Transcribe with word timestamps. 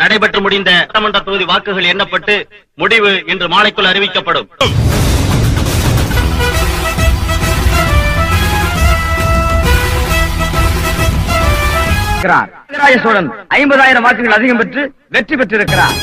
நடைபெற்று 0.00 0.40
முடிந்த 0.40 0.70
சட்டமன்ற 0.78 1.18
தொகுதி 1.20 1.44
வாக்குகள் 1.44 1.90
எண்ணப்பட்டு 1.92 2.34
முடிவு 2.74 3.12
இன்று 3.26 3.48
மாலைக்குள் 3.48 3.90
அறிவிக்கப்படும். 3.92 4.48
இருக்கிறார். 12.10 12.50
ராஜராஜ 12.68 12.94
சோழன் 13.02 13.28
ஐம்பதாயிரம் 13.58 14.06
வாக்குகள் 14.06 14.36
அதிகம் 14.38 14.56
பெற்று 14.56 14.82
வெற்றி 15.08 15.34
பெற்றிருக்கிறார். 15.36 15.96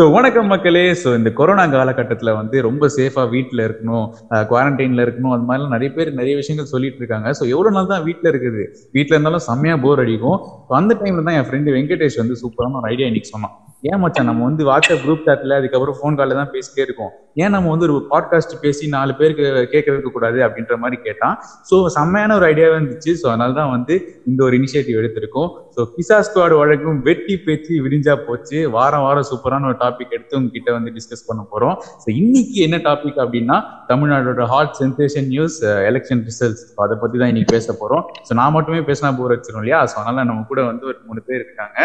ஸோ 0.00 0.04
வணக்கம் 0.12 0.46
மக்களே. 0.52 0.82
ஸோ 1.00 1.08
இந்த 1.18 1.30
கொரோனா 1.38 1.64
காலகட்டத்தில் 1.74 2.30
வந்து 2.38 2.56
ரொம்ப 2.66 2.84
சேஃபாக 2.96 3.26
வீட்டில் 3.34 3.62
இருக்கணும். 3.66 4.06
குவாரண்டைனில் 4.50 5.02
இருக்கணும். 5.04 5.34
அது 5.36 5.44
மாதிரிலாம் 5.48 5.74
நிறைய 5.76 5.90
பேர் 5.96 6.10
நிறைய 6.20 6.34
விஷயங்கள் 6.40 6.70
சொல்லிட்டு 6.72 7.00
இருக்காங்க. 7.02 7.28
ஸோ 7.38 7.42
எவ்வளோ 7.54 7.70
நாள் 7.76 7.92
தான் 7.94 8.04
வீட்டில் 8.08 8.30
இருக்குது? 8.32 8.62
வீட்டில் 8.96 9.16
இருந்தாலும் 9.16 9.46
செம்மையாக 9.48 9.82
போர் 9.84 10.02
அடிக்கும். 10.04 10.38
ஸோ 10.68 10.74
அந்த 10.80 10.94
டைமில் 11.00 11.26
தான் 11.28 11.36
என் 11.40 11.48
ஃப்ரெண்டு 11.48 11.74
வெங்கடேஷ் 11.76 12.20
வந்து 12.22 12.36
சூப்பரான 12.44 12.78
ஒரு 12.80 12.88
ஐடியா 12.92 13.08
இன்னைக்கு 13.10 13.32
சொன்னான். 13.34 13.56
ஏன் 13.90 14.00
மச்சான்? 14.02 14.28
நம்ம 14.30 14.42
வந்து 14.48 14.62
வாட்ஸ்அப் 14.68 15.02
குரூப் 15.04 15.26
சாட்டில் 15.26 15.54
அதுக்கப்புறம் 15.58 15.96
ஃபோன் 15.98 16.16
காலில் 16.18 16.40
தான் 16.40 16.50
பேசிட்டே 16.54 16.82
இருக்கோம். 16.86 17.12
ஏன் 17.42 17.52
நம்ம 17.54 17.68
வந்து 17.72 17.86
ஒரு 17.88 17.94
பாட்காஸ்ட் 18.10 18.54
பேசி 18.64 18.84
நாலு 18.94 19.12
பேருக்கு 19.20 19.44
கேட்க 19.74 19.88
வைக்க 19.92 20.08
கூடாது 20.16 20.38
அப்படின்ற 20.46 20.74
மாதிரி 20.82 20.96
கேட்டான். 21.06 21.36
ஸோ 21.68 21.76
செம்மையான 21.96 22.34
ஒரு 22.40 22.46
ஐடியாவே 22.50 22.74
இருந்துச்சு. 22.78 23.12
ஸோ 23.20 23.26
அதனால 23.32 23.54
தான் 23.60 23.70
வந்து 23.76 23.94
இந்த 24.30 24.40
ஒரு 24.48 24.56
இனிஷியேட்டிவ் 24.60 24.98
எடுத்திருக்கோம். 25.02 25.48
ஸோ 25.74 25.80
கிசா 25.94 26.16
ஸ்குவாட் 26.26 26.54
வழக்கும் 26.60 26.98
வெட்டி 27.08 27.34
பேச்சு 27.46 27.72
விரிஞ்சா 27.84 28.14
போச்சு. 28.26 28.58
வாரம் 28.76 29.04
வாரம் 29.06 29.26
சூப்பரான 29.30 29.66
ஒரு 29.70 29.78
டாபிக் 29.82 30.14
எடுத்து 30.16 30.38
உங்ககிட்ட 30.38 30.70
வந்து 30.76 30.90
டிஸ்கஸ் 30.96 31.26
பண்ண 31.28 31.42
போறோம். 31.52 31.74
ஸோ 32.02 32.08
இன்னைக்கு 32.22 32.58
என்ன 32.66 32.78
டாபிக் 32.88 33.20
அப்படின்னா 33.24 33.56
தமிழ்நாடோட 33.90 34.44
hot 34.52 34.74
sensation 34.80 35.28
news 35.34 35.58
election 35.90 36.22
results 36.28 36.64
அதை 36.84 36.96
பத்தி 37.02 37.16
தான் 37.22 37.30
இன்னைக்கு 37.32 37.52
பேச 37.56 37.76
போறோம். 37.82 38.04
ஸோ 38.28 38.34
நான் 38.40 38.54
மட்டுமே 38.58 38.80
பேசினா 38.90 39.10
போர் 39.18 39.34
வச்சிரும் 39.36 39.62
இல்லையா? 39.62 39.80
ஸோ 39.92 39.96
அதனால 40.02 40.24
நம்ம 40.30 40.46
கூட 40.52 40.62
வந்து 40.70 40.86
ஒரு 40.92 40.98
மூணு 41.10 41.22
பேர் 41.28 41.42
இருக்காங்க. 41.44 41.78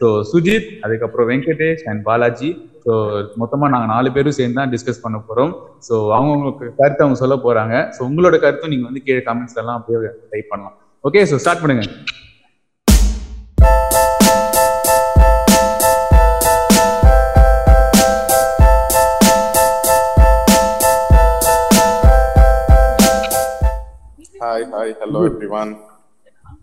ஸோ 0.00 0.06
சுஜித் 0.32 0.70
அதுக்கப்புறம் 0.86 1.28
வெங்கடேஷ் 1.32 1.84
அண்ட் 1.92 2.02
பாலாஜி. 2.08 2.50
ஸோ 2.86 2.92
மொத்தமா 3.40 3.66
நாங்க 3.74 3.88
நாலு 3.94 4.08
பேரும் 4.14 4.38
சேர்ந்து 4.38 4.58
தான் 4.60 4.72
டிஸ்கஸ் 4.76 5.04
பண்ண 5.04 5.18
போறோம். 5.28 5.52
ஸோ 5.88 5.94
அவங்கவுங்களுக்கு 6.16 6.66
கருத்து 6.80 7.04
அவங்க 7.04 7.18
சொல்ல 7.24 7.36
போறாங்க. 7.46 7.74
ஸோ 7.96 8.00
உங்களோட 8.08 8.38
கருத்தும் 8.44 8.72
நீங்க 8.74 8.86
வந்து 8.90 9.04
கீழே 9.08 9.22
கமெண்ட்ஸ் 9.28 9.60
எல்லாம் 9.62 9.78
அப்படியே 9.80 10.10
டைப் 10.32 10.50
பண்ணலாம். 10.54 10.76
ஓகே 11.04 11.22
ஸோ 11.30 11.36
ஸ்டார்ட் 11.44 11.62
பண்ணுங்க. 11.62 11.84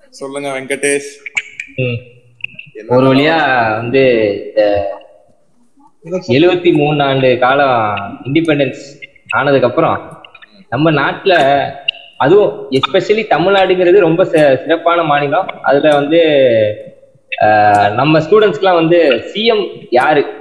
சொல்லுங்க 0.10 0.50
வெங்கடேஷ். 0.50 1.10
ஒரு 2.88 3.14
வழியா 3.14 3.72
வந்து 3.76 4.34
இந்த 4.48 4.92
எழுவத்தி 6.28 6.74
மூணு 6.74 7.04
ஆண்டு 7.04 7.38
காலம் 7.40 7.96
இண்டிபெண்டன்ஸ் 8.24 8.80
ஆனதுக்கு 9.30 9.68
அப்புறம் 9.68 10.24
நம்ம 10.70 10.92
நாட்டுல 10.92 11.66
அதுவும் 12.18 12.72
எஸ்பெஷலி 12.72 13.26
தமிழ்நாடுங்கிறது 13.30 14.00
ரொம்ப 14.00 14.24
சி- 14.24 14.62
சிறப்பான 14.62 15.04
மாநிலம். 15.04 15.48
அதுல 15.62 15.90
வந்து 15.90 16.20
நம்ம 17.94 18.20
ஸ்டூடெண்ட்ஸ்க்குலாம் 18.20 18.74
வந்து 18.74 19.12
சிஎம் 19.14 19.88
யாரு? 19.90 20.41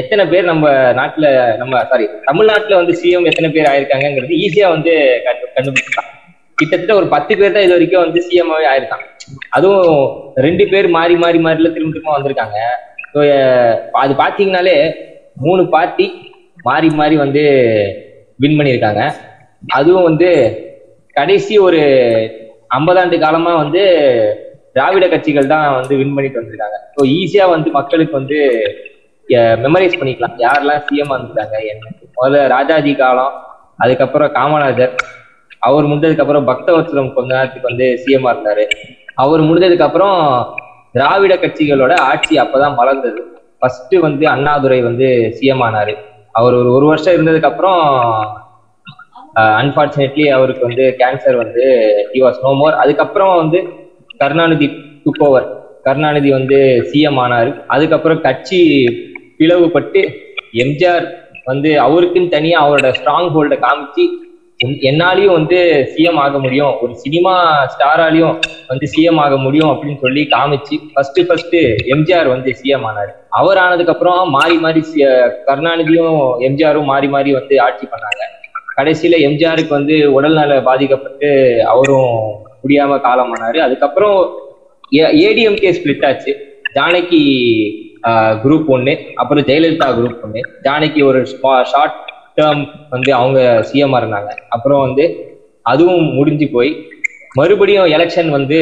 எத்தனை 0.00 0.24
பேர் 0.32 0.50
நம்ம 0.50 0.66
நாட்டுல 0.98 1.26
நம்ம 1.60 1.82
சாரி 1.90 2.06
தமிழ்நாட்டுல 2.28 2.78
வந்து 2.80 2.94
சிஎம் 3.00 3.28
எத்தனை 3.30 3.48
பேர் 3.56 3.70
ஆயிருக்காங்கிறது 3.72 4.40
ஈஸியா 4.44 4.68
வந்து 4.76 4.94
கண்டு 5.56 5.72
கிட்டத்தட்ட 6.58 6.94
ஒரு 7.00 7.06
பத்து 7.14 7.32
பேர் 7.40 7.54
தான் 7.56 7.64
இது 7.66 7.74
வரைக்கும் 7.76 8.04
வந்து 8.04 8.20
சிஎம்மாவே 8.26 8.66
ஆயிருக்கான் 8.70 9.04
அதுவும் 9.56 10.00
ரெண்டு 10.46 10.64
பேர் 10.72 10.86
மாறி 10.96 11.14
மாறி 11.22 11.38
மாறில 11.46 11.70
திரும்ப 11.74 11.92
திரும்ப 11.94 12.16
வந்திருக்காங்க. 12.16 12.58
ஸோ 13.12 13.20
அது 14.02 14.12
பாத்தீங்கன்னாலே 14.22 14.74
மூணு 15.44 15.62
பார்ட்டி 15.74 16.06
மாறி 16.68 16.88
மாறி 17.00 17.16
வந்து 17.24 17.42
வின் 18.42 18.58
பண்ணியிருக்காங்க. 18.58 19.02
அதுவும் 19.78 20.06
வந்து 20.10 20.28
கடைசி 21.16 21.54
ஒரு 21.66 21.80
ஐம்பதாண்டு 22.78 23.16
காலமா 23.24 23.52
வந்து 23.62 23.82
திராவிட 24.76 25.04
கட்சிகள் 25.12 25.52
தான் 25.54 25.66
வந்து 25.78 25.94
வின் 26.00 26.14
பண்ணிட்டு 26.16 26.40
வந்திருக்காங்க. 26.40 26.76
ஸோ 26.96 27.00
ஈஸியா 27.18 27.46
வந்து 27.54 27.70
மக்களுக்கு 27.78 28.14
வந்து 28.20 28.38
மெமரைஸ் 29.64 29.98
பண்ணிக்கலாம். 30.00 30.36
யாரெல்லாம் 30.46 30.84
சிஎம் 30.88 31.14
வந்துட்டாங்க 31.14 31.56
என்ன 31.72 31.92
முதல்ல 32.18 32.46
ராஜாஜி 32.48 32.92
காலம் 32.94 33.34
அதுக்கப்புறம் 33.76 34.32
காமராஜர். 34.38 34.94
அவர் 35.68 35.88
முடிஞ்சதுக்கு 35.90 36.24
அப்புறம் 36.24 36.48
பக்தவத்சலம் 36.48 37.12
கொஞ்ச 37.14 37.28
நேரத்துக்கு 37.34 37.70
வந்து 37.70 37.86
சிஎம் 38.04 38.28
இருந்தாரு. 38.30 38.64
அவர் 39.14 39.40
முடிஞ்சதுக்கு 39.40 39.86
அப்புறம் 39.88 40.18
திராவிட 40.92 41.34
கட்சிகளோட 41.36 41.92
ஆட்சி 42.10 42.34
அப்பதான் 42.40 42.78
மலர்ந்தது 42.80 43.20
ஃபர்ஸ்ட் 43.58 43.94
வந்து 44.06 44.24
அண்ணாதுரை 44.28 44.80
வந்து 44.82 45.08
சிஎம் 45.38 45.62
ஆனாரு. 45.66 45.94
அவர் 46.38 46.54
ஒரு 46.60 46.70
ஒரு 46.72 46.86
வருஷம் 46.86 47.14
இருந்ததுக்கு 47.16 47.50
அப்புறம் 47.52 47.80
அன்பார்ச்சுனேட்லி 49.60 50.24
அவருக்கு 50.36 50.66
வந்து 50.68 50.84
கேன்சர் 51.00 51.36
வந்து 51.36 51.64
ஹி 52.12 52.20
வாஸ் 52.24 52.40
நோ 52.42 52.52
மோர் 52.60 52.74
அதுக்கப்புறம் 52.74 53.36
வந்து 53.36 53.58
கருணாநிதி 54.18 54.66
டுக் 55.04 55.22
ஓவர் 55.26 55.46
கருணாநிதி 55.82 56.30
வந்து 56.30 56.58
சிஎம் 56.90 57.20
ஆனாரு. 57.24 57.52
அதுக்கப்புறம் 57.66 58.20
கட்சி 58.20 58.60
பிளவுபட்டு 59.40 60.14
எம்ஜிஆர் 60.52 61.14
வந்து 61.44 61.70
அவருக்குன்னு 61.70 62.28
தனியா 62.28 62.70
அவரோட 62.70 62.94
ஸ்ட்ராங் 63.00 63.30
ஹோல்ட 63.34 63.58
காமிச்சு 63.58 64.08
என்- 64.66 64.80
என்னாலையும் 64.80 65.32
வந்து 65.32 65.88
சிஎம் 65.96 66.14
ஆக 66.14 66.38
முடியும். 66.38 66.80
ஒரு 66.80 66.96
சினிமா 66.96 67.64
ஸ்டாராலையும் 67.64 68.38
வந்து 68.66 68.90
சிஎம் 68.96 69.16
ஆக 69.16 69.36
முடியும் 69.36 69.68
அப்படின்னு 69.68 69.98
சொல்லி 69.98 70.26
காமிச்சு 70.30 70.78
ஃபர்ஸ்ட் 70.92 71.26
ஃபர்ஸ்ட் 71.26 71.56
எம்ஜிஆர் 71.86 72.28
வந்து 72.28 72.56
சிஎம் 72.62 72.82
ஆனாரு. 72.82 73.12
அவர் 73.30 73.56
ஆனதுக்கு 73.56 73.92
அப்புறம் 73.92 74.30
மாறி 74.30 74.56
மாறி 74.56 74.84
சி- 74.94 75.32
கருணாநிதியும் 75.46 76.34
எம்ஜிஆரும் 76.38 76.84
மாறி 76.84 77.08
மாறி 77.08 77.32
வந்து 77.32 77.60
ஆட்சி 77.60 77.86
பண்ணாங்க. 77.86 78.38
கடைசியில 78.80 79.20
எம்ஜிஆருக்கு 79.20 79.68
வந்து 79.68 80.12
உடல்நல 80.12 80.62
பாதிக்கப்பட்டு 80.62 81.58
அவரும் 81.66 82.44
முடியாம 82.64 83.00
காலமானாரு. 83.00 83.58
அதுக்கப்புறம் 83.58 84.38
ஏடிஎம்கே 84.92 85.74
ஸ்பிளிட் 85.74 86.06
ஆச்சு. 86.06 86.62
ஜானகி 86.74 87.89
குரூப் 88.42 88.66
ஒன்று 88.66 88.92
அப்புறம் 89.14 89.44
ஜெயலலிதா 89.44 89.88
குரூப் 89.96 90.22
ஒன்று 90.22 90.40
ஜானகி 90.62 91.04
ஒரு 91.04 91.26
ஷார்ட் 91.64 91.96
டேர்ம் 92.36 92.62
வந்து 92.90 93.14
அவங்க 93.14 93.40
சிஎம் 93.72 93.96
இருந்தாங்க. 94.00 94.30
அப்புறம் 94.48 94.80
வந்து 94.80 95.04
அதுவும் 95.62 96.14
முடிஞ்சு 96.14 96.48
போய் 96.48 96.70
மறுபடியும் 97.34 97.86
எலெக்ஷன் 97.86 98.30
வந்து 98.30 98.58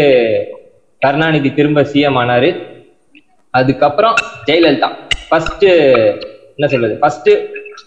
கருணாநிதி 1.03 1.53
திரும்ப 1.53 1.81
சிஎம் 1.83 2.19
ஆனாரு. 2.23 2.51
அதுக்கப்புறம் 3.51 4.15
ஜெயலலிதா. 4.47 4.89
ஃபர்ஸ்ட் 5.29 5.65
என்ன 6.57 6.67
சொல்றது? 6.67 6.97
First 6.97 7.31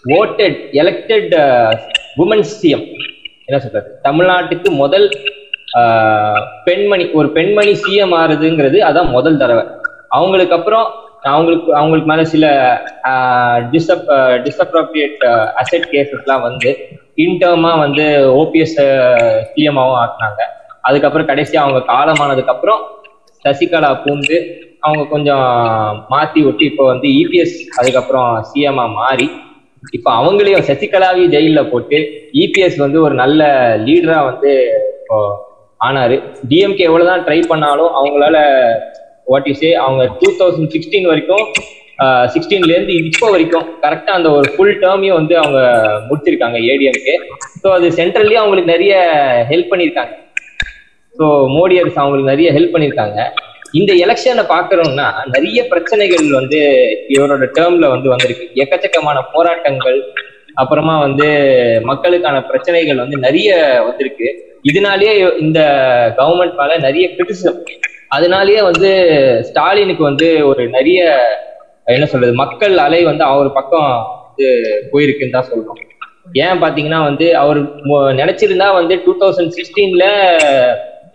voted 0.06 0.58
elected 0.72 1.34
woman 2.16 2.44
CM 2.52 2.86
என்ன 3.44 3.58
சொல்றது? 3.60 4.00
தமிழ்நாட்டுக்கு 4.04 4.70
முதல் 4.70 5.06
ஆஹ், 5.78 6.40
பெண்மணி 6.64 7.10
ஒரு 7.10 7.30
பெண்மணி 7.30 7.72
சிஎம் 7.72 8.14
ஆறுதுங்கிறது 8.14 8.78
அதான் 8.88 9.10
முதல் 9.10 9.36
தடவை. 9.36 9.64
அவங்களுக்கு 10.08 10.54
அப்புறம் 10.54 10.86
அவங்களுக்கு 11.22 11.70
அவங்களுக்கு 11.74 12.08
மேல 12.10 12.22
சில 12.32 12.46
டிஸ்அப் 13.72 14.08
டிஸ்அப்ரோப்ரியேட் 14.46 15.22
அசெட் 15.60 15.86
கேசஸ்லாம் 15.92 16.44
வந்து 16.48 16.70
இன்டர்மா 17.24 17.72
வந்து 17.84 18.04
ஓபிஎஸ் 18.40 18.76
சிஎம்மாவும் 19.50 20.00
ஆக்குனாங்க. 20.02 20.40
அதுக்கப்புறம் 20.84 21.28
கடைசியா 21.30 21.60
அவங்க 21.64 21.80
காலமானதுக்கு 21.90 22.54
அப்புறம் 22.54 22.80
சசிகலா 23.44 23.90
பூந்து 24.02 24.36
அவங்க 24.82 25.02
கொஞ்சம் 25.06 25.44
மாத்தி 26.12 26.40
விட்டு 26.46 26.64
இப்போ 26.70 26.84
வந்து 26.90 27.08
இபிஎஸ் 27.20 27.56
அதுக்கப்புறம் 27.78 28.30
சிஎம்ஆ 28.48 28.86
மாறி 28.98 29.26
இப்போ 29.92 30.10
அவங்களையும் 30.18 30.66
சசிகலாவையும் 30.68 31.32
ஜெயில 31.34 31.60
போட்டு 31.70 31.98
இபிஎஸ் 32.42 32.76
வந்து 32.84 32.98
ஒரு 33.06 33.14
நல்ல 33.22 33.40
லீடரா 33.86 34.18
வந்து 34.30 34.50
இப்போ 34.98 35.18
ஆனாரு. 35.80 36.16
டிஎம்கே 36.50 36.86
எவ்வளவுதான் 36.88 37.24
ட்ரை 37.26 37.38
பண்ணாலும் 37.48 37.92
அவங்களால 37.98 38.36
வாட் 39.26 39.48
யூ 39.50 39.54
சே 39.62 39.70
அவங்க 39.84 40.02
டூ 40.20 40.28
தௌசண்ட் 40.40 40.72
சிக்ஸ்டீன் 40.74 41.10
வரைக்கும் 41.12 41.44
சிக்ஸ்டீன்ல 42.34 42.72
இருந்து 42.74 42.94
இப்போ 43.00 43.26
வரைக்கும் 43.34 43.66
கரெக்டா 43.84 44.12
அந்த 44.18 44.28
ஒரு 44.36 44.46
ஃபுல் 44.54 44.76
டேர்மையும் 44.82 45.18
வந்து 45.18 45.34
அவங்க 45.42 45.60
முடிச்சிருக்காங்க 46.08 46.58
ஏடிஎம்கே 46.72 47.14
ஸோ 47.62 47.68
அது 47.76 47.86
சென்ட்ரல்லயும் 47.98 48.42
அவங்களுக்கு 48.42 48.74
நிறைய 48.74 48.94
ஹெல்ப் 49.50 49.70
பண்ணியிருக்காங்க 49.72 50.14
ஸோ 51.14 51.26
மோடி 51.56 51.74
அரசு 51.82 51.98
அவங்களுக்கு 52.02 52.32
நிறைய 52.32 52.50
ஹெல்ப் 52.56 52.74
பண்ணியிருக்காங்க 52.74 53.18
இந்த 53.80 53.92
எலெக்ஷனை 54.04 54.44
பார்க்குறோம்னா 54.54 55.06
நிறைய 55.34 55.60
பிரச்சனைகள் 55.72 56.26
வந்து 56.38 56.58
இவரோட 57.14 57.44
டேர்ம்ல 57.56 57.86
வந்து 57.94 58.08
வந்திருக்கு. 58.12 58.44
எக்கச்சக்கமான 58.62 59.18
போராட்டங்கள் 59.34 59.98
அப்புறமா 60.62 60.94
வந்து 61.04 61.28
மக்களுக்கான 61.90 62.38
பிரச்சனைகள் 62.50 63.02
வந்து 63.02 63.18
நிறைய 63.26 63.50
வந்திருக்கு. 63.86 64.28
இதனாலேயே 64.70 65.14
இந்த 65.44 65.60
கவர்மெண்ட் 66.18 66.58
மேல 66.60 66.76
நிறைய 66.86 67.06
கிரிட்டிசிசம் 67.14 67.60
அதனாலயே 68.16 68.60
வந்து 68.70 68.90
ஸ்டாலினுக்கு 69.48 70.02
வந்து 70.10 70.28
ஒரு 70.50 70.62
நிறைய 70.76 71.00
என்ன 71.96 72.06
சொல்றது 72.12 72.34
மக்கள் 72.42 72.74
அலை 72.86 73.00
வந்து 73.10 73.24
அவர் 73.30 73.48
பக்கம் 73.58 73.90
வந்து 74.26 74.46
போயிருக்குன்னு 74.92 75.36
தான் 75.36 75.50
சொல்றோம். 75.52 75.80
ஏன் 76.44 76.60
பாத்தீங்கன்னா 76.62 77.00
வந்து 77.08 77.26
அவர் 77.42 77.58
நினைச்சிருந்தா 78.20 78.68
வந்து 78.78 78.94
டூ 79.04 79.12
தௌசண்ட் 79.22 79.54
சிக்ஸ்டீன்ல 79.56 80.06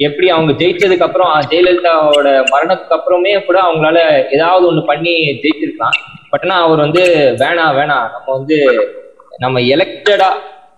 எப்படி 0.08 0.28
அவங்க 0.34 0.52
ஜெயிச்சதுக்கு 0.62 1.06
அப்புறம் 1.06 1.32
ஜெயலலிதாவோட 1.52 2.28
மரணத்துக்கு 2.54 2.98
அப்புறமே 2.98 3.32
கூட 3.48 3.58
அவங்களால 3.68 4.00
ஏதாவது 4.36 4.68
ஒண்ணு 4.70 4.84
பண்ணி 4.92 5.14
ஜெயிச்சிருக்கலாம். 5.44 5.98
பட் 6.32 6.46
ஆனா 6.46 6.58
அவர் 6.66 6.84
வந்து 6.86 7.04
வேணாம் 7.42 7.78
வேணாம். 7.80 8.06
நம்ம 8.16 8.28
வந்து 8.38 8.58
நம்ம 9.44 9.60
எலெக்டடா 9.76 10.30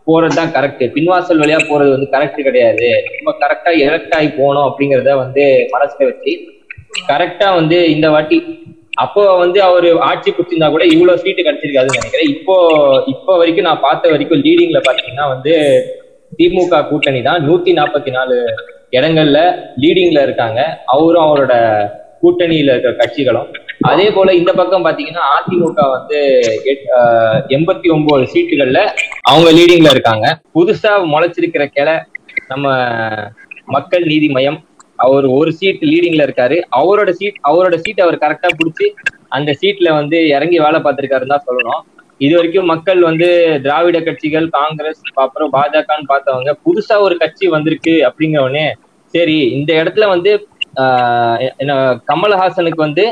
போறது 0.07 0.37
தான் 0.39 0.53
கரெக்ட் 0.55 0.83
பின்வாசல் 0.95 1.41
வழியா 1.41 1.59
போறது 1.69 1.91
வந்து 1.95 2.07
கரெக்ட் 2.13 2.39
கிடையாது. 2.47 2.87
நம்ம 3.17 3.33
கரெக்டா 3.43 3.71
எலக்ட் 3.85 4.15
ஆகி 4.17 4.29
போனோம் 4.39 4.67
அப்படிங்கறத 4.69 5.13
வந்து 5.23 5.43
மனசுல 5.73 6.07
வச்சு 6.09 6.33
கரெக்டா 7.11 7.47
வந்து 7.59 7.77
இந்த 7.95 8.07
வாட்டி 8.15 8.37
அப்போ 9.03 9.21
வந்து 9.43 9.59
அவர் 9.67 9.87
ஆட்சி 10.09 10.29
பிடிச்சிருந்தா 10.31 10.69
கூட 10.75 10.85
இவ்வளவு 10.93 11.21
சீட்டு 11.23 11.45
கிடைச்சிருக்காதுன்னு 11.47 11.99
நினைக்கிறேன். 11.99 12.31
இப்போ 12.35 12.55
இப்போ 13.13 13.31
வரைக்கும் 13.41 13.67
நான் 13.67 13.85
பார்த்த 13.85 14.11
வரைக்கும் 14.13 14.41
லீடிங்ல 14.45 14.79
பாத்தீங்கன்னா 14.87 15.27
வந்து 15.33 15.53
திமுக 16.39 16.81
கூட்டணி 16.89 17.21
தான் 17.29 17.43
நூத்தி 17.47 17.71
நாற்பத்தி 17.79 18.11
நாலு 18.17 18.35
இடங்கள்ல 18.97 19.39
லீடிங்ல 19.83 20.19
இருக்காங்க. 20.27 20.59
அவரும் 20.93 21.25
அவரோட 21.27 21.53
கூட்டணியில 22.23 22.73
இருக்கிற 22.73 22.93
கட்சிகளும் 23.01 23.49
அதே 23.81 24.11
போல 24.11 24.33
இந்த 24.33 24.53
பக்கம் 24.53 24.85
பாத்தீங்கன்னா 24.85 25.23
அதிமுக 25.37 25.89
வந்து 25.89 26.41
எட்- 26.65 26.99
ஆஹ் 26.99 27.41
எண்பத்தி 27.47 27.91
ஒன்பது 27.91 28.23
சீட்டுகள்ல 28.23 28.89
அவங்க 29.21 29.51
லீடிங்ல 29.51 29.89
இருக்காங்க. 29.89 30.39
புதுசா 30.55 30.91
முளைச்சிருக்கிற 31.13 31.65
கிளை 31.65 31.93
நம்ம 32.47 32.67
மக்கள் 33.65 34.03
நீதி 34.03 34.29
மையம். 34.29 34.63
அவர் 34.95 35.25
ஒரு 35.25 35.53
சீட் 35.53 35.81
லீடிங்ல 35.81 36.23
இருக்காரு. 36.25 36.61
அவரோட 36.75 37.09
சீட் 37.09 37.35
அவரோட 37.49 37.75
சீட் 37.75 38.01
அவர் 38.01 38.17
கரெக்டா 38.17 38.47
பிடிச்சி 38.57 38.87
அந்த 39.27 39.55
சீட்ல 39.61 39.91
வந்து 39.91 40.27
இறங்கி 40.27 40.59
வேலை 40.59 40.79
பார்த்திருக்காருன்னு 40.81 41.27
தான் 41.27 41.43
சொல்லணும். 41.47 41.81
இது 42.17 42.35
வரைக்கும் 42.35 42.65
மக்கள் 42.65 43.01
வந்து 43.01 43.59
திராவிட 43.63 44.01
கட்சிகள் 44.01 44.49
காங்கிரஸ் 44.49 45.01
அப்புறம் 45.13 45.53
பாஜகன்னு 45.53 46.09
பார்த்தவங்க 46.09 46.51
புதுசா 46.65 46.99
ஒரு 46.99 47.17
கட்சி 47.17 47.47
வந்திருக்கு 47.47 47.91
அப்படிங்கிற 47.91 48.39
உடனே 48.39 48.75
சரி 49.05 49.49
இந்த 49.49 49.73
இடத்துல 49.73 50.07
வந்து 50.07 50.47
என்ன 51.57 51.74
கமல்ஹாசனுக்கு 52.07 52.75
வந்து 52.77 53.04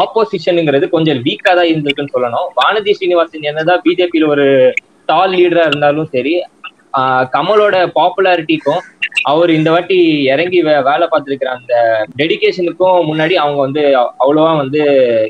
ஆப்போசிஷனுங்கிறது 0.00 0.88
கொஞ்சம் 0.88 1.22
வீக்கா 1.22 1.54
தான் 1.54 1.66
இருந்திருக்குன்னு 1.66 2.14
சொல்லணும். 2.14 2.46
வானதி 2.56 2.92
ஸ்ரீனிவாசன் 2.92 3.42
என்னதான் 3.42 3.82
பிஜேபியில 3.84 4.28
ஒரு 4.28 4.46
டால் 5.08 5.34
லீடரா 5.34 5.64
இருந்தாலும் 5.66 6.06
சரி 6.06 6.34
ஆஹ் 6.92 7.24
கமலோட 7.32 7.76
பாப்புலாரிட்டிக்கும் 7.94 8.82
அவர் 9.24 9.50
இந்த 9.50 9.70
வாட்டி 9.70 9.96
இறங்கி 10.26 10.62
வே- 10.62 10.82
வேலை 10.82 11.08
பார்த்திருக்கிற 11.10 11.50
அந்த 11.50 11.74
டெடிகேஷனுக்கும் 12.20 13.08
முன்னாடி 13.10 13.34
அவங்க 13.34 13.60
வந்து 13.60 13.82
அவ்வளவா 14.20 14.56
வந்து 14.56 14.80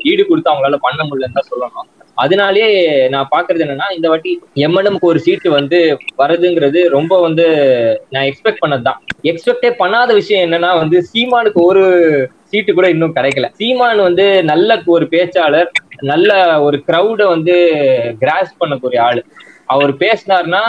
ஈடு 0.03 0.25
கொடுத்து 0.25 0.51
அவங்களால 0.51 0.77
பண்ண 0.81 1.01
முடியலன்னு 1.03 1.37
தான் 1.39 1.49
சொல்லணும். 1.51 1.87
அதனாலேயே 2.23 2.69
நான் 3.13 3.31
பாக்குறது 3.33 3.63
என்னன்னா 3.65 3.87
இந்த 3.95 4.07
வாட்டி 4.11 4.31
எம்என்எம்க்கு 4.65 5.09
ஒரு 5.11 5.19
சீட்டு 5.25 5.49
வந்து 5.57 5.79
வர்றதுங்கிறது 6.21 6.81
ரொம்ப 6.95 7.13
வந்து 7.25 7.45
நான் 8.13 8.27
எக்ஸ்பெக்ட் 8.29 8.61
பண்ணதுதான். 8.63 8.99
எக்ஸ்பெக்டே 9.29 9.71
பண்ணாத 9.81 10.09
விஷயம் 10.19 10.43
என்னன்னா 10.45 10.71
வந்து 10.81 10.99
சீமானுக்கு 11.11 11.61
ஒரு 11.69 11.83
சீட்டு 12.51 12.73
கூட 12.73 12.87
இன்னும் 12.95 13.15
கிடைக்கல. 13.15 13.47
சீமான் 13.59 14.01
வந்து 14.07 14.25
நல்ல 14.51 14.79
ஒரு 14.95 15.05
பேச்சாளர் 15.13 15.69
நல்ல 16.11 16.31
ஒரு 16.65 16.77
க்ரௌட 16.87 17.21
வந்து 17.33 17.55
கிராஸ் 18.21 18.53
பண்ணக்கூடிய 18.59 18.99
ஆளு. 19.07 19.21
அவர் 19.75 19.93
பேசினார்னா 20.03 20.63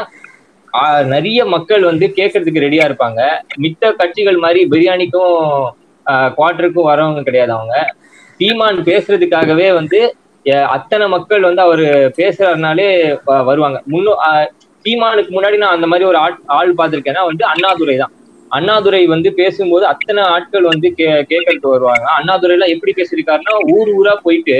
நிறைய 1.12 1.40
மக்கள் 1.54 1.82
வந்து 1.90 2.06
கேட்கறதுக்கு 2.16 2.64
ரெடியா 2.64 2.84
இருப்பாங்க. 2.88 3.20
மித்த 3.64 3.92
கட்சிகள் 4.00 4.38
மாதிரி 4.44 4.60
பிரியாணிக்கும் 4.72 5.36
குவார்டருக்கும் 6.36 6.88
வரவங்க 6.90 7.22
கிடையாது 7.28 7.52
அவங்க. 7.56 7.76
சீமான் 8.40 8.80
பேசுறதுக்காகவே 8.88 9.68
வந்து 9.78 10.00
அத்தனை 10.74 11.06
மக்கள் 11.14 11.46
வந்து 11.48 11.62
அவர் 11.66 11.84
பேசுறாருனாலே 12.18 12.88
வருவாங்க. 13.50 13.78
முன்னோ 13.92 14.12
சீமானுக்கு 14.84 15.32
முன்னாடி 15.36 15.56
நான் 15.62 15.76
அந்த 15.76 15.86
மாதிரி 15.90 16.04
ஒரு 16.10 16.18
ஆள் 16.24 16.36
ஆள் 16.58 16.78
பார்த்திருக்கேன்னா 16.78 17.22
வந்து 17.30 17.44
அண்ணாதுரை 17.52 17.96
தான். 18.02 18.12
அண்ணாதுரை 18.50 19.00
வந்து 19.14 19.30
பேசும்போது 19.40 19.84
அத்தனை 19.92 20.22
ஆட்கள் 20.34 20.70
வந்து 20.72 20.88
கே 20.98 21.06
கேட்கறதுக்கு 21.32 21.74
வருவாங்க. 21.74 22.04
அண்ணாதுரை 22.18 22.54
எல்லாம் 22.56 22.72
எப்படி 22.74 22.92
பேசியிருக்காருன்னா 22.98 23.54
ஊர் 23.74 23.90
ஊரா 23.98 24.14
போயிட்டு 24.26 24.56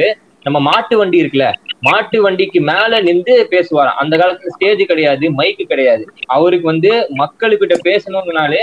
நம்ம 0.46 0.58
மாட்டு 0.68 0.94
வண்டி 0.98 1.20
இருக்குல்ல 1.22 1.46
மாட்டு 1.86 2.18
வண்டிக்கு 2.24 2.60
மேல 2.70 3.00
நின்று 3.08 3.34
பேசுவாராம். 3.52 3.98
அந்த 4.02 4.14
காலத்துல 4.20 4.52
ஸ்டேஜ் 4.56 4.82
கிடையாது 4.90 5.26
மைக்கு 5.38 5.64
கிடையாது. 5.72 6.04
அவருக்கு 6.36 6.66
வந்து 6.72 6.90
மக்களுக்கிட்ட 7.22 7.76
பேசணுங்கனாலே 7.88 8.62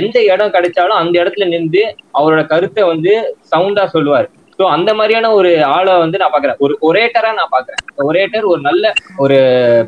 எந்த 0.00 0.16
இடம் 0.32 0.54
கிடைச்சாலும் 0.56 1.00
அந்த 1.02 1.14
இடத்துல 1.22 1.46
நின்று 1.54 1.82
அவரோட 2.18 2.42
கருத்தை 2.52 2.84
வந்து 2.92 3.12
சவுண்டா 3.52 3.84
சொல்லுவார். 3.94 4.28
ஸோ 4.58 4.64
அந்த 4.74 4.90
மாதிரியான 4.98 5.30
ஒரு 5.38 5.50
ஆளை 5.74 5.92
வந்து 6.04 6.20
நான் 6.22 6.32
பாக்குறேன் 6.34 6.60
ஒரு 6.64 6.74
ஒரேட்டரா 6.88 7.30
நான் 7.38 7.54
பாக்குறேன் 7.54 7.82
ஒரேட்டர் 8.08 8.48
ஒரு 8.52 8.60
நல்ல 8.60 8.92
ஒரு 9.24 9.36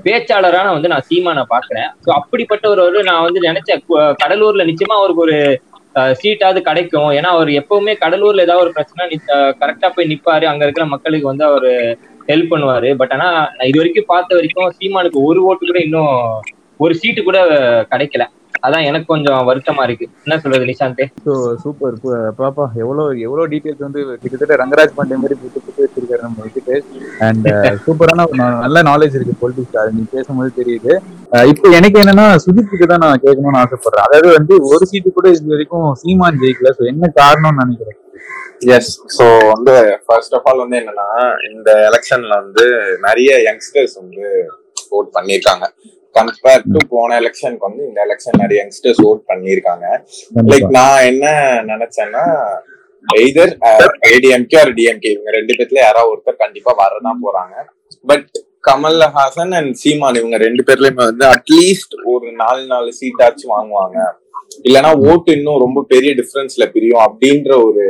பேச்சாளரா 0.05 0.61
நான் 0.67 0.77
வந்து 0.79 0.93
நான் 0.93 1.07
சீமானை 1.09 1.45
பாக்குறேன் 1.55 1.89
ஸோ 2.05 2.11
அப்படிப்பட்ட 2.19 2.65
ஒரு 2.75 3.03
நான் 3.11 3.27
வந்து 3.27 3.41
நினைச்சேன். 3.49 3.83
கடலூர்ல 4.23 4.69
நிச்சயமா 4.71 4.97
அவருக்கு 5.01 5.27
ஒரு 5.27 5.37
சீட்டாவது 6.21 6.61
கிடைக்கும். 6.69 7.11
ஏன்னா 7.19 7.31
அவர் 7.37 7.51
எப்பவுமே 7.61 7.93
கடலூர்ல 8.03 8.45
ஏதாவது 8.47 8.65
ஒரு 8.65 8.73
பிரச்சனை 8.77 9.19
கரெக்டா 9.63 9.89
போய் 9.95 10.11
நிப்பாரு. 10.13 10.45
அங்க 10.51 10.63
இருக்கிற 10.67 10.85
மக்களுக்கு 10.95 11.31
வந்து 11.31 11.45
அவர் 11.51 11.71
ஹெல்ப் 12.31 12.53
பண்ணுவாரு. 12.53 12.91
பட் 13.01 13.15
ஆனா 13.17 13.29
நான் 13.57 13.69
இது 13.71 13.81
வரைக்கும் 13.81 14.11
பார்த்த 14.13 14.39
வரைக்கும் 14.39 14.75
சீமானுக்கு 14.79 15.21
ஒரு 15.31 15.41
ஓட்டு 15.49 15.71
கூட 15.71 15.81
இன்னும் 15.87 16.15
ஒரு 16.81 16.95
சீட்டு 17.01 17.23
கூட 17.23 17.39
கிடைக்கல. 17.93 18.27
அதான் 18.63 18.87
எனக்கு 18.87 19.07
கொஞ்சம் 19.07 19.47
வருத்தமா 19.47 19.83
இருக்கு. 19.85 20.07
என்ன 20.25 20.37
சொல்றது 20.41 20.65
நிஷாந்தே? 20.65 21.05
ஸோ 21.25 21.33
சூப்பர் 21.63 21.95
பாப்பா 22.39 22.65
எவ்வளோ 22.83 23.05
எவ்வளோ 23.27 23.45
டீட்டெயில்ஸ் 23.53 23.85
வந்து 23.87 24.01
கிட்டத்தட்ட 24.23 24.59
ரங்கராஜ் 24.63 24.97
பாண்டே 24.97 25.19
மாதிரி 25.21 25.37
புட்டு 25.41 25.61
புட்டு 25.61 25.85
வச்சிருக்காரு 25.85 26.23
நம்ம 26.23 26.47
அண்ட் 27.21 27.49
சூப்பரான 27.85 28.27
ஒரு 28.29 28.39
நா- 28.41 28.59
நல்ல 28.65 28.83
நாலேஜ் 28.89 29.17
இருக்கு 29.17 29.41
பொலிட்டிக்ஸ் 29.41 29.81
அது 29.83 29.95
நீங்க 29.97 30.11
பேசும்போது 30.13 30.51
தெரியுது. 30.61 30.93
இப்போ 31.51 31.67
எனக்கு 31.79 32.01
என்னன்னா 32.03 32.27
சுஜித்துக்கு 32.45 32.89
தான் 32.89 33.05
நான் 33.05 33.23
கேட்கணும்னு 33.25 33.63
ஆசைப்படுறேன். 33.63 34.07
அதாவது 34.07 34.29
வந்து 34.37 34.55
ஒரு 34.71 34.85
சீட்டு 34.91 35.11
கூட 35.13 35.29
இது 35.35 35.55
வரைக்கும் 35.55 35.89
சீமான் 36.03 36.41
ஜெயிக்கல. 36.43 36.73
ஸோ 36.79 36.85
என்ன 36.93 37.13
காரணம்னு 37.19 37.63
நினைக்கிறேன்? 37.63 37.99
எஸ் 38.71 38.93
ஸோ 39.17 39.25
வந்து 39.53 39.75
ஃபர்ஸ்ட் 40.07 40.35
ஆஃப் 40.39 40.49
ஆல் 40.49 40.63
வந்து 40.63 40.81
என்னன்னா 40.81 41.07
இந்த 41.51 41.71
எலெக்ஷன்ல 41.89 42.35
வந்து 42.43 42.65
நிறைய 43.07 43.31
யங்ஸ்டர்ஸ் 43.47 43.97
வந்து 44.01 44.25
ஓட் 44.93 45.11
பண்ணியிருக்காங்க. 45.17 45.65
கம்பேர் 46.19 46.67
டு 46.75 46.81
போன 46.93 47.17
எலெக்ஷனுக்கு 47.23 47.67
வந்து 47.69 47.83
இந்த 47.89 47.99
எலெக்ஷன் 48.07 48.39
நிறைய 48.43 48.59
யங்ஸ்டர்ஸ் 48.63 49.03
ஓட் 49.09 49.23
பண்ணியிருக்காங்க. 49.31 49.87
லைக் 50.51 50.69
நான் 50.79 51.07
என்ன 51.11 51.27
நினைச்சேன்னா 51.73 52.25
எய்தர் 53.07 53.53
ஏடிஎம்கே 54.13 54.57
ஆர் 54.63 54.73
டிஎம்கே 54.79 55.11
இவங்க 55.15 55.31
ரெண்டு 55.39 55.53
பேர்ல 55.59 55.81
யாராவது 55.87 56.13
ஒருத்தர் 56.13 56.43
கண்டிப்பா 56.45 56.73
வரதான் 56.83 57.23
போறாங்க. 57.27 57.55
பட் 58.11 58.31
கமல்ஹாசன் 58.69 59.55
அண்ட் 59.59 59.75
சீமான் 59.83 60.19
இவங்க 60.21 60.39
ரெண்டு 60.47 60.63
பேர்லயுமே 60.69 61.05
வந்து 61.11 61.27
அட்லீஸ்ட் 61.35 61.95
ஒரு 62.15 62.27
நாலு 62.43 62.65
நாலு 62.73 62.91
சீட்டாச்சும் 62.99 63.55
வாங்குவாங்க. 63.57 63.99
இல்லைன்னா 64.67 64.91
ஓட்டு 65.11 65.31
இன்னும் 65.39 65.63
ரொம்ப 65.65 65.81
பெரிய 65.93 66.11
டிஃபரன்ஸ்ல 66.21 66.65
பிரியும் 66.75 67.05
அப்படின்ற 67.07 67.51
ஒரு 67.69 67.85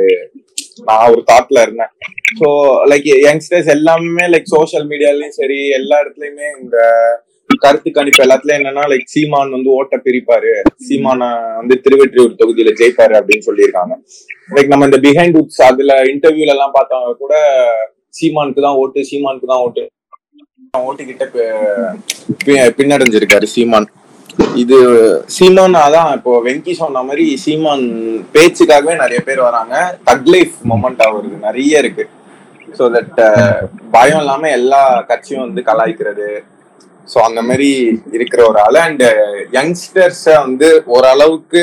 நான் 0.87 1.09
ஒரு 1.13 1.21
தாட்ல 1.31 1.63
இருந்தேன். 1.65 1.91
ஸோ 2.39 2.47
லைக் 2.91 3.09
யங்ஸ்டர்ஸ் 3.27 3.71
எல்லாமே 3.75 4.25
லைக் 4.33 4.53
சோஷியல் 4.55 4.87
மீடியாலயும் 4.91 5.37
சரி 5.39 5.59
எல்லா 5.79 5.97
இடத்துலயுமே 6.03 6.47
இந்த 6.61 6.77
கருத்து 7.61 7.91
கணிப்பு 7.91 8.23
எல்லாத்துலயும் 8.23 8.61
என்னன்னா 8.61 8.83
லைக் 8.91 9.05
சீமான் 9.05 9.51
வந்து 9.51 9.69
ஓட்ட 9.69 9.97
பிரிப்பாரு. 9.97 10.61
சீமான 10.89 11.55
வந்து 11.55 11.81
திருவெற்றியூர் 11.83 12.35
தொகுதியில 12.37 12.71
ஜெயிப்பாரு 12.79 13.15
அப்படின்னு 13.15 13.41
சொல்லியிருக்காங்க. 13.45 13.93
லைக் 14.49 14.67
நம்ம 14.67 14.85
இந்த 14.85 14.97
பிஹைண்ட் 14.97 15.41
உட்ஸ் 15.41 15.61
அதுல 15.61 16.03
இன்டர்வியூல 16.03 16.47
எல்லாம் 16.47 16.71
பார்த்தவங்க 16.73 17.13
கூட 17.13 17.63
சீமானுக்கு 18.21 18.61
தான் 18.61 18.73
ஓட்டு 18.73 19.05
சீமானுக்கு 19.11 19.45
தான் 19.45 19.59
ஓட்டு. 19.59 19.89
ஓட்டுக்கிட்ட 20.77 21.49
பி- 22.45 22.71
பின்னடைஞ்சிருக்காரு 22.77 23.43
சீமான். 23.43 23.89
இது 24.55 24.77
சீமான் 25.25 25.73
அதான் 25.73 26.13
இப்போ 26.13 26.41
வெங்கி 26.45 26.71
சொன்ன 26.71 27.03
மாதிரி 27.03 27.37
சீமான் 27.37 27.81
பேச்சுக்காகவே 28.33 28.95
நிறைய 28.95 29.19
பேர் 29.19 29.41
வராங்க. 29.41 29.99
தக் 30.05 30.25
லைஃப் 30.25 30.51
மொமெண்ட் 30.69 31.01
அவருக்கு 31.01 31.37
நிறைய 31.41 31.77
இருக்கு. 31.77 32.07
ஸோ 32.77 32.81
தட் 32.81 33.63
பயம் 33.91 34.17
இல்லாம 34.17 34.49
எல்லா 34.49 35.01
கட்சியும் 35.01 35.53
வந்து 35.53 35.61
கலாய்க்கிறது. 35.61 36.43
ஸோ 37.11 37.19
அந்த 37.27 37.41
மாதிரி 37.49 37.69
இருக்கிற 38.17 38.41
ஒரு 38.49 38.59
ஆள். 38.65 38.79
அண்ட் 38.87 39.03
யங்ஸ்டர்ஸை 39.57 40.35
வந்து 40.45 40.69
ஓரளவுக்கு 40.95 41.61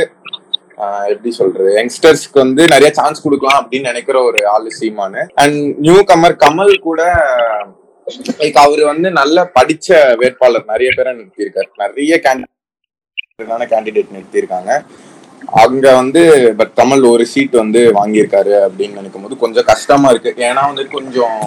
எப்படி 1.13 1.31
சொல்றது? 1.39 1.71
யங்ஸ்டர்ஸ்க்கு 1.79 2.39
வந்து 2.45 2.63
நிறைய 2.75 2.91
சான்ஸ் 2.99 3.25
கொடுக்கலாம் 3.25 3.61
அப்படின்னு 3.63 3.91
நினைக்கிற 3.93 4.19
ஒரு 4.29 4.41
ஆளு 4.55 4.71
சீமானு. 4.81 5.23
அண்ட் 5.43 5.59
நியூ 5.87 5.99
கமர் 6.11 6.37
கமல் 6.45 6.75
கூட 6.89 7.03
லைக் 8.41 8.59
அவர் 8.65 8.83
வந்து 8.93 9.09
நல்ல 9.21 9.39
படிச்ச 9.57 9.89
வேட்பாளர். 10.21 10.71
நிறைய 10.73 10.91
பேரை 10.97 11.11
நிறுத்தியிருக்காரு. 11.19 11.71
நிறைய 11.85 12.15
கேண்டிடேட் 12.27 13.73
கேண்டிடேட் 13.75 14.15
நிறுத்தியிருக்காங்க. 14.17 14.73
அங்க 15.63 15.87
வந்து 15.99 16.23
பட் 16.59 16.73
கமல் 16.79 17.05
ஒரு 17.11 17.25
சீட் 17.33 17.55
வந்து 17.63 17.81
வாங்கியிருக்காரு 17.99 18.55
அப்படின்னு 18.67 18.99
நினைக்கும் 19.01 19.25
போது 19.25 19.37
கொஞ்சம் 19.43 19.69
கஷ்டமா 19.73 20.09
இருக்கு. 20.13 20.31
ஏன்னா 20.49 20.63
வந்து 20.71 20.85
கொஞ்சம் 20.97 21.39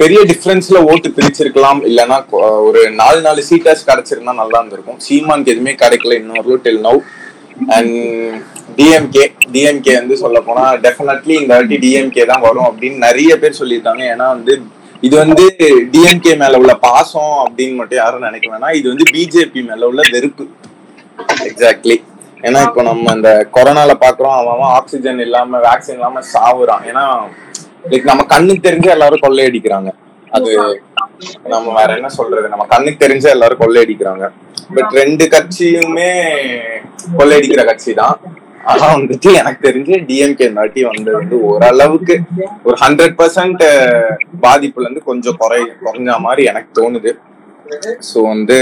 பெரிய 0.00 0.20
டிஃபரன்ஸ்ல 0.30 0.78
ஓட்டு 0.90 1.08
பிரிச்சிருக்கலாம் 1.16 1.80
இல்லைன்னா 1.88 2.16
ஒரு 2.66 2.80
நாலு 3.00 3.20
நாலு 3.26 3.40
சீட்டாஸ் 3.48 3.88
கிடைச்சிருந்தா 3.88 4.34
நல்லா 4.40 4.58
இருந்திருக்கும். 4.60 4.98
சீமானுக்கு 5.06 5.52
எதுவுமே 5.54 5.72
கிடைக்கல 5.82 6.16
இன்னொரு 6.20 6.58
till 6.66 6.82
now 6.86 7.00
and 7.76 7.96
DMK 8.78 9.24
DMK 9.54 9.94
வந்து 10.00 10.16
சொல்ல 10.22 10.40
போனா 10.48 10.64
டெஃபினெட்லி 10.84 11.34
இந்த 11.42 11.52
வாட்டி 11.56 11.78
டிஎம்கே 11.84 12.26
தான் 12.32 12.44
வரும் 12.46 12.68
அப்படின்னு 12.68 12.98
நிறைய 13.06 13.32
பேர் 13.42 13.58
சொல்லியிருக்காங்க. 13.60 14.04
ஏன்னா 14.14 14.28
வந்து 14.36 14.54
இது 15.06 15.14
வந்து 15.22 15.44
டிஎம்கே 15.94 16.34
மேல 16.42 16.60
உள்ள 16.62 16.72
பாசம் 16.86 17.34
அப்படின்னு 17.46 17.78
மட்டும் 17.80 18.00
யாரும் 18.02 18.26
நினைக்க 18.28 18.46
வேணாம். 18.54 18.76
இது 18.80 18.86
வந்து 18.92 19.08
பிஜேபி 19.14 19.60
மேல 19.70 19.88
உள்ள 19.90 20.02
வெறுப்பு. 20.14 20.46
எக்ஸாக்ட்லி 21.48 21.98
ஏன்னா 22.46 22.60
இப்போ 22.68 22.82
நம்ம 22.88 23.12
இந்த 23.18 23.30
கொரோனால 23.54 23.92
பாக்குறோம் 24.06 24.36
அவன் 24.38 24.54
அவன் 24.56 24.74
ஆக்சிஜன் 24.78 25.20
இல்லாம 25.26 25.60
வேக்சின் 25.68 25.96
இல்லாம 25.98 26.20
சாவுறான். 26.34 26.84
ஏன்னா 26.90 27.04
லைக் 27.90 28.10
நம்ம 28.10 28.22
கண்ணுக்கு 28.32 28.68
தெரிஞ்சு 28.68 28.88
எல்லாரும் 28.96 29.24
கொள்ளையடிக்கிறாங்க. 29.26 29.90
அது 30.36 30.50
நம்ம 31.52 31.66
வேற 31.78 31.90
என்ன 31.96 32.08
சொல்றது? 32.08 32.48
நம்ம 32.48 32.66
கண்ணுக்கு 32.66 33.04
தெரிஞ்ச 33.04 33.26
எல்லாரும் 33.28 33.62
கொள்ளையடிக்கிறாங்க. 33.62 34.26
பட் 34.74 34.92
ரெண்டு 35.00 35.24
கட்சியுமே 35.24 36.10
கொள்ளையடிக்கிற 37.18 37.64
கட்சி 37.64 37.94
தான். 37.94 38.18
ஆனா 38.70 38.86
வந்துட்டு 38.94 39.28
எனக்கு 39.40 39.60
தெரிஞ்சு 39.68 39.94
டிஎம்கே 40.08 40.48
இந்த 40.48 40.60
வாட்டி 40.60 40.82
வந்தது 40.84 41.16
வந்து 41.16 41.36
ஓரளவுக்கு 41.50 42.14
ஒரு 42.64 42.76
ஹண்ட்ரட் 42.80 43.16
பர்சன்ட் 43.20 43.64
பாதிப்புல 44.42 44.86
இருந்து 44.86 45.02
கொஞ்சம் 45.10 45.38
குறை 45.42 45.60
குறைஞ்ச 45.84 46.18
மாதிரி 46.26 46.44
எனக்கு 46.50 46.70
தோணுது. 46.80 47.12
சோ 48.10 48.18
வந்து 48.32 48.58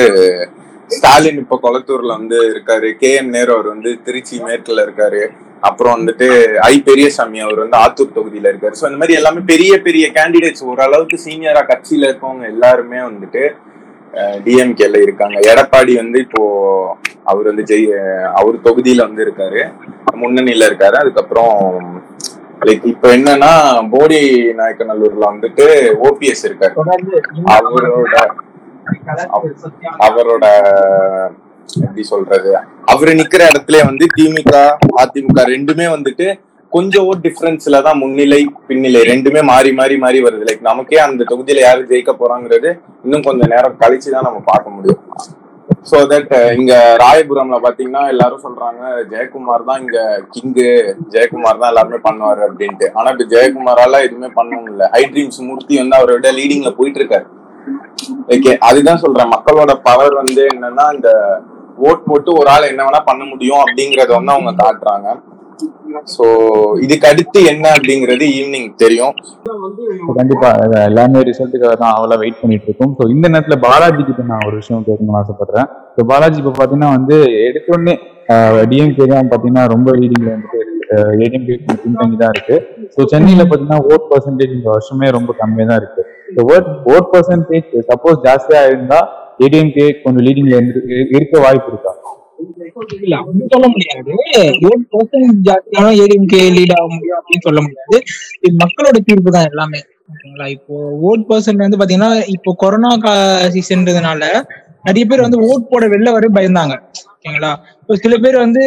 ஸ்டாலின் 0.96 1.40
இப்ப 1.42 1.58
கொளத்தூர்ல 1.62 2.12
வந்து 2.18 2.38
இருக்காரு. 2.52 2.88
கே 3.00 3.10
என் 3.14 3.34
நேரு 3.36 3.52
அவர் 3.54 3.68
வந்து 3.74 3.90
திருச்சி 4.04 4.36
மேற்குல 4.38 4.84
இருக்காரு. 4.86 5.22
அப்புறம் 5.60 5.94
வந்துட்டு 5.98 6.54
ஐ 6.54 6.80
பெரியசாமி 6.80 7.38
அவர் 7.40 7.62
வந்து 7.62 7.78
ஆத்தூர் 7.78 8.16
தொகுதியில 8.16 8.50
இருக்காரு. 8.52 8.76
சோ 8.80 8.84
இந்த 8.84 9.00
மாதிரி 9.02 9.18
எல்லாமே 9.18 9.40
பெரிய 9.52 9.80
பெரிய 9.80 10.06
கேண்டிடேட்ஸ் 10.16 10.64
ஓரளவுக்கு 10.70 11.18
சீனியரா 11.24 11.62
கட்சியில 11.70 12.08
இருக்கவங்க 12.08 12.44
எல்லாருமே 12.54 12.98
வந்துட்டு 12.98 13.44
டிஎம்கேல 14.44 15.00
இருக்காங்க. 15.02 15.38
எடப்பாடி 15.52 15.94
வந்து 15.94 16.18
இப்போ 16.18 16.42
அவர் 17.22 17.48
வந்து 17.50 17.64
ஜெய் 17.70 17.86
அவர் 18.40 18.56
தொகுதியில 18.66 19.06
வந்து 19.08 19.24
இருக்காரு. 19.26 19.62
முன்னணியில 20.22 20.68
இருக்காரு. 20.68 20.96
அதுக்கப்புறம் 21.02 21.54
லைக் 22.66 22.84
இப்ப 22.92 23.08
என்னன்னா 23.16 23.50
போடி 23.94 24.20
நாயக்கநல்லூர்ல 24.60 25.26
வந்துட்டு 25.32 25.66
ஓபிஎஸ் 26.06 26.46
இருக்காரு. 26.48 26.74
அவரோட 27.56 28.14
அவரோட 30.06 30.46
எப்படி 31.86 32.04
சொல்றது? 32.12 32.50
அவரு 32.92 33.12
நிக்கிற 33.20 33.42
இடத்துல 33.52 33.78
வந்து 33.90 34.06
திமுக 34.16 34.52
அதிமுக 35.04 35.44
ரெண்டுமே 35.54 35.88
வந்துட்டு 35.94 36.26
கொஞ்சம் 36.72 37.06
ஒரு 37.10 37.18
டிஃபரன்ஸ்ல 37.24 37.76
தான் 37.86 38.00
முன்னிலை 38.02 38.40
பின்னிலை. 38.68 39.00
ரெண்டுமே 39.12 39.40
மாறி 39.50 39.70
மாறி 39.80 39.96
மாறி 40.04 40.18
வருது. 40.26 40.44
லைக் 40.48 40.68
நமக்கே 40.70 40.98
அந்த 41.06 41.26
தொகுதியில 41.30 41.60
யாரு 41.64 41.90
ஜெயிக்க 41.90 42.12
போறாங்கிறது 42.22 42.70
இன்னும் 43.04 43.26
கொஞ்சம் 43.28 43.52
நேரம் 43.54 43.80
கழிச்சு 43.82 44.08
தான் 44.14 44.26
நம்ம 44.28 44.40
பார்க்க 44.52 44.76
முடியும். 44.76 45.02
சோ 45.90 45.96
தட் 46.10 46.32
uh, 46.36 46.48
இங்க 46.58 46.72
ராயபுரம்ல 47.02 47.56
பாத்தீங்கன்னா 47.64 48.02
எல்லாரும் 48.12 48.42
சொல்றாங்க 48.44 48.82
ஜெயக்குமார் 49.12 49.66
தான் 49.68 49.80
இங்க 49.84 49.98
கிங்கு 50.34 50.66
ஜெயக்குமார் 51.14 51.60
தான் 51.60 51.70
எல்லாருமே 51.72 51.98
பண்ணுவாரு 52.06 52.42
அப்படின்ட்டு. 52.46 52.86
ஆனா 52.98 53.08
இப்ப 53.14 53.26
ஜெயக்குமாரால 53.34 54.00
எதுவுமே 54.06 54.30
பண்ண 54.38 54.52
முடியல. 54.60 54.86
ஐ 54.98 55.02
ட்ரீம்ஸ் 55.12 55.40
மூர்த்தி 55.48 55.80
வந்து 55.82 55.98
அவரோட 55.98 56.32
லீடிங்ல 56.38 56.72
போயிட்டு 56.78 57.00
இருக்காரு. 57.00 57.26
ஓகே 58.34 58.54
அதுதான் 58.68 59.02
சொல்றேன். 59.04 59.32
மக்களோட 59.36 59.74
பவர் 59.88 60.14
வந்து 60.22 60.42
என்னன்னா 60.54 60.86
இந்த 60.96 61.10
ஓட் 61.86 62.04
போட்டு 62.08 62.30
ஒரு 62.40 62.48
ஆள் 62.54 62.70
என்ன 62.72 62.84
வேணா 62.86 63.00
பண்ண 63.08 63.22
முடியும் 63.32 63.62
அப்படிங்கறத 63.64 64.12
வந்து 64.18 64.34
அவங்க 64.34 64.52
காட்டுறாங்க. 64.62 65.08
சோ 66.14 66.24
இதுக்கு 66.84 67.06
அடுத்து 67.10 67.38
என்ன 67.50 67.66
அப்படிங்கறது 67.76 68.24
ஈவினிங் 68.38 68.68
தெரியும். 68.82 69.14
கண்டிப்பா 70.18 70.48
எல்லாமே 70.88 71.20
ரிசல்ட்டுக்காக 71.28 71.74
தான் 71.82 71.94
அவ்வளோ 71.96 72.16
வெயிட் 72.22 72.40
பண்ணிட்டு 72.42 72.66
இருக்கோம். 72.68 72.92
ஸோ 72.98 73.04
இந்த 73.14 73.26
நேரத்துல 73.32 73.56
பாலாஜி 73.64 74.02
கிட்ட 74.08 74.24
நான் 74.30 74.46
ஒரு 74.48 74.56
விஷயம் 74.60 74.84
கேட்கணும்னு 74.88 75.20
ஆசைப்படுறேன். 75.22 75.68
ஸோ 75.96 76.06
பாலாஜி 76.12 76.38
இப்போ 76.42 76.52
பாத்தீங்கன்னா 76.60 76.90
வந்து 76.96 77.18
எடுத்தோடனே 77.48 77.94
டிஎம்கே 78.70 79.06
தான் 79.14 79.30
பாத்தீங்கன்னா 79.32 79.64
ரொம்ப 79.74 79.90
லீடிங்ல 80.00 80.30
வந்துட்டு 80.36 80.62
ஏடிஎம்கே 81.24 81.56
பின்தங்கி 81.84 82.16
தான் 82.22 82.34
இருக்கு. 82.34 82.56
ஸோ 82.94 83.06
சென்னையில 83.12 83.44
பாத்தீங்கன்னா 83.50 83.80
ஓட் 83.92 84.08
பர்சன்டேஜ் 84.10 84.56
இந்த 84.58 84.68
வருஷமே 84.74 85.08
ரொம்ப 85.18 85.30
கம்மியா 85.42 85.66
தான் 85.70 85.80
இருக்கு. 85.82 86.02
ஓட் 86.54 86.68
ஓட் 86.94 87.08
பர்சன்டேஜ் 87.14 87.70
சப்போஸ் 87.90 88.18
ஜாஸ்தியா 88.26 88.62
இருந்தா 88.70 89.00
ஏடிஎம்கே 89.44 89.86
கொஞ்சம் 90.04 90.24
லீடிங்ல 90.26 90.58
இருக்க 91.18 91.36
வாய்ப்பு 91.46 91.70
இருக்கா? 91.72 91.92
இல்ல 93.04 93.16
சொல்ல 93.52 93.66
முடியாது. 93.74 94.10
ஓட் 94.68 95.14
ஜாஸ்தியான 95.48 95.92
ஏடிஎம்கே 96.02 96.40
லீட் 96.56 96.74
ஆக 96.78 96.86
முடியும் 96.94 97.18
அப்படின்னு 97.18 97.46
சொல்ல 97.48 97.60
முடியாது. 97.66 97.96
இது 98.44 98.54
மக்களோட 98.64 98.98
தீர்ப்பு 99.08 99.34
தான் 99.36 99.48
எல்லாமே. 99.50 99.80
ஓகேங்களா? 100.12 100.46
இப்போ 100.56 100.74
ஓட் 101.08 101.24
பர்சன்ட் 101.30 101.64
வந்து 101.64 101.78
பாத்தீங்கன்னா 101.80 102.10
இப்போ 102.36 102.50
கொரோனா 102.62 102.90
சீசன்றதுனால 103.54 104.22
நிறைய 104.88 105.04
பேர் 105.10 105.24
வந்து 105.26 105.38
ஓட் 105.48 105.70
போட 105.70 105.84
வெளில 105.92 106.10
வர 106.16 106.26
பயந்தாங்க. 106.36 106.74
ஓகேங்களா? 107.14 107.52
இப்போ 107.80 107.94
சில 108.02 108.14
பேர் 108.24 108.36
வந்து 108.44 108.62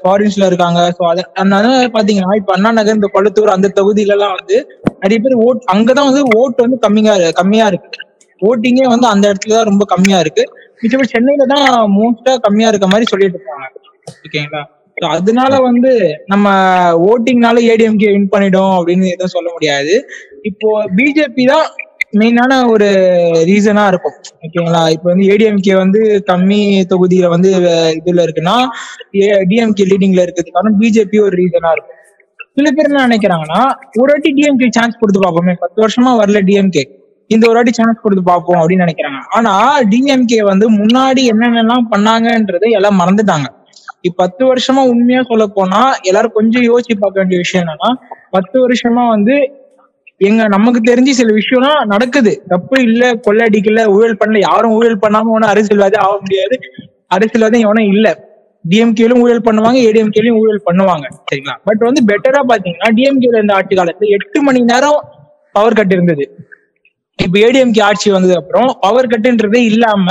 ஃபாரின்ஸ்ல 0.00 0.48
இருக்காங்க. 0.50 0.80
ஸோ 0.96 1.02
அதை 1.10 1.22
அதனால 1.40 1.70
பாத்தீங்கன்னா 1.96 2.34
இப்போ 2.40 2.52
அண்ணா 2.56 2.72
நகர் 2.78 2.98
இந்த 2.98 3.10
கொளத்தூர் 3.14 3.56
அந்த 3.56 3.70
தொகுதியில 3.78 4.16
எல்லாம் 4.16 4.34
வந்து 4.38 4.58
நிறைய 5.04 5.18
பேர் 5.26 5.36
ஓட் 5.46 5.62
அங்கதான் 5.74 6.10
வந்து 6.10 6.24
ஓட் 6.40 6.62
வந்து 6.64 6.78
கம்மியா 6.86 7.14
கம்மியா 7.40 7.66
இருக்கு. 7.72 8.02
ஓட்டிங்கே 8.42 8.86
வந்து 8.94 9.06
அந்த 9.12 9.24
இடத்துல 9.30 9.56
தான் 9.58 9.68
ரொம்ப 9.70 9.84
கம்மியா 9.92 10.18
இருக்கு. 10.24 10.44
மிச்சபடி 10.82 11.08
சென்னையில 11.14 11.46
தான் 11.54 11.68
மோஸ்டா 11.98 12.32
கம்மியா 12.46 12.68
இருக்க 12.72 12.88
மாதிரி 12.92 13.10
சொல்லிட்டு 13.12 13.38
இருக்காங்க. 13.38 13.66
ஓகேங்களா 14.26 14.62
அதனால 15.16 15.52
வந்து 15.66 15.90
நம்ம 16.32 16.46
ஓட்டிங்னால 17.08 17.58
ஏடிஎம்கே 17.72 18.08
வின் 18.14 18.32
பண்ணிடும் 18.32 18.72
அப்படின்னு 18.78 19.12
எதுவும் 19.14 19.34
சொல்ல 19.34 19.48
முடியாது. 19.56 19.94
இப்போ 20.50 20.68
பிஜேபி 20.98 21.44
தான் 21.52 21.66
மெயினான 22.20 22.52
ஒரு 22.72 22.88
ரீசனா 23.50 23.84
இருக்கும். 23.92 24.16
ஓகேங்களா 24.46 24.82
இப்போ 24.94 25.08
வந்து 25.12 25.26
ஏடிஎம்கே 25.32 25.74
வந்து 25.82 26.00
கம்மி 26.30 26.60
தொகுதியில 26.92 27.28
வந்து 27.34 27.50
இதுல 27.98 28.24
இருக்குன்னா 28.26 28.56
டிஎம்கே 29.50 29.86
லீடிங்ல 29.92 30.24
இருக்கிறதுக்கான 30.26 30.74
பிஜேபி 30.82 31.20
ஒரு 31.26 31.34
ரீசனா 31.42 31.72
இருக்கும். 31.76 31.94
சில 32.56 32.70
பேர் 32.76 32.88
என்ன 32.90 33.02
நினைக்கிறாங்கன்னா 33.08 33.60
ஒரு 34.00 34.10
வாட்டி 34.12 34.30
டிஎம்கே 34.38 34.68
சான்ஸ் 34.78 35.00
கொடுத்து 35.00 35.20
பார்ப்போமே. 35.24 35.54
பத்து 35.64 35.78
வருஷமா 35.84 36.12
வரல 36.22 36.40
டிஎம்கே 36.48 36.84
இந்த 37.30 37.46
ஒரு 37.46 37.54
வாட்டி 37.54 37.72
சான்ஸ் 37.72 38.02
கொடுத்து 38.02 38.22
பார்ப்போம் 38.22 38.60
அப்படின்னு 38.60 38.84
நினைக்கிறாங்க. 38.84 39.20
ஆனா 39.28 39.80
டிஎம்கே 39.82 40.42
வந்து 40.42 40.70
முன்னாடி 40.70 41.22
என்னென்னலாம் 41.32 41.86
பண்ணாங்கன்றதை 41.90 42.70
எல்லாம் 42.70 43.00
மறந்துட்டாங்க. 43.00 43.46
இப்ப 44.00 44.16
பத்து 44.16 44.42
வருஷமா 44.50 44.82
உண்மையா 44.92 45.22
சொல்ல 45.22 45.46
போனா 45.46 45.80
எல்லாரும் 46.02 46.32
கொஞ்சம் 46.32 46.62
யோசிச்சு 46.62 46.94
பார்க்க 46.98 47.20
வேண்டிய 47.20 47.38
விஷயம் 47.38 47.62
என்னன்னா 47.64 47.90
பத்து 48.30 48.56
வருஷமா 48.64 49.08
வந்து 49.08 49.34
எங்க 50.16 50.48
நமக்கு 50.48 50.80
தெரிஞ்சு 50.92 51.10
சில 51.10 51.32
விஷயம்லாம் 51.32 51.82
நடக்குது. 51.86 52.42
தப்பு 52.48 52.82
இல்ல 52.82 53.12
கொள்ளடிக்கல 53.26 53.82
ஊழல் 53.88 54.16
பண்ணல 54.20 54.38
யாரும் 54.38 54.72
ஊழல் 54.72 55.02
பண்ணாம 55.02 55.34
ஒன்னும் 55.34 55.50
அரசியல்வாதம் 55.50 56.04
ஆக 56.06 56.16
முடியாது. 56.20 56.56
அரசியல்வாதம் 57.06 57.60
எவனும் 57.60 57.90
இல்ல. 57.94 58.06
டிஎம்கேலும் 58.68 59.20
ஊழல் 59.20 59.46
பண்ணுவாங்க 59.48 59.78
ஏடிஎம்கேலயும் 59.88 60.38
ஊழல் 60.38 60.66
பண்ணுவாங்க. 60.70 61.06
சரிங்களா? 61.30 61.54
பட் 61.64 61.78
வந்து 61.78 62.02
பெட்டரா 62.08 62.40
பாத்தீங்கன்னா 62.48 62.88
டிஎம்கேல 62.96 63.36
இருந்த 63.36 63.54
ஆட்சி 63.54 63.76
காலத்துல 63.76 64.08
எட்டு 64.08 64.42
மணி 64.42 64.60
நேரம் 64.60 64.98
பவர் 65.52 65.72
கட் 65.72 65.92
இருந்தது. 65.92 66.24
இப்ப 67.18 67.36
ஏடிஎம்கே 67.44 67.80
ஆட்சி 67.86 68.08
வந்தது 68.10 68.34
அப்புறம் 68.40 68.68
பவர் 68.82 69.10
கட்டுன்றதே 69.12 69.60
இல்லாம 69.70 70.04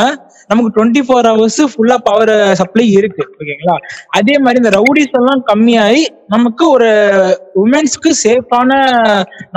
நமக்கு 0.50 0.70
டுவெண்ட்டி 0.76 1.02
ஃபோர் 1.06 1.28
ஹவர்ஸ் 1.30 1.62
ஃபுல்லா 1.72 1.96
பவர் 2.06 2.32
சப்ளை 2.60 2.86
இருக்கு 2.98 3.24
ஓகேங்களா? 3.36 3.76
அதே 4.18 4.36
மாதிரி 4.44 4.62
இந்த 4.62 4.72
ரவுடிஸ் 4.76 5.16
எல்லாம் 5.20 5.42
கம்மியாயி 5.50 6.02
நமக்கு 6.34 6.64
ஒரு 6.76 6.90
உமன்ஸ்க்கு 7.64 8.12
சேஃபான 8.22 8.70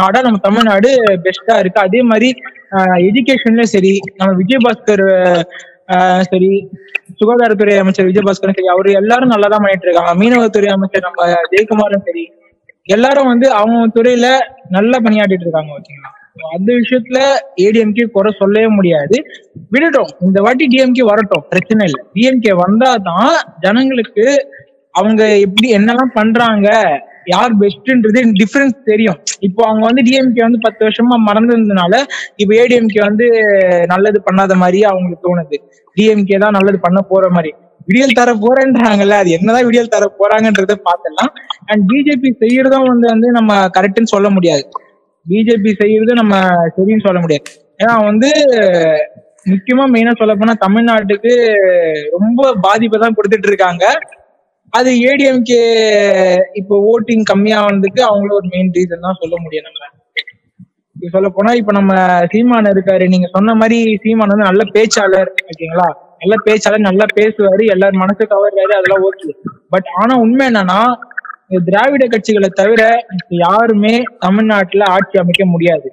நாடா 0.00 0.20
நம்ம 0.26 0.40
தமிழ்நாடு 0.46 0.90
பெஸ்டா 1.26 1.56
இருக்கு. 1.62 1.80
அதே 1.86 2.00
மாதிரி 2.10 2.30
எஜுகேஷன்லயும் 3.08 3.72
சரி 3.74 3.92
நம்ம 4.18 4.30
விஜயபாஸ்கர் 4.40 5.04
ஆஹ் 5.94 6.24
சரி 6.28 6.50
சுகாதாரத்துறை 7.20 7.72
அமைச்சர் 7.80 8.08
விஜயபாஸ்கரும் 8.08 8.56
சரி 8.58 8.70
அவர் 8.74 8.88
எல்லாரும் 9.00 9.32
நல்லா 9.34 9.48
தான் 9.48 9.64
பண்ணிட்டு 9.64 9.88
இருக்காங்க. 9.88 10.12
மீனவத்துறை 10.20 10.70
அமைச்சர் 10.76 11.06
நம்ம 11.08 11.22
ஜெயக்குமாரும் 11.52 12.06
சரி 12.08 12.24
எல்லாரும் 12.88 13.30
வந்து 13.32 13.46
அவங்க 13.58 13.80
துறையில 13.96 14.26
நல்லா 14.76 14.98
பணியாற்றிட்டு 15.04 15.46
இருக்காங்க 15.46 15.72
ஓகேங்களா? 15.78 16.10
அந்த 16.36 16.72
விஷயத்துல 16.72 17.18
ஏடிஎம்கே 17.56 18.04
குறை 18.04 18.34
சொல்லவே 18.38 18.66
முடியாது. 18.66 19.16
விடட்டும். 19.70 20.10
இந்த 20.20 20.40
வாட்டி 20.40 20.66
டிஎம்கே 20.66 21.04
வரட்டும். 21.04 21.44
பிரச்சனை 21.48 21.84
இல்லை. 21.88 22.02
டிஎம்கே 22.14 22.52
வந்தாதான் 22.64 23.30
ஜனங்களுக்கு 23.60 24.26
அவங்க 24.94 25.38
எப்படி 25.38 25.68
என்னெல்லாம் 25.76 26.14
பண்றாங்க 26.14 26.68
யார் 27.26 27.52
பெஸ்ட்ன்றது 27.58 28.20
டிஃபரன்ஸ் 28.40 28.76
தெரியும். 28.84 29.18
இப்போ 29.40 29.66
அவங்க 29.66 29.84
வந்து 29.86 30.02
டிஎம்கே 30.02 30.42
வந்து 30.42 30.58
பத்து 30.60 30.86
வருஷமா 30.86 31.16
மறந்ததுனால 31.28 31.92
இப்போ 32.36 32.54
ஏடிஎம்கே 32.54 33.00
வந்து 33.00 33.26
நல்லது 33.86 34.22
பண்ணாத 34.30 34.54
மாதிரியே 34.54 34.82
அவங்களுக்கு 34.82 35.26
தோணுது. 35.28 35.58
டிஎம்கே 35.96 36.38
தான் 36.38 36.56
நல்லது 36.58 36.80
பண்ண 36.80 37.00
போற 37.00 37.28
மாதிரி. 37.28 37.52
விடியல் 37.86 38.18
தர 38.18 38.30
போறேன்றாங்கல்ல 38.34 39.10
அது 39.10 39.30
என்னதான் 39.30 39.64
விடியல் 39.64 39.88
தர 39.88 40.04
போறாங்கன்றத 40.18 40.74
பாத்திரலாம் 40.88 41.30
அண்ட் 41.64 41.82
பிஜேபி 41.90 42.30
செய்யறதும் 42.42 42.86
வந்து 42.86 43.06
வந்து 43.08 43.30
நம்ம 43.30 43.66
கரெக்ட்னு 43.66 44.12
சொல்ல 44.14 44.30
முடியாது. 44.30 44.64
பிஜேபி 45.26 45.70
செய்யறது 45.80 46.12
நம்ம 46.20 46.34
சரின்னு 46.76 47.06
சொல்ல 47.06 47.20
முடியாது. 47.24 47.48
ஏன்னா 47.82 47.94
வந்து 48.08 48.28
முக்கியமா 49.52 49.84
மெயினா 49.92 50.12
சொல்ல 50.20 50.32
போனா 50.34 50.54
தமிழ்நாட்டுக்கு 50.64 51.32
ரொம்ப 52.16 52.40
பாதிப்பை 52.66 52.98
தான் 52.98 53.16
கொடுத்துட்டு 53.16 53.48
இருக்காங்க. 53.50 53.84
அது 54.72 54.90
ஏடிஎம்கே 55.08 55.62
இப்போ 56.60 56.74
ஓட்டிங் 56.90 57.24
கம்மியானதுக்கு 57.30 58.00
அவங்களும் 58.08 58.38
ஒரு 58.40 58.48
மெயின் 58.52 58.74
ரீசன் 58.76 59.06
தான் 59.06 59.20
சொல்ல 59.22 59.36
முடியும் 59.44 59.66
நம்ம 59.68 59.88
இப்ப 60.96 61.10
சொல்ல 61.16 61.28
போனா 61.30 61.50
இப்ப 61.60 61.72
நம்ம 61.72 61.92
சீமான் 62.32 62.70
இருக்காரு. 62.72 63.04
நீங்க 63.08 63.28
சொன்ன 63.36 63.54
மாதிரி 63.60 63.78
சீமான் 64.02 64.32
வந்து 64.32 64.48
நல்ல 64.50 64.64
பேச்சாளர் 64.74 65.30
ஓகேங்களா? 65.44 65.88
நல்ல 66.22 66.34
பேச்சாளர் 66.46 66.88
நல்லா 66.88 67.06
பேசுவாரு 67.18 67.64
எல்லார் 67.74 68.02
மனசு 68.02 68.22
கவர்றாரு 68.32 68.74
அதெல்லாம் 68.78 69.04
ஓகே 69.08 69.30
பட் 69.74 69.88
ஆனா 70.00 70.14
உண்மை 70.24 70.44
என்னன்னா 70.50 70.80
திராவிட 71.50 72.04
கட்சிகளை 72.06 72.48
தவிர 72.52 72.82
யாருமே 73.44 73.94
தமிழ்நாட்டுல 74.18 74.84
ஆட்சி 74.88 75.18
அமைக்க 75.18 75.44
முடியாது. 75.46 75.88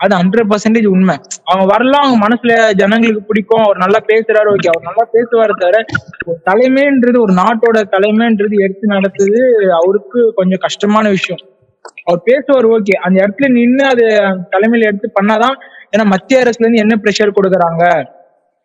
அது 0.00 0.12
ஹண்ட்ரட் 0.16 0.48
பர்சன்டேஜ் 0.50 0.86
உண்மை. 0.86 1.14
அவங்க 1.44 1.64
வரலாம் 1.72 2.04
அவங்க 2.04 2.18
மனசுல 2.26 2.72
ஜனங்களுக்கு 2.72 3.22
பிடிக்கும் 3.24 3.64
அவர் 3.64 3.76
நல்லா 3.76 4.00
பேசுறாரு 4.10 4.48
ஓகே 4.54 4.68
அவர் 4.68 4.88
நல்லா 4.88 5.04
பேசுவாரு 5.14 5.54
தவிர 5.62 5.78
ஒரு 6.26 6.38
தலைமைன்றது 6.50 7.18
ஒரு 7.18 7.32
நாட்டோட 7.32 7.80
தலைமைன்றது 7.94 8.56
எடுத்து 8.64 8.94
நடத்துது 8.94 9.42
அவருக்கு 9.80 10.32
கொஞ்சம் 10.34 10.58
கஷ்டமான 10.58 11.08
விஷயம். 11.08 11.42
அவர் 12.04 12.22
பேசுவார் 12.24 12.66
ஓகே 12.66 12.94
அந்த 13.04 13.16
இடத்துல 13.22 13.48
நின்று 13.48 13.84
அது 13.86 14.04
தலைமையில 14.54 14.88
எடுத்து 14.90 15.10
பண்ணாதான் 15.20 15.56
ஏன்னா 15.94 16.04
மத்திய 16.06 16.42
அரசுல 16.44 16.64
இருந்து 16.64 16.82
என்ன 16.84 16.94
ப்ரெஷர் 17.04 17.36
கொடுக்குறாங்க? 17.36 17.84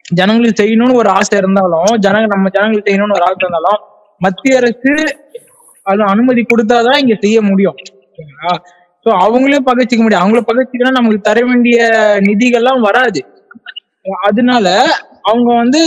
ஜனங்களுக்கு 0.05 0.63
செய்யணும்னு 0.63 0.93
ஒரு 0.93 1.09
ஆசை 1.09 1.37
இருந்தாலும் 1.37 1.91
ஜனங்க 2.05 2.27
நம்ம 2.27 2.49
ஜனங்களுக்கு 2.49 2.89
செய்யணும்னு 2.89 3.17
ஒரு 3.19 3.25
ஆசை 3.29 3.41
இருந்தாலும் 3.41 3.79
மத்திய 4.21 4.57
அரசு 4.57 4.91
அது 5.87 6.01
அனுமதி 6.13 6.41
கொடுத்தாதான் 6.43 7.01
இங்க 7.03 7.15
செய்ய 7.23 7.37
முடியும். 7.49 7.77
சோ 9.05 9.09
அவங்களையும் 9.25 9.67
பகைச்சிக்க 9.69 10.01
முடியும். 10.03 10.23
அவங்கள 10.23 10.41
பகைச்சிக்கனா 10.49 10.97
நமக்கு 10.99 11.19
தர 11.27 11.39
வேண்டிய 11.49 11.77
நிதிகள்லாம் 12.27 12.85
வராது. 12.87 13.21
அதனால 14.27 14.67
அவங்க 15.29 15.49
வந்து 15.61 15.81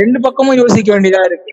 ரெண்டு 0.00 0.18
பக்கமும் 0.26 0.60
யோசிக்க 0.62 0.88
வேண்டியதா 0.94 1.22
இருக்கு. 1.30 1.52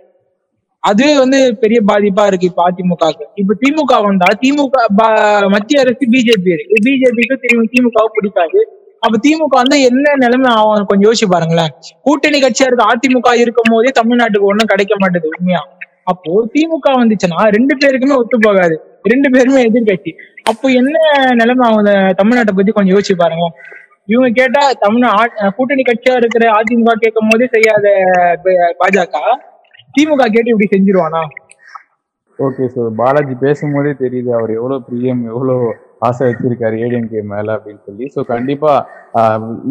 அதுவே 0.84 1.14
வந்து 1.22 1.40
பெரிய 1.62 1.80
பாதிப்பா 1.90 2.24
இருக்கு 2.30 2.50
இப்ப 2.50 2.64
அதிமுகவுக்கு. 2.70 3.26
இப்ப 3.42 3.56
திமுக 3.64 3.94
வந்தா 4.08 4.28
திமுக 4.44 4.76
மத்திய 5.56 5.84
அரசு 5.84 6.06
பிஜேபி 6.14 6.52
இருக்கு. 6.56 6.76
பிஜேபிக்கு 6.88 7.38
திமுகவை 7.74 8.10
பிடிக்காது. 8.18 8.60
அப்ப 9.06 9.16
திமுக 9.26 9.54
வந்து 9.62 9.78
என்ன 9.88 10.14
நிலைமை 10.24 10.52
ஆகும்? 10.60 10.88
கொஞ்சம் 10.90 11.08
யோசிச்சு 11.08 11.28
பாருங்களேன். 11.34 11.74
கூட்டணி 12.06 12.38
கட்சியா 12.46 12.68
இருக்க 12.70 12.86
அதிமுக 12.94 13.34
இருக்கும் 13.44 13.72
போதே 13.74 13.92
தமிழ்நாட்டுக்கு 14.00 14.50
ஒண்ணும் 14.52 14.72
கிடைக்க 14.74 14.96
மாட்டேது 15.04 15.28
உண்மையா? 15.34 15.62
அப்போ 16.12 16.32
திமுக 16.54 16.92
வந்துச்சுன்னா 17.00 17.40
ரெண்டு 17.56 17.74
பேருக்குமே 17.82 18.18
ஒத்து 18.22 18.38
போகாது. 18.48 18.76
ரெண்டு 19.12 19.28
பேருமே 19.34 19.62
எதிர்கட்சி. 19.70 20.12
அப்போ 20.52 20.68
என்ன 20.80 20.96
நிலைமை 21.42 21.66
இந்த 21.80 21.94
தமிழ்நாட்டை 22.20 22.54
பத்தி 22.58 22.72
கொஞ்சம் 22.78 22.96
யோசிச்சு 22.96 23.16
பாருங்க 23.24 23.48
இவங்க 24.14 24.30
கேட்டா 24.40 24.62
தமிழ் 24.84 25.06
கூட்டணி 25.58 25.84
கட்சியா 25.88 26.14
இருக்கிற 26.22 26.44
அதிமுக 26.58 26.94
கேட்கும் 27.04 27.30
போதே 27.32 27.48
செய்யாத 27.56 27.88
பாஜக 28.82 29.18
திமுக 29.96 30.26
கேட்டு 30.36 30.52
இப்படி 30.54 30.68
செஞ்சிருவானா? 30.74 31.22
ஓகே 32.40 32.66
ஸோ 32.76 32.82
பாலாஜி 33.00 33.36
பேசும்போதே 33.44 33.92
தெரியுது 34.04 34.32
அவர் 34.38 34.52
எவ்வளோ 34.60 34.76
பிரியம் 34.88 35.24
எவ்வளோ 35.34 35.56
ஆசை 36.08 36.24
வச்சிருக்காரு 36.30 36.76
ஏடிஎம்கே 36.86 37.22
மேல 37.34 37.56
அப்படின்னு 37.58 37.82
சொல்லி. 37.88 38.06
ஸோ 38.16 38.20
கண்டிப்பா 38.34 38.72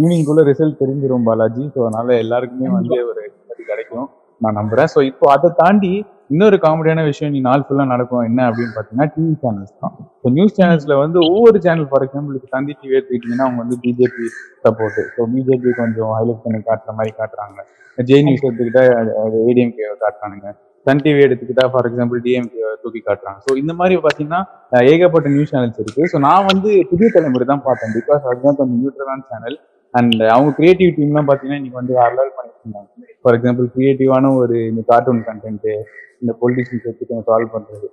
ஈவினிங்குள்ள 0.01 0.45
ரிசல்ட் 0.51 0.81
தெரிஞ்சிரும் 0.83 1.27
பாலாஜி. 1.29 1.65
ஸோ 1.75 1.81
அதனால 1.87 2.19
எல்லாருக்குமே 2.25 2.71
வந்து 2.79 2.97
ஒரு 3.11 3.23
கிடைக்கும். 3.71 4.07
நான் 4.41 4.59
நம்புறேன். 4.61 4.91
ஸோ 4.95 5.01
இப்போ 5.11 5.27
அதை 5.35 5.51
தாண்டி 5.63 5.93
இன்னொரு 6.31 6.57
காமெடியான 6.65 7.01
விஷயம் 7.09 7.33
நீ 7.35 7.41
நாள் 7.49 7.65
ஃபுல்லாக 7.67 7.89
நடக்கும் 7.93 8.25
என்ன 8.29 8.41
அப்படின்னு 8.51 8.73
பார்த்தீங்கன்னா 8.77 9.09
டிவி 9.15 9.35
சேனல்ஸ் 9.43 9.75
தான். 9.83 9.95
இப்போ 10.17 10.31
நியூஸ் 10.37 10.57
சேனல்ஸில் 10.59 10.95
வந்து 11.03 11.19
ஒவ்வொரு 11.33 11.59
channel 11.67 11.89
for 11.91 12.05
example 12.07 12.53
Thanthi 12.55 12.73
TV 12.81 12.95
எடுத்துக்கிட்டிங்கன்னா 12.99 13.47
அவங்க 13.47 13.61
வந்து 13.65 13.77
பிஜேபி 13.85 14.27
சப்போர்ட் 14.65 15.01
ஸோ 15.17 15.27
பிஜேபி 15.35 15.73
கொஞ்சம் 15.81 16.13
ஹைலைட் 16.19 16.41
பண்ணி 16.45 16.61
காட்டுற 16.69 16.95
மாதிரி 16.99 17.13
காட்டுறாங்க. 17.21 17.59
ஜே 17.99 18.17
நியூஸ் 18.27 18.45
எடுத்துக்கிட்டா 18.47 18.83
ஏடிஎம்கே 19.45 19.87
காட்டுறானுங்க. 20.05 20.49
சன் 20.87 21.03
டிவி 21.05 21.21
எடுத்துக்கிட்டா 21.27 21.65
ஃபார் 21.75 21.87
எக்ஸாம்பிள் 21.89 22.19
டிஎம்கே 22.25 22.65
தூக்கி 22.83 23.01
காட்டுறாங்க. 23.07 23.39
ஸோ 23.47 23.53
இந்த 23.63 23.73
மாதிரி 23.79 23.95
பார்த்தீங்கன்னா 24.07 24.41
ஏகப்பட்ட 24.93 25.29
நியூஸ் 25.37 25.53
சேனல்ஸ் 25.55 25.81
இருக்குது 25.85 26.09
ஸோ 26.13 26.19
நான் 26.27 26.49
வந்து 26.53 26.71
புதிய 26.91 27.09
தலைமுறை 27.17 27.47
தான் 27.53 27.65
பார்த்தேன். 27.69 27.95
பிகாஸ் 27.99 28.23
அதுதான் 28.31 28.59
கொஞ்சம் 28.61 28.79
நியூட்ரலான 28.83 29.25
சேனல் 29.33 29.57
அண்ட் 29.95 30.23
அவங்க 30.35 30.51
கிரியேட்டிவ் 30.59 30.91
டீம்லாம் 30.97 31.29
பார்த்தீங்கன்னா 31.29 31.61
இன்னைக்கு 31.61 31.81
வந்து 31.81 31.95
வேற 32.01 32.11
பண்ணிட்டு 32.39 32.61
இருந்தாங்க. 32.65 32.91
ஃபார் 33.23 33.37
எக்ஸாம்பிள் 33.39 33.69
கிரியேட்டிவான 33.77 34.33
ஒரு 34.41 34.57
இந்த 34.73 34.83
கார்ட்டூன் 34.91 35.23
கண்டென்ட்டு 35.31 35.75
இந்த 36.23 36.33
பொலிட்டிஷியன்ஸ் 36.41 36.89
வச்சுட்டு 36.89 37.23
சால்வ் 37.29 37.55
பண்றது. 37.57 37.87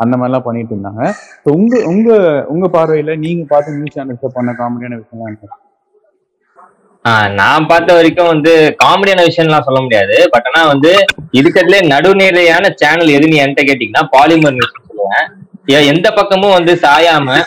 அந்த 0.00 0.14
மாதிரிலாம் 0.18 0.46
பண்ணிட்டு 0.46 0.72
இருந்தாங்க. 0.74 1.02
ஸோ 1.44 1.48
உங்க 1.58 1.74
உங்க 1.92 2.10
உங்க 2.52 2.66
பார்வையில 2.76 3.14
நீங்க 3.24 3.42
பார்த்து 3.52 3.74
நியூஸ் 3.78 3.96
சேனல்ஸ் 3.98 4.36
பண்ண 4.38 4.52
காமெடியான 4.60 4.98
விஷயம் 5.02 5.58
நான் 7.40 7.68
பார்த்த 7.68 7.94
வரைக்கும் 7.96 8.30
வந்து 8.32 8.52
காமெடியான 8.82 9.22
விஷயம்லாம் 9.28 9.66
சொல்ல 9.66 9.80
முடியாது. 9.84 10.16
பட் 10.32 10.48
ஆனா 10.48 10.62
வந்து 10.72 10.90
இருக்கிறதுல 11.38 11.78
நடுநிலையான 11.92 12.64
சேனல் 12.82 13.14
எது 13.18 13.30
நீ 13.32 13.38
என்கிட்ட 13.44 13.62
கேட்டீங்கன்னா 13.68 14.04
பாலிமர் 14.16 14.56
நியூஸ் 14.58 14.74
சொல்லுவேன். 14.88 15.28
எந்த 15.92 16.06
பக்கமும் 16.18 16.56
வந்து 16.58 16.72
சாயாம 16.84 17.38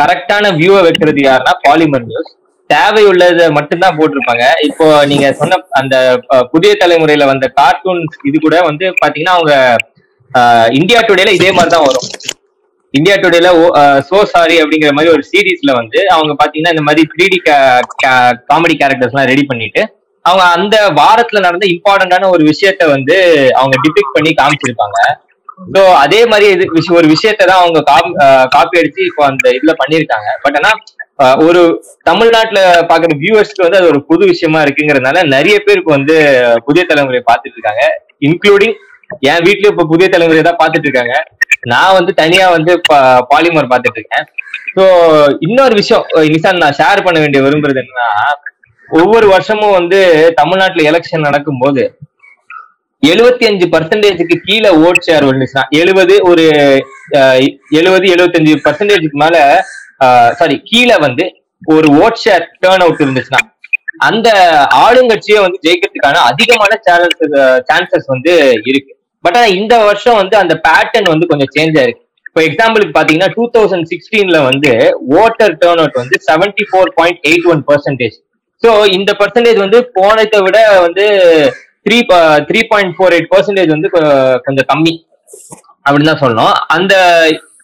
கரெக்டான 0.00 0.50
வியூவை 0.60 0.80
வைக்கிறது 0.86 1.20
யாருன்னா 1.28 1.54
பாலிமர் 1.66 2.08
நியூஸ் 2.10 2.32
தேவை 2.74 3.02
உள்ளதை 3.10 3.46
மட்டும்தான் 3.56 3.96
போட்டிருப்பாங்க. 3.98 4.44
இப்போ 4.68 4.86
நீங்க 5.10 5.26
சொன்ன 5.40 5.58
அந்த 5.80 5.96
புதிய 6.52 6.70
தலைமுறையில 6.82 7.26
வந்த 7.32 7.46
கார்ட்டூன்ஸ் 7.58 8.16
இது 8.30 8.36
கூட 8.46 8.56
வந்து 8.68 8.86
பாத்தீங்கன்னா 9.02 9.36
அவங்க 9.38 9.54
இந்தியா 10.78 11.00
டுடேல 11.08 11.34
இதே 11.38 11.50
மாதிரி 11.56 11.72
தான் 11.74 11.86
வரும் 11.88 12.08
இந்தியா 12.94 13.14
டுடேல 13.22 13.48
சோ 14.08 14.16
சாரி 14.32 14.56
அப்படிங்கிற 14.62 14.90
மாதிரி 14.96 15.12
ஒரு 15.16 15.22
சீரீஸ்ல 15.30 15.70
வந்து 15.80 15.98
அவங்க 16.16 16.32
பாத்தீங்கன்னா 16.40 16.74
இந்த 16.74 16.84
மாதிரி 16.88 17.02
த்ரீ 17.12 17.26
டி 17.32 17.38
காமெடி 18.50 18.74
கேரக்டர்ஸ் 18.80 19.14
எல்லாம் 19.14 19.30
ரெடி 19.32 19.44
பண்ணிட்டு 19.50 19.82
அவங்க 20.24 20.44
அந்த 20.56 20.76
வாரத்துல 21.00 21.40
நடந்த 21.46 21.66
இம்பார்ட்டன்டான 21.74 22.28
ஒரு 22.34 22.42
விஷயத்த 22.50 22.82
வந்து 22.94 23.16
அவங்க 23.60 23.76
டிபிக் 23.84 24.14
பண்ணி 24.16 24.30
காமிச்சிருப்பாங்க. 24.40 24.98
ஸோ 25.74 25.80
அதே 26.02 26.20
மாதிரி 26.30 26.46
இது 26.54 26.64
விஷயம் 26.78 26.98
ஒரு 27.00 27.08
விஷயத்தை 27.14 27.44
தான் 27.50 27.62
அவங்க 27.62 27.80
காப்பி 28.54 28.80
அடிச்சு 28.80 29.02
இப்போ 29.10 29.22
அந்த 29.30 29.44
இதுல 29.56 29.74
பண்ணியிருக்காங்க. 29.80 30.30
பட் 30.44 30.56
ஆனா 30.60 30.70
ஒரு 31.46 31.60
தமிழ்நாட்டுல 32.08 32.60
பாக்குற 32.90 33.16
வியூவர்ஸ்க்கு 33.20 33.64
வந்து 33.64 33.78
அது 33.80 33.90
ஒரு 33.92 34.00
புது 34.08 34.24
விஷயமா 34.32 34.60
இருக்குங்கிறதுனால 34.64 35.18
நிறைய 35.34 35.56
பேருக்கு 35.66 35.90
வந்து 35.96 36.14
புதிய 36.66 36.82
தலைமுறை 36.90 37.20
பார்த்துட்டு 37.28 37.56
இருக்காங்க. 37.58 37.84
இன்க்ளூடிங் 38.28 38.74
என் 39.30 39.44
வீட்லயும் 39.46 39.74
இப்ப 39.74 39.86
புதிய 39.92 40.06
தலைமுறை 40.14 40.42
தான் 40.46 40.60
பாத்துட்டு 40.62 40.88
இருக்காங்க. 40.88 41.16
நான் 41.72 41.96
வந்து 41.98 42.12
தனியா 42.22 42.46
வந்து 42.56 42.72
பாலிமர் 43.32 43.70
பாத்துட்டு 43.72 44.00
இருக்கேன். 44.00 44.26
ஸோ 44.76 44.84
இன்னொரு 45.46 45.74
விஷயம் 45.80 46.04
நிசான் 46.32 46.62
நான் 46.64 46.78
ஷேர் 46.80 47.04
பண்ண 47.06 47.18
வேண்டிய 47.24 47.42
விரும்புறது 47.44 47.82
என்னன்னா 47.82 48.08
ஒவ்வொரு 48.88 49.26
வருஷமும் 49.34 49.76
வந்து 49.78 49.98
தமிழ்நாட்டுல 50.40 50.88
எலெக்ஷன் 50.90 51.26
நடக்கும்போது 51.28 51.82
எழுபத்தி 53.02 53.44
அஞ்சு 53.48 53.66
பர்சன்டேஜுக்கு 53.72 54.36
கீழே 54.48 54.70
ஓட் 54.84 55.00
ஷேர் 55.06 55.28
வந்துச்சுன்னா 55.28 55.64
எழுபது 55.80 56.14
ஒரு 56.30 56.44
எழுபது 57.80 58.06
எழுபத்தஞ்சு 58.14 58.52
பர்சன்டேஜுக்கு 58.66 59.18
மேல 59.24 59.38
சாரி 60.38 60.56
கீழே 60.70 60.96
வந்து 61.06 61.24
ஒரு 61.74 61.88
ஓட் 62.02 62.22
ஷேர் 62.24 62.44
டேர்ன் 62.62 62.84
அவுட் 62.84 63.02
இருந்துச்சுன்னா 63.04 63.42
அந்த 64.06 64.28
ஆளுங்கட்சியை 64.84 65.40
வந்து 65.44 65.58
ஜெயிக்கிறதுக்கான 65.66 66.22
அதிகமான 66.30 66.72
சேனல்ஸ் 66.86 67.22
சான்சஸ் 67.68 68.08
வந்து 68.14 68.32
இருக்கு. 68.70 68.92
பட் 69.24 69.36
ஆனா 69.38 69.48
இந்த 69.58 69.74
வருஷம் 69.88 70.18
வந்து 70.20 70.36
அந்த 70.40 70.54
பேட்டர்ன் 70.66 71.12
வந்து 71.12 71.28
கொஞ்சம் 71.30 71.50
சேஞ்ச் 71.56 71.76
ஆயிருக்கு. 71.80 72.02
இப்போ 72.28 72.40
எக்ஸாம்பிளுக்கு 72.48 72.94
பாத்தீங்கன்னா 72.96 73.30
டூ 73.36 73.44
தௌசண்ட் 73.56 73.88
சிக்ஸ்டீன்ல 73.92 74.38
வந்து 74.48 74.70
ஓட்டர் 75.20 75.54
டேர்ன் 75.62 75.80
அவுட் 75.82 76.00
வந்து 76.02 76.16
seventy 76.28 76.64
four 76.70 76.90
point 76.98 77.20
eight 77.30 77.46
one 77.52 77.62
percentage 77.70 78.16
so 78.62 78.70
இந்த 78.96 79.10
பர்சன்டேஜ் 79.20 79.58
வந்து 79.64 79.78
போனதை 79.98 80.40
விட 80.46 80.58
வந்து 80.86 81.04
three 81.86 81.98
three 82.50 82.60
point 82.72 82.94
four 82.96 83.14
eight 83.16 83.30
percentage 83.34 83.70
வந்து 83.76 83.88
கொஞ்சம் 84.46 84.68
கம்மி. 84.72 84.94
அப்படின்னு 85.86 86.10
தான் 86.10 86.22
சொல்லணும். 86.24 86.54
அந்த 86.76 86.94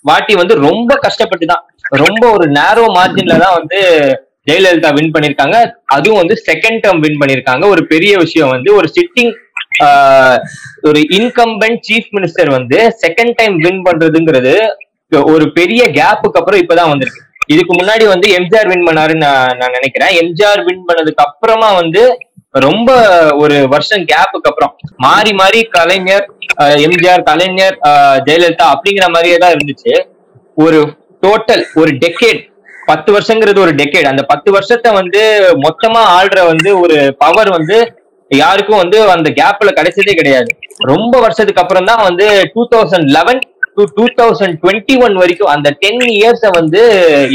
வாட்டி 0.09 0.35
வந்து 0.41 0.55
ரொம்ப 0.69 0.93
கஷ்டப்பட்டு 1.05 1.47
தான் 1.53 1.63
ரொம்ப 2.05 2.25
ஒரு 2.37 2.47
நேரோ 2.59 2.85
மார்ஜின்ல 2.97 3.37
தான் 3.45 3.57
வந்து 3.59 3.79
ஜெயலலிதா 4.49 4.91
வின் 4.97 5.13
பண்ணிருக்காங்க. 5.15 5.57
அதுவும் 5.95 6.21
வந்து 6.23 6.37
செகண்ட் 6.49 6.81
டேர்ம் 6.85 7.03
வின் 7.05 7.19
பண்ணிருக்காங்க. 7.23 7.65
ஒரு 7.75 7.83
பெரிய 7.93 8.13
விஷயம் 8.25 8.53
வந்து 8.55 8.71
ஒரு 8.79 8.89
சிட்டிங் 8.97 9.33
ஒரு 10.89 11.01
இன்கம்பன்ட் 11.17 11.83
சீஃப் 11.89 12.09
மினிஸ்டர் 12.17 12.51
வந்து 12.59 12.79
செகண்ட் 13.03 13.35
டைம் 13.39 13.57
வின் 13.65 13.83
பண்றதுங்கிறது 13.87 14.55
ஒரு 15.33 15.45
பெரிய 15.59 15.83
கேப்புக்கு 15.99 16.39
அப்புறம் 16.41 16.63
இப்பதான் 16.63 16.91
வந்திருக்கு. 16.93 17.23
இதுக்கு 17.53 17.73
முன்னாடி 17.79 18.05
வந்து 18.13 18.27
எம்ஜிஆர் 18.39 18.71
வின் 18.73 18.87
பண்ணாருன்னு 18.89 19.25
நான் 19.27 19.57
நான் 19.61 19.77
நினைக்கிறேன். 19.79 20.13
எம்ஜிஆர் 20.23 20.63
வின் 20.67 20.85
பண்ணதுக்கு 20.89 21.25
அப்புறமா 21.27 21.69
வந்து 21.81 22.03
ரொம்ப 22.67 22.91
ஒரு 23.43 23.57
வருஷம் 23.73 24.05
கேப்புக்கு 24.13 24.51
அப்புறம் 24.51 24.73
மாறி 25.05 25.33
மாறி 25.41 25.61
கலைஞர் 25.77 26.27
எம்ஜிஆர் 26.87 27.27
கலைஞர் 27.31 27.77
ஜெயலலிதா 28.29 28.67
அப்படிங்கிற 28.75 29.09
மாதிரியே 29.15 29.37
தான் 29.43 29.55
இருந்துச்சு. 29.57 29.93
ஒரு 30.57 30.81
டோட்டல் 31.23 31.63
ஒரு 31.81 31.91
டெக்கேட் 32.05 32.41
பத்து 32.91 33.11
வருஷங்கிறது 33.17 33.59
ஒரு 33.65 33.73
டெக்கேட் 33.81 34.11
அந்த 34.11 34.23
பத்து 34.31 34.51
வருஷத்தை 34.57 34.91
வந்து 35.01 35.23
மொத்தமா 35.65 36.03
ஆள்ற 36.19 36.39
வந்து 36.53 36.71
ஒரு 36.83 36.97
பவர் 37.23 37.51
வந்து 37.57 37.77
யாருக்கும் 38.31 38.81
வந்து 38.83 38.99
அந்த 39.15 39.29
கேப்ல 39.39 39.71
கிடைச்சதே 39.79 40.13
கிடையாது. 40.19 40.51
ரொம்ப 40.91 41.15
வருஷத்துக்கு 41.25 41.63
அப்புறம் 41.63 41.89
தான் 41.91 42.03
வந்து 42.09 42.27
two 42.55 42.63
thousand 42.73 43.09
eleven 43.17 43.41
to 43.77 43.85
two 43.97 44.05
thousand 44.21 44.57
twenty 44.63 44.95
one 45.05 45.17
வரைக்கும் 45.23 45.53
அந்த 45.55 45.69
டென் 45.83 46.05
இயர்ஸ் 46.17 46.47
வந்து 46.59 46.81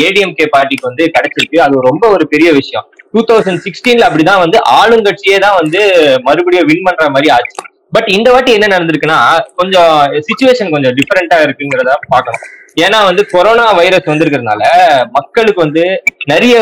ஏடிஎம்கே 0.06 0.48
பார்ட்டிக்கு 0.56 0.90
வந்து 0.90 1.04
கிடைச்சிருக்கு. 1.16 1.60
அது 1.66 1.86
ரொம்ப 1.90 2.04
ஒரு 2.16 2.26
பெரிய 2.34 2.50
விஷயம். 2.60 2.86
டூ 3.14 3.22
தௌசண்ட் 3.30 3.64
சிக்ஸ்டீன்ல 3.66 4.08
அப்படிதான் 4.10 4.44
வந்து 4.46 4.60
ஆளுங்கட்சியே 4.80 5.38
தான் 5.46 5.58
வந்து 5.62 5.82
மறுபடியும் 6.28 6.70
வின் 6.72 6.86
பண்ற 6.88 7.10
மாதிரி 7.16 7.30
ஆச்சு. 7.38 7.62
பட் 7.92 8.08
இந்த 8.08 8.32
வாட்டி 8.32 8.52
என்ன 8.52 8.78
நடந்திருக்குன்னா 8.78 9.40
கொஞ்சம் 9.56 9.92
சுச்சுவேஷன் 10.12 10.72
கொஞ்சம் 10.72 10.96
டிஃப்ரெண்டா 10.96 11.36
இருக்குங்கிறத 11.36 11.92
பாக்கணும் 12.08 12.40
ஏன்னா 12.82 13.04
வந்து 13.04 13.28
கொரோனா 13.28 13.72
வைரஸ் 13.72 14.08
வந்திருக்கிறதுனால 14.08 14.64
மக்களுக்கு 15.12 15.62
வந்து 15.62 16.04
நிறைய 16.26 16.56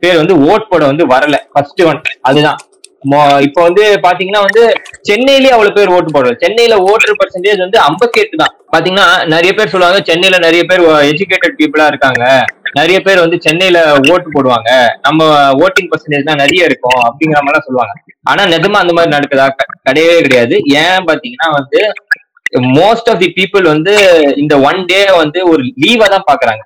பேர் 0.00 0.16
வந்து 0.16 0.36
ஓட் 0.36 0.68
போட 0.68 0.86
வந்து 0.86 1.06
வரல. 1.06 1.34
ஃபர்ஸ்ட் 1.52 1.82
ஒன் 1.82 2.00
அதுதான். 2.20 2.56
மொ- 3.10 3.40
இப்போ 3.40 3.62
வந்து 3.62 3.98
பாத்தீங்கன்னா 4.02 4.40
வந்து 4.40 4.72
சென்னையிலேயே 5.00 5.50
அவ்வளவு 5.50 5.74
பேர் 5.74 5.88
ஓட்டு 5.88 6.10
போடுறது 6.10 6.36
சென்னையில 6.38 6.76
ஓட்டர் 6.76 7.16
பர்சன்டேஜ் 7.16 7.58
வந்து 7.58 7.80
58 7.80 8.36
தான். 8.36 8.56
பாத்தீங்கன்னா 8.72 9.26
நிறைய 9.26 9.52
பேர் 9.52 9.68
சொல்லுவாங்க 9.68 10.02
சென்னையில 10.04 10.38
நிறைய 10.38 10.64
பேர் 10.64 10.80
எஜுகேட்டட் 10.80 11.58
பீப்புளா 11.58 11.86
இருக்காங்க. 11.86 12.44
நிறைய 12.72 13.00
பேர் 13.00 13.18
வந்து 13.18 13.36
சென்னையில 13.40 13.92
ஓட்டு 13.94 14.28
போடுவாங்க. 14.32 14.88
நம்ம 15.02 15.50
ஓட்டிங் 15.52 15.90
பர்சன்டேஜ் 15.90 16.22
தான் 16.22 16.36
நிறைய 16.36 16.64
இருக்கும். 16.64 17.02
அப்படிங்கிற 17.02 17.34
மாதிரிலாம் 17.34 17.66
சொல்லுவாங்க. 17.66 17.92
ஆனா 18.22 18.44
நிஜமா 18.44 18.72
அந்த 18.72 18.92
மாதிரி 18.92 19.16
நடக்குதா? 19.16 19.48
கிடையவே 19.86 20.18
கிடையாது. 20.26 20.54
ஏன் 20.82 21.06
பாத்தீங்கன்னா 21.08 21.48
வந்து 21.58 21.80
மோஸ்ட் 22.78 23.08
ஆஃப் 23.10 23.20
தி 23.22 23.28
பீப்புள் 23.38 23.64
வந்து 23.72 23.92
இந்த 24.42 24.54
ஒன் 24.68 24.80
டே 24.84 25.00
வந்து 25.22 25.40
ஒரு 25.52 25.62
லீவா 25.84 26.06
தான் 26.14 26.28
பாக்குறாங்க 26.30 26.62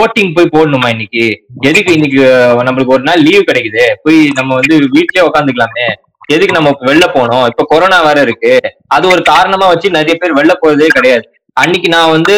ஓட்டிங் 0.00 0.32
போய் 0.36 0.52
போடணுமா 0.54 0.88
இன்னைக்கு? 0.94 1.24
எதுக்கு 1.68 1.90
இன்னைக்கு 1.96 2.20
நம்மளுக்கு 2.68 2.94
ஒரு 2.96 3.04
நாள் 3.08 3.24
லீவ் 3.26 3.48
கிடைக்குது? 3.50 3.84
போய் 4.02 4.18
நம்ம 4.38 4.50
வந்து 4.60 4.76
வீட்லயே 4.96 5.26
உட்காந்துக்கலாமே 5.28 5.86
எதுக்கு 6.34 6.56
நம்ம 6.56 6.70
வெளில 6.88 7.04
போனோம் 7.14 7.44
இப்ப 7.50 7.64
கொரோனா 7.68 7.98
வேற 8.06 8.18
இருக்கு. 8.26 8.54
அது 8.94 9.04
ஒரு 9.08 9.22
காரணமா 9.22 9.66
வச்சு 9.66 9.96
நிறைய 9.98 10.14
பேர் 10.20 10.38
வெளில 10.38 10.54
போறதே 10.62 10.88
கிடையாது. 10.96 11.24
அன்னைக்கு 11.62 11.88
நான் 11.94 12.12
வந்து 12.16 12.34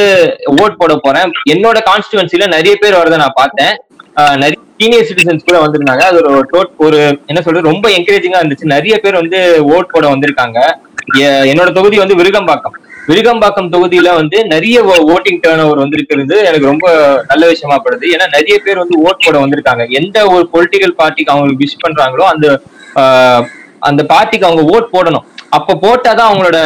ஓட் 0.61 0.79
போட 0.81 0.93
போறேன். 0.97 1.31
என்னோட 1.53 1.79
கான்ஸ்டுவன்சில 1.89 2.47
நிறைய 2.57 2.75
பேர் 2.83 2.99
வரதை 3.01 3.17
நான் 3.23 3.39
பார்த்தேன். 3.41 3.75
நிறைய 4.15 4.55
சீனியர் 4.79 5.05
சிட்டிசன்ஸ் 5.05 5.41
கூட 5.47 5.67
வந்திருந்தாங்க. 5.67 6.03
அது 6.03 6.31
ஒரு 6.31 6.71
ஒரு 6.77 6.99
என்ன 7.27 7.41
சொல்றது 7.41 7.69
ரொம்ப 7.69 7.89
என்கரேஜிங்கா 7.89 8.43
இருந்துச்சு. 8.43 8.65
நிறைய 8.65 8.99
பேர் 8.99 9.15
வந்து 9.15 9.65
ஓட் 9.69 9.87
போட 9.89 10.09
வந்திருக்காங்க. 10.09 10.75
என்னோட 11.19 11.73
தொகுதி 11.73 11.99
வந்து 11.99 12.17
விருகம்பாக்கம். 12.17 12.75
விருகம்பாக்கம் 13.09 13.69
தொகுதியில 13.69 14.15
வந்து 14.15 14.47
நிறைய 14.47 14.83
ஓட்டிங் 14.83 15.41
டேர்ன் 15.47 15.63
ஓவர் 15.63 15.77
வந்திருக்கிறது. 15.77 16.39
எனக்கு 16.39 16.67
ரொம்ப 16.67 16.91
நல்ல 17.29 17.49
விஷயமா 17.49 17.83
படுது. 17.83 18.05
ஏன்னா 18.15 18.29
நிறைய 18.31 18.59
பேர் 18.65 18.79
வந்து 18.79 19.03
ஓட் 19.03 19.19
போட 19.19 19.39
வந்திருக்காங்க. 19.39 19.89
எந்த 19.89 20.27
ஒரு 20.27 20.49
பொலிட்டிக்கல் 20.53 20.95
பார்ட்டிக்கு 20.99 21.31
அவங்களுக்கு 21.31 21.69
விஷ் 21.69 21.89
பண்றாங்களோ 21.89 22.23
அந்த 22.23 23.49
அந்த 23.79 24.05
பார்ட்டிக்கு 24.09 24.45
அவங்க 24.45 24.81
ஓட் 24.81 24.95
போடணும். 24.95 25.25
அப்ப 25.51 25.75
போட்டாதான் 25.75 26.31
அவங்களோட 26.31 26.57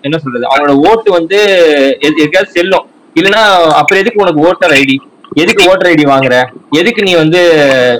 என்ன 0.00 0.18
சொல்றது 0.18 0.46
அவங்களோட 0.56 0.88
ஓட்டு 0.88 1.12
வந்து 1.12 1.46
எது- 2.00 2.26
எதுக்காவது 2.26 2.44
செல்லும். 2.44 2.90
இல்லைன்னா 3.20 3.62
அப்புறம் 3.62 4.04
எதுக்கு 4.04 4.22
உனக்கு 4.22 4.40
ஓட்டர் 4.40 4.70
ஐடி 4.70 4.96
எதுக்கு 5.42 5.62
ஓட்டர் 5.70 5.88
ஐடி 5.90 6.04
வாங்குற? 6.10 6.34
எதுக்கு 6.80 7.00
நீ 7.02 7.12
வந்து 7.14 7.40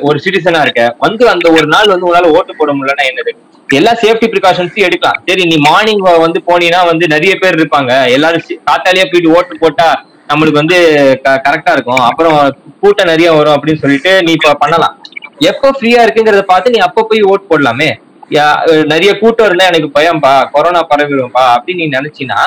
ஒரு 0.09 0.19
சிட்டிசனா 0.25 0.61
இருக்க? 0.67 0.83
வந்து 0.99 1.29
அந்த 1.33 1.47
ஒரு 1.57 1.67
நாள் 1.67 1.93
வந்து 1.93 2.07
உன்னால 2.09 2.31
ஓட்டு 2.37 2.53
போட 2.57 2.73
முடியலன்னா 2.77 3.05
என்னது? 3.11 3.33
எல்லா 3.79 3.93
சேஃப்டி 4.03 4.27
ப்ரிகாஷன்ஸையும் 4.35 4.87
எடுக்கலாம். 4.89 5.19
சரி 5.29 5.43
நீ 5.45 5.57
மார்னிங் 5.69 6.03
வந்து 6.27 6.41
போனீங்கன்னா 6.51 6.83
வந்து 6.91 7.07
நிறைய 7.15 7.33
பேர் 7.43 7.59
இருப்பாங்க. 7.61 7.93
எல்லாரும் 8.17 8.47
காத்தாலேயே 8.71 9.07
போயிட்டு 9.11 9.35
ஓட்டு 9.37 9.63
போட்டா 9.65 9.89
நம்மளுக்கு 10.31 10.61
வந்து 10.63 10.79
கரெக்டா 11.49 11.73
இருக்கும். 11.77 12.03
அப்புறம் 12.09 12.39
கூட்டம் 12.81 13.11
நிறைய 13.13 13.29
வரும் 13.33 13.57
அப்படின்னு 13.57 13.83
சொல்லிட்டு 13.85 14.23
நீ 14.23 14.33
இப்ப 14.39 14.55
பண்ணலாம். 14.55 14.97
எப்ப 15.51 15.73
ஃப்ரீயா 15.77 16.01
இருக்குங்கிறத 16.05 16.45
பார்த்து 16.53 16.71
நீ 16.71 16.79
அப்ப 16.89 17.07
போய் 17.11 17.29
ஓட் 17.33 17.49
போடலாமே. 17.51 17.91
நிறைய 18.93 19.11
கூட்டம் 19.21 19.47
இருந்தா 19.49 19.69
எனக்கு 19.71 19.89
பயம்பா 19.97 20.33
கொரோனா 20.55 20.81
பரவிடும்பா 20.91 21.45
அப்படின்னு 21.55 21.83
நீ 21.83 21.87
நினைச்சினா 21.99 22.39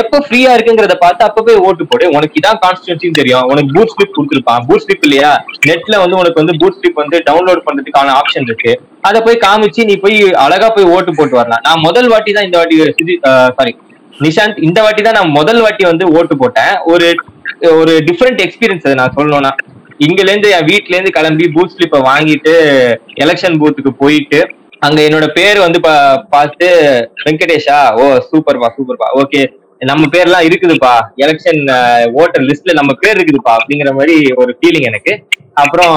எப்ப 0.00 0.18
ஃப்ரீயா 0.24 0.50
இருக்குங்கிறத 0.56 0.94
பார்த்து 1.04 1.22
அப்ப 1.26 1.42
போய் 1.46 1.62
ஓட்டு 1.66 1.84
போடு. 1.90 2.04
உனக்கு 2.16 2.38
இதான் 2.40 2.60
கான்ஸ்டியூன்சின்னு 2.64 3.18
தெரியும். 3.20 3.46
உனக்கு 3.52 3.70
பூட் 3.76 3.92
ஸ்லிப் 3.94 4.14
கொடுத்துருப்பான். 4.16 4.64
பூட் 4.68 4.84
ஸ்லிப் 4.84 5.06
இல்லையா? 5.08 5.30
நெட்ல 5.68 6.00
வந்து 6.02 6.18
உனக்கு 6.20 6.40
வந்து 6.42 6.54
பூட் 6.60 6.76
ஸ்லிப் 6.78 7.00
வந்து 7.02 7.18
டவுன்லோட் 7.28 7.64
பண்றதுக்கான 7.68 8.12
ஆப்ஷன் 8.20 8.46
இருக்கு. 8.50 8.74
அதை 9.08 9.18
போய் 9.26 9.42
காமிச்சு 9.46 9.88
நீ 9.90 9.96
போய் 10.04 10.18
அழகா 10.44 10.68
போய் 10.76 10.90
ஓட்டு 10.94 11.16
போட்டு 11.18 11.40
வரலாம். 11.40 11.64
நான் 11.68 11.84
முதல் 11.88 12.10
வாட்டி 12.12 12.36
தான் 12.36 12.48
இந்த 12.48 12.58
வாட்டி 12.60 12.76
சாரி 13.58 13.74
நிஷாந்த் 14.26 14.62
இந்த 14.68 14.78
வாட்டி 14.84 15.02
தான் 15.08 15.18
நான் 15.20 15.36
முதல் 15.40 15.60
வாட்டி 15.64 15.84
வந்து 15.90 16.06
ஓட்டு 16.18 16.34
போட்டேன். 16.44 16.72
ஒரு 16.92 17.08
ஒரு 17.80 17.92
டிஃப்ரெண்ட் 18.08 18.40
எக்ஸ்பீரியன்ஸ் 18.46 18.86
அதை 18.86 18.96
நான் 19.02 19.16
சொல்லணும்னா. 19.18 19.52
இங்கல 20.06 20.30
இருந்து 20.32 20.50
என் 20.56 20.68
வீட்ல 20.70 20.94
இருந்து 20.96 21.16
கிளம்பி 21.18 21.46
பூத் 21.54 21.74
ஸ்லிப்பை 21.76 21.98
வாங்கிட்டு 22.10 22.54
எலெக்ஷன் 23.24 23.58
பூத்துக்கு 23.62 23.92
போயிட்டு 24.02 24.40
அங்க 24.82 24.98
என்னோட 25.02 25.26
பேர் 25.32 25.58
வந்து 25.58 25.78
பா- 25.80 25.96
பார்த்து 26.30 26.66
வெங்கடேஷா? 27.24 27.78
ஓ 27.94 28.04
சூப்பர்பா 28.28 28.68
சூப்பர்பா 28.76 29.08
ஓகே 29.20 29.40
நம்ம 29.80 30.06
பேர்லாம் 30.12 30.46
இருக்குதுப்பா. 30.46 30.92
எலெக்ஷன் 31.16 31.60
ஓட்டர் 32.14 32.46
லிஸ்ட்ல 32.48 32.72
நம்ம 32.72 32.92
பேர் 33.00 33.16
இருக்குதுப்பா 33.16 33.52
அப்படிங்கிற 33.56 33.90
மாதிரி 33.94 34.14
ஒரு 34.34 34.52
ஃபீலிங் 34.58 34.88
எனக்கு. 34.88 35.12
அப்புறம் 35.54 35.96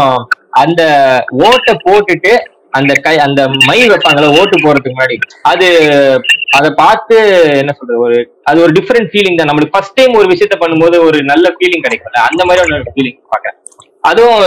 அந்த 0.57 0.81
ஓட்டை 1.43 1.73
போட்டுட்டு 1.83 2.33
அந்த 2.71 2.93
கை 2.97 3.15
அந்த 3.19 3.41
மை 3.65 3.79
வைப்பாங்கல்ல 3.83 4.29
ஓட்டு 4.37 4.55
போறதுக்கு 4.61 4.93
முன்னாடி 4.93 5.15
அது 5.43 5.67
அதை 6.51 6.69
பார்த்து 6.75 7.15
என்ன 7.57 7.71
சொல்றது 7.71 7.99
ஒரு 7.99 8.17
அது 8.43 8.61
ஒரு 8.61 8.71
டிஃப்ரெண்ட் 8.71 9.09
ஃபீலிங் 9.11 9.37
தான். 9.37 9.49
நம்மளுக்கு 9.49 9.75
ஃபர்ஸ்ட் 9.75 9.93
டைம் 9.93 10.13
ஒரு 10.13 10.29
விஷயத்த 10.31 10.57
பண்ணும்போது 10.59 10.97
ஒரு 11.05 11.19
நல்ல 11.23 11.55
ஃபீலிங் 11.55 11.85
கிடைக்கும்ல 11.85 12.23
அந்த 12.29 12.41
மாதிரி 12.45 12.63
ஒரு 12.69 12.89
ஃபீலிங் 12.89 13.19
பாக்குறேன் 13.31 13.57
அதுவும் 14.03 14.39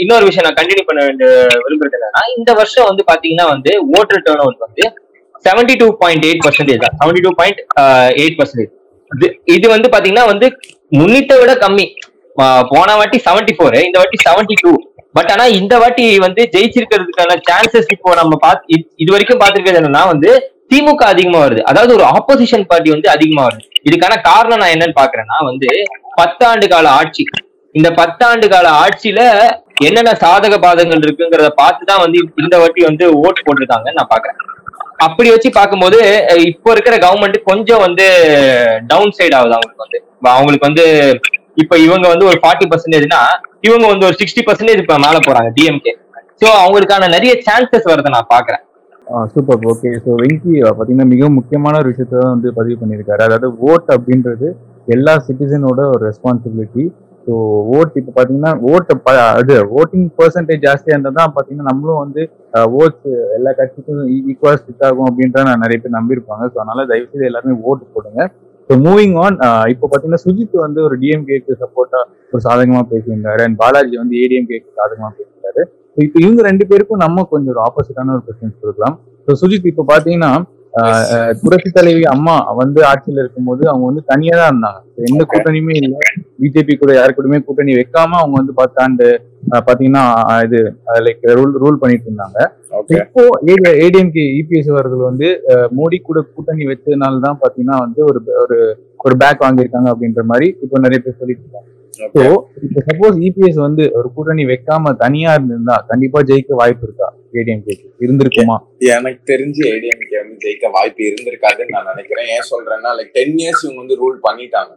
இன்னொரு 0.00 0.24
விஷயம் 0.24 0.46
நான் 0.46 0.58
கண்டினியூ 0.58 0.84
பண்ண 0.86 1.00
வேண்டிய 1.04 1.28
விரும்புறது 1.64 1.96
என்னன்னா 1.98 2.22
இந்த 2.36 2.50
வருஷம் 2.52 2.86
வந்து 2.86 3.04
பாத்தீங்கன்னா 3.06 3.46
வந்து 3.48 3.70
ஓட்டர் 3.98 4.24
டேர்ன் 4.26 4.42
ஓவர் 4.44 4.64
வந்து 4.66 4.84
seventy 5.44 5.74
two 5.76 5.86
point 5.96 6.24
eight 6.24 6.44
percentage 6.44 6.82
தான். 6.84 6.94
Seventy 7.00 7.20
two 7.20 7.30
point 7.34 7.60
eight 8.20 8.38
percentage 8.38 8.72
இது 9.46 9.66
வந்து 9.68 9.88
பாத்தீங்கன்னா 9.88 10.26
வந்து 10.26 10.46
முன்னிட்ட 10.92 11.34
விட 11.38 11.52
கம்மி. 11.54 11.86
போன 12.68 12.94
வாட்டி 12.96 13.18
செவன்டி 13.26 13.52
ஃபோர் 13.54 13.76
இந்த 13.82 13.98
வாட்டி 13.98 14.18
செவன்டி 14.24 14.54
டூ 14.60 14.72
பட் 15.14 15.30
ஆனா 15.30 15.44
இந்த 15.58 15.78
வாட்டி 15.78 16.18
வந்து 16.18 16.42
ஜெயிச்சிருக்கிறதுக்கான 16.54 17.36
சான்சஸ் 17.48 17.90
இப்போ 17.90 18.14
நம்ம 18.14 18.36
பார்த்து 18.36 18.74
இது- 18.74 18.90
இது 18.96 19.12
வரைக்கும் 19.12 19.40
பார்த்திருக்கிறது 19.40 19.80
என்னன்னா 19.80 20.02
வந்து 20.06 20.30
திமுக 20.70 21.02
அதிகமா 21.04 21.38
வருது. 21.38 21.60
அதாவது 21.62 21.94
ஒரு 21.94 22.04
ஆப்போசிஷன் 22.06 22.66
பார்ட்டி 22.66 22.90
வந்து 22.90 23.08
அதிகமா 23.10 23.42
வருது. 23.46 23.66
இதுக்கான 23.84 24.14
காரணம் 24.22 24.58
நான் 24.58 24.74
என்னன்னு 24.74 24.98
பாக்குறேன்னா 25.00 25.38
வந்து 25.44 25.68
பத்தாண்டு 26.16 26.68
கால 26.68 26.88
ஆட்சி. 26.90 27.24
இந்த 27.76 27.88
பத்தாண்டு 27.98 28.46
கால 28.48 28.66
ஆட்சியில 28.82 29.20
என்னென்ன 29.86 30.12
சாதக 30.20 30.54
பாதங்கள் 30.60 31.02
இருக்குங்கிறத 31.04 31.48
பார்த்துதான் 31.58 32.02
வந்து 32.04 32.18
இந்த 32.42 32.56
வாட்டி 32.60 32.82
வந்து 32.88 33.06
ஓட்டு 33.22 33.40
போட்டிருக்காங்கன்னு 33.42 33.98
நான் 33.98 34.12
பாக்குறேன் 34.12 34.38
அப்படி 35.06 35.28
வச்சு 35.32 35.48
பார்க்கும்போது 35.56 35.98
இப்போ 36.46 36.68
இருக்கிற 36.74 36.94
கவர்மெண்ட் 37.02 37.38
கொஞ்சம் 37.48 37.82
வந்து 37.86 38.04
டவுன் 38.90 39.12
சைடு 39.16 39.34
ஆகுது 39.38 39.56
அவங்களுக்கு 39.56 39.84
வந்து. 39.84 39.98
அவங்களுக்கு 40.30 40.68
வந்து 40.68 40.84
இப்ப 41.62 41.74
இவங்க 41.84 42.06
வந்து 42.12 42.28
ஒரு 42.30 42.38
ஃபார்ட்டி 42.42 42.66
பர்சன்டேஜ்னா 42.70 43.20
இவங்க 43.66 43.86
வந்து 43.92 44.06
ஒரு 44.08 44.16
சிக்ஸ்டி 44.20 44.42
பர்சன்டேஜ் 44.46 44.82
இப்ப 44.84 44.96
மேல 45.04 45.18
போறாங்க 45.26 45.50
டிஎம்கே 45.58 45.92
சோ 46.40 46.46
அவங்களுக்கான 46.62 47.08
நிறைய 47.14 47.32
சான்சஸ் 47.46 47.90
வரதை 47.90 48.10
நான் 48.16 48.32
பாக்குறேன் 48.32 48.62
சூப்பர் 49.32 49.66
ஓகே 49.72 49.90
ஸோ 50.04 50.12
வெங்கி 50.22 50.54
பார்த்தீங்கன்னா 50.68 51.08
மிகவும் 51.12 51.38
முக்கியமான 51.38 51.78
ஒரு 51.82 51.90
விஷயத்த 51.92 52.14
தான் 52.16 52.34
வந்து 52.34 52.48
பதிவு 52.56 52.76
பண்ணியிருக்காரு. 52.80 53.22
அதாவது 53.26 53.48
ஓட் 53.66 53.90
அப்படின்றது 53.96 54.48
எல்லா 54.88 55.12
சிட்டிசனோட 55.26 55.80
ஒரு 55.92 56.02
ரெஸ்பான்சிபிலிட்டி 56.08 56.84
ஸோ 57.26 57.34
ஓட் 57.76 57.94
இப்போ 58.00 58.12
பார்த்தீங்கன்னா 58.16 58.52
ஓட்டு 58.70 58.94
அது 59.38 59.54
ஓட்டிங் 59.78 60.08
பர்சன்டேஜ் 60.18 60.64
ஜாஸ்தியாக 60.66 60.96
இருந்தால் 60.96 61.18
தான் 61.20 61.32
பார்த்தீங்கன்னா 61.36 61.70
நம்மளும் 61.70 62.02
வந்து 62.04 62.22
ஓட்ஸ் 62.80 63.08
எல்லா 63.36 63.50
கட்சிக்கும் 63.58 64.02
e-, 64.04 64.18
ஈக்குவலாக 64.30 64.58
ஸ்டிக் 64.60 64.84
ஆகும் 64.88 65.08
அப்படின்ற 65.08 65.42
நான் 65.48 65.62
நிறைய 65.64 65.78
பேர் 65.82 65.96
நம்பியிருப்பாங்க. 65.96 66.44
ஸோ 66.52 66.56
அதனால 66.62 66.84
தயவுசெய்து 66.92 67.28
எல்லாருமே 67.30 67.56
ஓட்டு 67.70 67.86
போடுங்க. 67.94 68.20
ஸோ 68.70 68.76
மூவிங் 68.84 69.16
ஆன் 69.24 69.36
இப்போ 69.72 69.86
பார்த்தீங்கன்னா 69.86 70.22
சுஜித் 70.26 70.56
வந்து 70.66 70.80
ஒரு 70.86 70.94
டிஎம்கேக்கு 71.02 71.58
சப்போர்ட்டாக 71.62 72.04
ஒரு 72.32 72.42
சாதகமாக 72.46 72.84
பேசியிருந்தாரு. 72.92 73.42
அண்ட் 73.46 73.58
பாலாஜி 73.62 73.96
வந்து 74.02 74.16
ஏடிஎம்கேக்கு 74.22 74.70
சாதகமாக 74.80 75.12
பேசியிருந்தாரு. 75.18 75.64
ஸோ 75.94 76.00
இப்போ 76.06 76.18
இவங்க 76.24 76.40
ரெண்டு 76.50 76.64
பேருக்கும் 76.70 77.02
நம்ம 77.04 77.24
கொஞ்சம் 77.32 77.52
ஒரு 77.54 77.62
ஆப்போசிட்டான 77.66 78.14
ஒரு 78.16 78.24
கொஸ்டின்ஸ் 78.28 78.58
கொடுக்கலாம். 78.62 78.96
ஸோ 79.28 79.34
சுஜித் 79.42 79.70
இப்போ 79.72 79.84
பார்த்தீங்கன்னா 79.92 80.32
புரட்சி 81.42 81.70
தலைவி 81.76 82.02
அம்மா 82.12 82.34
வந்து 82.60 82.80
ஆட்சியில் 82.88 83.20
இருக்கும்போது 83.22 83.62
அவங்க 83.70 83.84
வந்து 83.90 84.02
தனியா 84.10 84.34
தான் 84.38 84.50
இருந்தாங்க. 84.50 84.80
எந்த 85.08 85.22
கூட்டணியுமே 85.32 85.74
இல்லை. 85.80 86.00
பிஜேபி 86.42 86.74
கூட 86.82 86.90
யாரு 86.98 87.12
கூடயுமே 87.16 87.38
கூட்டணி 87.46 87.72
வைக்காம 87.78 88.18
அவங்க 88.22 88.36
வந்து 88.40 88.54
பத்தாண்டு 88.60 89.06
பாத்தீங்கன்னா 89.68 90.04
இது 90.46 90.60
லைக் 91.06 91.24
ரூல் 91.38 91.54
ரூல் 91.62 91.80
பண்ணிட்டு 91.82 92.08
இருந்தாங்க. 92.10 92.38
இப்போ 93.04 93.22
ஏடிஎம்கே 93.84 94.26
இபிஎஸ் 94.40 94.72
அவர்கள் 94.74 95.08
வந்து 95.10 95.28
மோடி 95.78 95.98
கூட 96.08 96.20
கூட்டணி 96.34 96.66
வச்சதுனால 96.72 97.22
தான் 97.26 97.40
பாத்தீங்கன்னா 97.44 97.78
வந்து 97.86 98.02
ஒரு 98.10 98.20
ஒரு 98.44 98.58
ஒரு 99.06 99.16
பேக் 99.22 99.44
வாங்கியிருக்காங்க 99.46 99.88
அப்படின்ற 99.94 100.22
மாதிரி 100.32 100.48
இப்போ 100.64 100.78
நிறைய 100.86 101.00
பேர் 101.04 101.20
சொல்லிட்டு 101.22 101.44
இருக்காங்க. 101.44 101.68
இப்போ 102.06 102.22
சப்போஸ் 102.88 103.18
இபிஎஸ் 103.28 103.60
வந்து 103.66 103.84
ஒரு 103.98 104.08
கூட்டணி 104.16 104.44
வைக்காம 104.52 104.92
தனியா 105.04 105.30
இருந்திருந்தா 105.36 105.76
கண்டிப்பா 105.90 106.20
ஜெயிக்க 106.30 106.60
வாய்ப்பு 106.62 106.84
இருக்கா? 106.88 107.08
ஏடிஎம்கே 107.32 107.74
இருந்திருக்குமா? 108.04 108.56
எனக்கு 108.78 109.20
தெரிஞ்சு 109.32 109.62
ஏடிஎம்கே 109.72 110.18
வந்து 110.22 110.36
ஜெயிக்க 110.44 110.70
வாய்ப்பு 110.70 111.02
இருந்திருக்காதுன்னு 111.02 111.68
நான் 111.68 111.84
நினைக்கிறேன். 111.84 112.26
ஏன் 112.26 112.48
சொல்றேன்னா 112.50 112.90
லைக் 112.98 113.12
டென் 113.12 113.36
இயர்ஸ் 113.36 113.64
இவங்க 113.64 113.80
வந்து 113.80 113.98
ரூல் 114.02 114.18
பண்ணிட்டாங்க. 114.28 114.72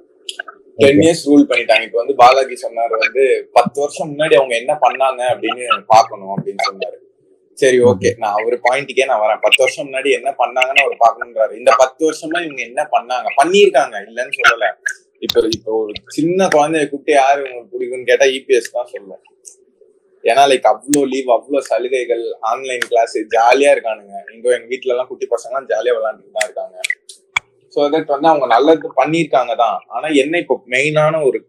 டென் 0.78 1.00
இயர்ஸ் 1.00 1.24
ரூல் 1.30 1.46
பண்ணிட்டாங்க. 1.50 1.82
இப்போ 1.82 1.98
வந்து 1.98 2.16
பாலாஜி 2.16 2.56
சொன்னாரு 2.68 2.96
வந்து 3.06 3.50
பத்து 3.52 3.80
வருஷம் 3.80 4.12
முன்னாடி 4.12 4.36
அவங்க 4.36 4.56
என்ன 4.56 4.74
பண்ணாங்க? 4.74 5.22
அப்படின்னு 5.34 5.84
பார்க்கணும் 5.86 6.34
அப்படின்னு 6.36 6.64
சொன்னாரு. 6.70 6.98
சரி 7.54 7.80
ஓகே 7.80 8.14
நான் 8.18 8.32
அவர் 8.32 8.60
பாயிண்ட்டுக்கே 8.70 9.06
நான் 9.06 9.22
வரேன். 9.22 9.42
பத்து 9.42 9.64
வருஷம் 9.64 9.88
முன்னாடி 9.88 10.10
என்ன 10.12 10.36
பண்ணாங்கன்னு 10.38 10.84
அவர் 10.84 10.98
பார்க்கணுன்றாரு. 11.06 11.54
இந்த 11.58 11.72
பத்து 11.78 12.12
வருஷமா 12.12 12.44
இவங்க 12.46 12.62
என்ன 12.62 12.90
பண்ணாங்க? 12.92 13.28
பண்ணியிருக்காங்க. 13.42 13.96
இல்லைன்னு 14.08 14.38
சொல்லல. 14.40 14.68
இப்போ 15.20 15.40
இப்போ 15.58 15.72
ஒரு 15.82 15.94
சின்ன 16.08 16.48
குழந்தைய 16.48 16.90
கூப்பிட்டு 16.90 17.12
யாரு 17.12 17.42
உங்களுக்கு 17.42 17.78
பிடிக்கும்னு 17.78 18.04
கேட்டா 18.04 18.26
இபிஎஸ் 18.26 18.72
தான் 18.72 18.90
சொல்லுவேன் 18.94 19.22
ஏன்னா 20.24 20.44
லைக் 20.52 20.68
அவ்வளோ 20.72 21.02
லீவ் 21.14 21.30
அவ்வளோ 21.36 21.60
சலுகைகள் 21.70 22.24
ஆன்லைன் 22.52 22.86
கிளாஸ் 22.92 23.16
ஜாலியா 23.36 23.70
இருக்கானுங்க. 23.76 24.16
இங்க 24.34 24.48
எங்க 24.58 24.68
வீட்டுல 24.74 24.94
எல்லாம் 24.96 25.10
குட்டி 25.12 25.28
பசங்க 25.36 25.62
ஜாலியா 25.74 25.94
விளையாண்டுட்டு 25.98 26.38
தான் 26.38 26.48
இருக்காங்க. 26.48 26.78
ஸோ 27.74 27.80
தட் 27.94 28.14
வந்து 28.16 28.30
அவங்க 28.32 28.48
நல்லது 28.56 28.90
பண்ணியிருக்காங்க 29.02 29.54
தான். 29.64 29.80
ஆனா 29.96 30.08
என்ன 30.24 30.40
இப்போ 30.44 30.56
மெயினான 30.76 31.22
ஒரு 31.30 31.40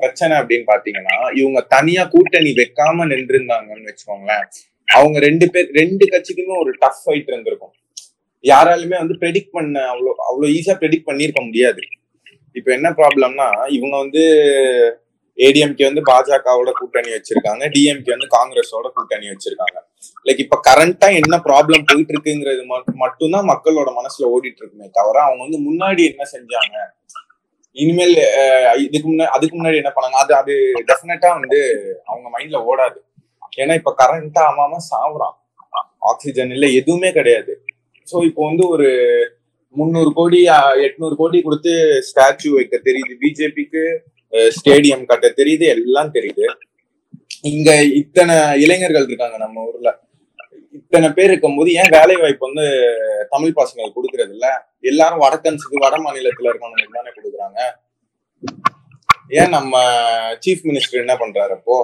பிரச்சனை 0.00 0.34
அப்படின்னு 0.40 0.66
பாத்தீங்கன்னா 0.72 1.16
இவங்க 1.40 1.60
தனியா 1.74 2.02
கூட்டணி 2.12 2.50
வைக்காம 2.60 3.06
நின்றுருந்தாங்கன்னு 3.12 3.90
வச்சுக்கோங்களேன் 3.90 4.46
அவங்க 4.88 5.18
ரெண்டு 5.26 5.46
பேர் 5.52 5.68
ரெண்டு 5.80 6.04
கட்சிக்குமே 6.12 6.54
ஒரு 6.62 6.72
டஃப் 6.82 7.02
ஃபைட் 7.02 7.30
இருந்திருக்கும். 7.32 7.74
யாராலுமே 8.44 8.96
வந்து 9.02 9.14
ப்ரெடிக்ட் 9.22 9.54
பண்ண 9.56 9.82
அவ்வளோ 9.92 10.10
அவ்வளோ 10.30 10.48
ஈஸியா 10.56 10.76
ப்ரெடிக்ட் 10.80 11.08
பண்ணியிருக்க 11.10 11.40
முடியாது. 11.48 11.82
இப்போ 12.58 12.70
என்ன 12.76 12.88
ப்ராப்ளம்னா 13.00 13.48
இவங்க 13.76 13.94
வந்து 14.04 14.22
ஏடிஎம்கே 15.38 15.84
வந்து 15.88 16.02
பாஜகவோட 16.08 16.70
கூட்டணி 16.80 17.10
வச்சிருக்காங்க. 17.14 17.64
டிஎம்கே 17.74 18.12
வந்து 18.16 18.28
காங்கிரஸோட 18.34 18.86
கூட்டணி 18.96 19.26
வச்சிருக்காங்க. 19.32 19.78
லைக் 20.26 20.42
இப்ப 20.44 20.58
கரண்டா 20.68 21.08
என்ன 21.20 21.36
ப்ராப்ளம் 21.46 21.86
போயிட்டு 21.90 22.12
இருக்குங்கிறது 22.14 22.62
மட்டும்தான் 23.02 23.48
மக்களோட 23.52 23.88
மனசுல 24.00 24.28
ஓடிட்டு 24.34 24.62
இருக்குமே 24.62 24.88
தவிர 24.98 25.16
அவங்க 25.28 25.42
வந்து 25.46 25.60
முன்னாடி 25.68 26.02
என்ன 26.10 26.22
செஞ்சாங்க? 26.34 26.76
இனிமேல் 27.76 28.16
இதுக்கு 28.86 29.06
முன்னாடி 29.10 29.32
அதுக்கு 29.36 29.56
முன்னாடி 29.58 29.80
என்ன 29.82 29.92
பண்ணாங்க? 29.94 30.18
அது 30.24 30.32
அது 30.40 30.54
டெஃபினட்டா 30.90 31.30
வந்து 31.38 31.60
அவங்க 32.10 32.26
மைண்ட்ல 32.34 32.58
ஓடாது. 32.70 32.98
ஏன்னா 33.62 33.74
இப்ப 33.80 33.92
கரண்டா 34.02 34.42
அம்மாம 34.50 34.80
சாவுறான். 34.90 35.36
ஆக்சிஜன் 36.10 36.52
இல்ல 36.56 36.66
எதுவுமே 36.80 37.10
கிடையாது. 37.18 37.52
சோ 38.10 38.16
இப்போ 38.28 38.42
வந்து 38.48 38.64
ஒரு 38.74 38.88
முந்நூறு 39.76 40.10
கோடி 40.18 40.40
எட்நூறு 40.86 41.14
கோடி 41.20 41.38
கொடுத்து 41.42 41.72
ஸ்டாச்சு 42.08 42.48
வைக்க 42.56 42.76
தெரியுது. 42.88 43.14
பிஜேபிக்கு 43.22 43.84
ஸ்டேடியம் 44.56 45.04
கட்ட 45.04 45.26
தெரியுது 45.40 45.66
எல்லாம் 45.76 46.14
தெரியுது. 46.16 46.46
இங்க 47.42 47.82
இத்தனை 47.82 48.34
இளைஞர்கள் 48.64 49.06
இருக்காங்க 49.08 49.36
நம்ம 49.36 49.64
ஊர்ல. 49.64 49.90
இத்தனை 50.72 51.08
பேர் 51.08 51.30
இருக்கும்போது 51.30 51.72
ஏன் 51.72 51.92
வேலை 51.96 52.14
வாய்ப்பு 52.16 52.46
வந்து 52.48 52.64
தமிழ் 53.32 53.58
பசங்களுக்கு 53.58 53.96
கொடுக்கறது 53.98 54.32
இல்ல? 54.36 54.46
எல்லாரும் 54.90 55.22
வடக்கன்ஸுக்கு 55.24 55.82
வட 55.84 55.96
மாநிலத்துல 55.96 56.50
இருக்கவங்களுக்கு 56.50 56.98
தானே 56.98 57.10
கொடுக்குறாங்க. 57.16 57.58
ஏன் 59.40 59.48
நம்ம 59.48 59.74
சீஃப் 60.44 60.64
மினிஸ்டர் 60.68 61.02
என்ன 61.02 61.14
பண்றாரு 61.22 61.52
அப்போ? 61.58 61.76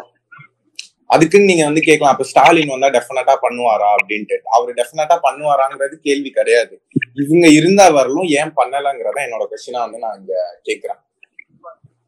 அதுக்குன்னு 1.10 1.50
நீங்க 1.50 1.64
வந்து 1.64 1.82
கேட்கலாம். 1.86 2.12
அப்ப 2.14 2.24
ஸ்டாலின் 2.24 2.72
வந்தா 2.74 2.88
டெஃபினட்டா 2.96 3.34
பண்ணுவாரா 3.44 3.88
அப்படின்ட்டு. 3.96 4.36
அவர் 4.56 4.76
டெஃபினட்டா 4.80 5.16
பண்ணுவாராங்கிறது 5.26 5.96
கேள்வி 6.08 6.30
கிடையாது. 6.30 6.74
இவங்க 7.14 7.46
இருந்தா 7.48 7.86
வரலும் 7.98 8.28
ஏன் 8.40 8.52
பண்ணலங்கிறத 8.60 9.20
என்னோட 9.26 9.46
கொஸ்டினா 9.52 9.80
வந்து 9.86 9.98
நான் 9.98 10.18
இங்க 10.20 10.34
கேக்குறேன் 10.68 11.00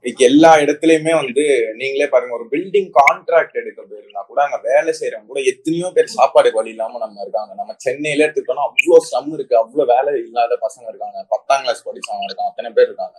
இன்னைக்கு 0.05 0.25
எல்லா 0.29 0.49
இடத்துலயுமே 0.63 1.13
வந்து 1.19 1.43
நீங்களே 1.81 2.07
பாருங்க 2.13 2.33
ஒரு 2.39 2.47
பில்டிங் 2.53 2.89
கான்ட்ராக்ட் 2.97 3.59
எடுக்க 3.61 3.81
போயிருந்தா 3.83 4.23
கூட 4.31 4.39
அங்க 4.45 4.59
வேலை 4.71 4.93
செய்யறவங்க 4.99 5.29
கூட 5.33 5.41
எத்தனையோ 5.51 5.89
பேர் 5.97 6.09
சாப்பாடு 6.17 6.51
வழி 6.57 6.71
இல்லாம 6.75 6.99
நம்ம 7.03 7.21
இருக்காங்க. 7.25 7.53
நம்ம 7.61 7.75
சென்னையில 7.85 8.25
எடுத்துக்கிட்டோம்னா 8.25 8.65
அவ்வளவு 8.69 9.05
ஸ்டம் 9.09 9.31
இருக்கு 9.37 9.55
அவ்வளவு 9.61 9.91
வேலை 9.93 10.13
இல்லாத 10.25 10.59
பசங்க 10.65 10.87
இருக்காங்க. 10.93 11.19
பத்தாம் 11.35 11.63
கிளாஸ் 11.65 11.87
படிச்சவங்க 11.89 12.27
இருக்காங்க 12.29 12.51
அத்தனை 12.53 12.73
பேர் 12.79 12.89
இருக்காங்க. 12.91 13.17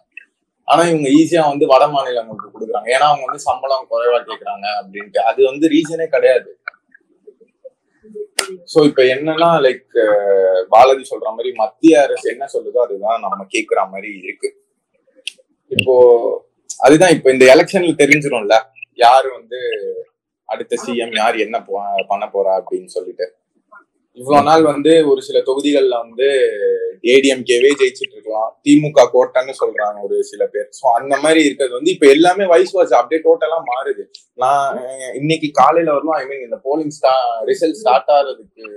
ஆனா 0.68 0.82
இவங்க 0.92 1.08
ஈஸியா 1.20 1.46
வந்து 1.54 1.66
வட 1.74 1.88
மாநிலங்களுக்கு 1.96 2.54
கொடுக்குறாங்க. 2.56 2.90
ஏன்னா 2.96 3.08
அவங்க 3.12 3.26
வந்து 3.30 3.48
சம்பளம் 3.48 3.90
குறைவா 3.94 4.20
கேக்குறாங்க 4.30 4.68
அப்படின்ட்டு. 4.82 5.22
அது 5.32 5.42
வந்து 5.52 5.66
ரீசனே 5.76 6.08
கிடையாது. 6.16 6.52
சோ 8.72 8.80
இப்ப 8.90 9.02
என்னன்னா 9.16 9.50
லைக் 9.66 9.92
பாலாஜி 10.74 11.06
சொல்ற 11.14 11.28
மாதிரி 11.36 11.52
மத்திய 11.64 12.02
அரசு 12.06 12.26
என்ன 12.36 12.46
சொல்லுதோ 12.56 12.80
அதுதான் 12.88 13.24
நம்ம 13.26 13.46
கேக்குற 13.56 13.82
மாதிரி 13.94 14.12
இருக்கு. 14.24 14.50
இப்போ 15.72 15.96
அதுதான் 16.84 17.14
இப்ப 17.18 17.32
இந்த 17.36 17.46
எலெக்ஷன்ல 17.56 17.94
தெரிஞ்சிடும்ல 18.02 18.58
யாரு 19.04 19.28
வந்து 19.38 19.60
அடுத்த 20.50 20.78
சிஎம் 20.86 21.16
யார் 21.22 21.36
என்ன 21.46 21.58
பண்ண 22.12 22.26
போறா 22.34 22.54
அப்படின்னு 22.60 22.90
சொல்லிட்டு. 22.96 23.26
இவ்வளவு 24.18 24.48
நாள் 24.48 24.64
வந்து 24.72 24.92
ஒரு 25.12 25.22
சில 25.28 25.38
தொகுதிகள்ல 25.48 25.96
வந்து 26.06 26.28
ஏடிஎம்கேவே 27.14 27.70
ஜெயிச்சிட்டு 27.80 28.16
இருக்கலாம். 28.16 28.50
திமுக 28.66 29.06
கோட்டைன்னு 29.14 29.54
சொல்றாங்க 29.62 29.98
ஒரு 30.08 30.18
சில 30.32 30.44
பேர். 30.54 30.68
ஸோ 30.80 30.86
அந்த 31.00 31.14
மாதிரி 31.24 31.40
இருக்கிறது 31.48 31.74
வந்து 31.78 31.94
இப்ப 31.96 32.06
எல்லாமே 32.16 32.46
வைஸ் 32.54 32.76
வாஸ் 32.78 32.94
அப்படியே 33.00 33.22
டோட்டலா 33.28 33.58
மாறுது. 33.72 34.04
நான் 34.44 34.68
இன்னைக்கு 35.22 35.50
காலையில 35.62 35.96
வரலாம் 35.96 36.20
ஐ 36.22 36.26
மீன் 36.32 36.46
இந்த 36.48 36.60
போலிங் 36.68 36.94
ஸ்டா 37.00 37.14
ரிசல்ட் 37.52 37.80
ஸ்டார்ட் 37.82 38.14
ஆகிறதுக்கு 38.18 38.68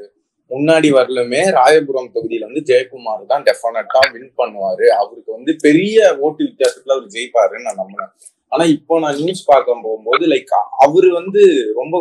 முன்னாடி 0.51 0.89
வரலுமே 0.97 1.41
ராயபுரம் 1.59 2.11
தொகுதியில 2.15 2.49
வந்து 2.49 2.63
ஜெயக்குமார் 2.71 3.23
தான் 3.33 3.45
டெஃபினட்டா 3.49 4.01
வின் 4.15 4.33
பண்ணுவாரு. 4.41 4.87
அவருக்கு 5.01 5.31
வந்து 5.37 5.53
பெரிய 5.67 5.97
ஓட்டு 6.25 6.43
வித்தியாசத்துல 6.49 6.95
அவர் 6.97 7.15
ஜெயிப்பாருன்னு 7.15 7.67
நான் 7.69 7.81
நம்பினேன் 7.83 8.13
ஆனா 8.53 8.65
இப்போ 8.77 8.95
நான் 9.05 9.19
நியூஸ் 9.23 9.49
பார்க்க 9.53 9.85
போகும்போது 9.87 10.25
லைக் 10.33 10.53
அவரு 10.87 11.09
வந்து 11.21 11.43
ரொம்ப 11.81 11.95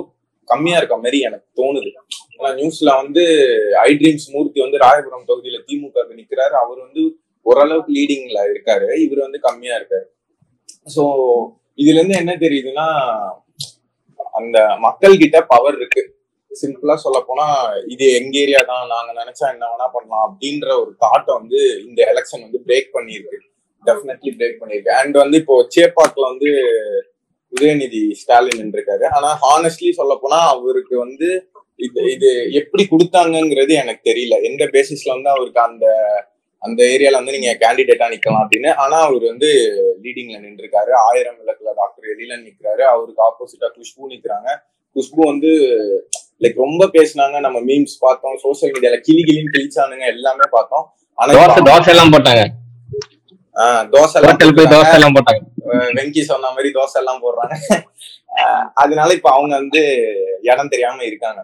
கம்மியா 0.47 0.77
இருக்க 0.79 0.95
மாதிரி 1.03 1.19
எனக்கு 1.27 1.47
தோணுது. 1.59 1.91
ஆனா 2.37 2.49
நியூஸ்ல 2.59 2.89
வந்து 3.01 3.23
ஐ 3.85 3.91
ட்ரீம்ஸ் 3.99 4.27
மூர்த்தி 4.33 4.59
வந்து 4.65 4.81
ராயபுரம் 4.83 5.27
தொகுதியில 5.29 5.59
திமுக 5.69 6.03
நிக்கிறாரு. 6.19 6.55
அவர் 6.63 6.79
வந்து 6.85 7.03
ஓரளவுக்கு 7.45 7.91
லீடிங்ல 7.97 8.39
இருக்காரு. 8.51 8.89
இவர் 9.05 9.25
வந்து 9.27 9.39
கம்மியா 9.47 9.73
இருக்காரு. 9.79 10.07
சோ 10.95 11.03
இதுல 11.81 11.99
இருந்து 11.99 12.21
என்ன 12.21 12.33
தெரியுதுன்னா 12.45 12.87
அந்த 14.39 14.59
மக்கள் 14.85 15.21
கிட்ட 15.23 15.37
பவர் 15.53 15.77
இருக்கு. 15.79 16.03
சிம்பிளா 16.61 16.95
சொல்ல 17.05 17.19
போனா 17.27 17.45
இது 17.93 18.05
எங்க 18.19 18.35
ஏரியா 18.43 18.61
தான் 18.69 18.91
நாங்க 18.93 19.11
நினைச்சா 19.21 19.45
என்ன 19.53 19.69
வேணா 19.71 19.87
பண்ணலாம் 19.95 20.25
அப்படின்ற 20.27 20.67
ஒரு 20.81 20.91
தாட்டை 21.03 21.31
வந்து 21.39 21.59
இந்த 21.87 21.99
எலெக்ஷன் 22.11 22.45
வந்து 22.45 22.61
பிரேக் 22.67 22.89
பண்ணியிருக்கு. 22.97 23.39
டெஃபினெட்லி 23.87 24.31
பிரேக் 24.37 24.61
பண்ணியிருக்கு. 24.61 24.93
அண்ட் 25.01 25.17
வந்து 25.23 25.39
இப்போ 25.41 25.55
சேப்பாக்ல 25.75 26.25
வந்து 26.31 26.51
உதயநிதி 27.53 28.03
ஸ்டாலின் 28.21 28.71
இருக்காரு 28.75 29.05
ஆனா 29.17 29.29
ஹானஸ்ட்லி 29.43 29.91
சொல்ல 29.99 30.13
போனா 30.21 30.39
அவருக்கு 30.53 30.95
வந்து 31.05 31.27
இது 31.85 32.01
இது 32.15 32.29
எப்படி 32.59 32.83
கொடுத்தாங்கங்கிறது 32.91 33.73
எனக்கு 33.83 34.01
தெரியல. 34.09 34.35
எந்த 34.49 34.63
பேசிஸ்ல 34.75 35.15
வந்து 35.15 35.29
அவருக்கு 35.35 35.61
அந்த 35.69 35.85
அந்த 36.61 36.81
ஏரியால 36.91 37.19
வந்து 37.19 37.33
நீங்க 37.35 37.51
கேண்டிடேட்டா 37.63 38.05
நிக்கலாம் 38.11 38.43
அப்படின்னு. 38.43 38.69
ஆனா 38.83 38.97
அவர் 39.07 39.25
வந்து 39.31 39.49
லீடிங்ல 40.03 40.37
நின்றுருக்காரு. 40.45 40.91
ஆயிரம் 41.07 41.37
விளக்குல 41.41 41.73
டாக்டர் 41.81 42.11
எழிலன் 42.13 42.45
நிக்கிறாரு. 42.47 42.83
அவருக்கு 42.93 43.21
ஆப்போசிட்டா 43.27 43.67
குஷ்பு 43.75 44.09
நிக்கிறாங்க. 44.13 44.49
குஷ்பு 44.95 45.21
வந்து 45.31 45.51
லைக் 46.43 46.61
ரொம்ப 46.63 46.85
பேசினாங்க 46.93 47.39
நம்ம 47.45 47.57
மீம்ஸ் 47.69 47.95
பார்த்தோம் 47.99 48.37
சோசியல் 48.43 48.73
மீடியால 48.75 48.97
கிளி 49.07 49.21
கிளின்னு 49.29 49.53
கிழிச்சானுங்க 49.55 50.05
எல்லாமே 50.15 50.45
பார்த்தோம். 50.51 50.85
ஆனா 51.13 51.55
தோசை 51.55 51.91
எல்லாம் 51.95 52.13
போட்டாங்க. 52.13 52.43
தோசை 53.93 54.21
தோசை 54.75 54.95
எல்லாம் 54.99 55.15
போட்டாங்க. 55.17 55.43
வெங்கி 55.97 56.21
சொன்ன 56.31 56.49
மாதிரி 56.55 56.71
தோசை 56.77 56.97
எல்லாம் 57.01 57.21
போடுறாங்க. 57.25 57.55
அதனால 58.83 59.09
இப்ப 59.13 59.29
அவங்க 59.35 59.53
வந்து 59.55 59.83
இடம் 60.51 60.71
தெரியாம 60.73 61.03
இருக்காங்க. 61.03 61.41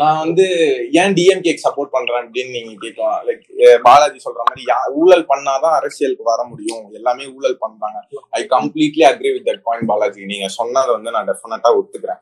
நான் 0.00 0.18
வந்து 0.18 0.44
ஏன் 0.92 1.12
டிஎம்கேக்கு 1.16 1.64
சப்போர்ட் 1.66 1.94
பண்றேன் 1.96 2.22
அப்படின்னு 2.24 2.50
நீங்க 2.56 2.72
கேட்கலாம். 2.80 3.20
லைக் 3.28 3.44
பாலாஜி 3.82 4.18
சொல்ற 4.24 4.40
மாதிரி 4.48 4.64
ஊழல் 5.00 5.24
பண்ணாதான் 5.32 5.76
அரசியலுக்கு 5.78 6.24
வர 6.30 6.40
முடியும். 6.44 6.84
எல்லாமே 6.92 7.24
ஊழல் 7.36 7.56
பண்றாங்க. 7.58 8.00
I 8.38 8.42
completely 8.56 9.04
agree 9.10 9.30
with 9.36 9.46
that 9.48 9.62
point 9.68 9.88
Balaji. 9.92 10.24
நீங்க 10.32 10.48
சொன்னதை 10.58 10.90
வந்து 10.96 11.10
நான் 11.16 11.28
டெஃபினட்டா 11.30 11.70
ஒத்துக்கிறேன். 11.78 12.20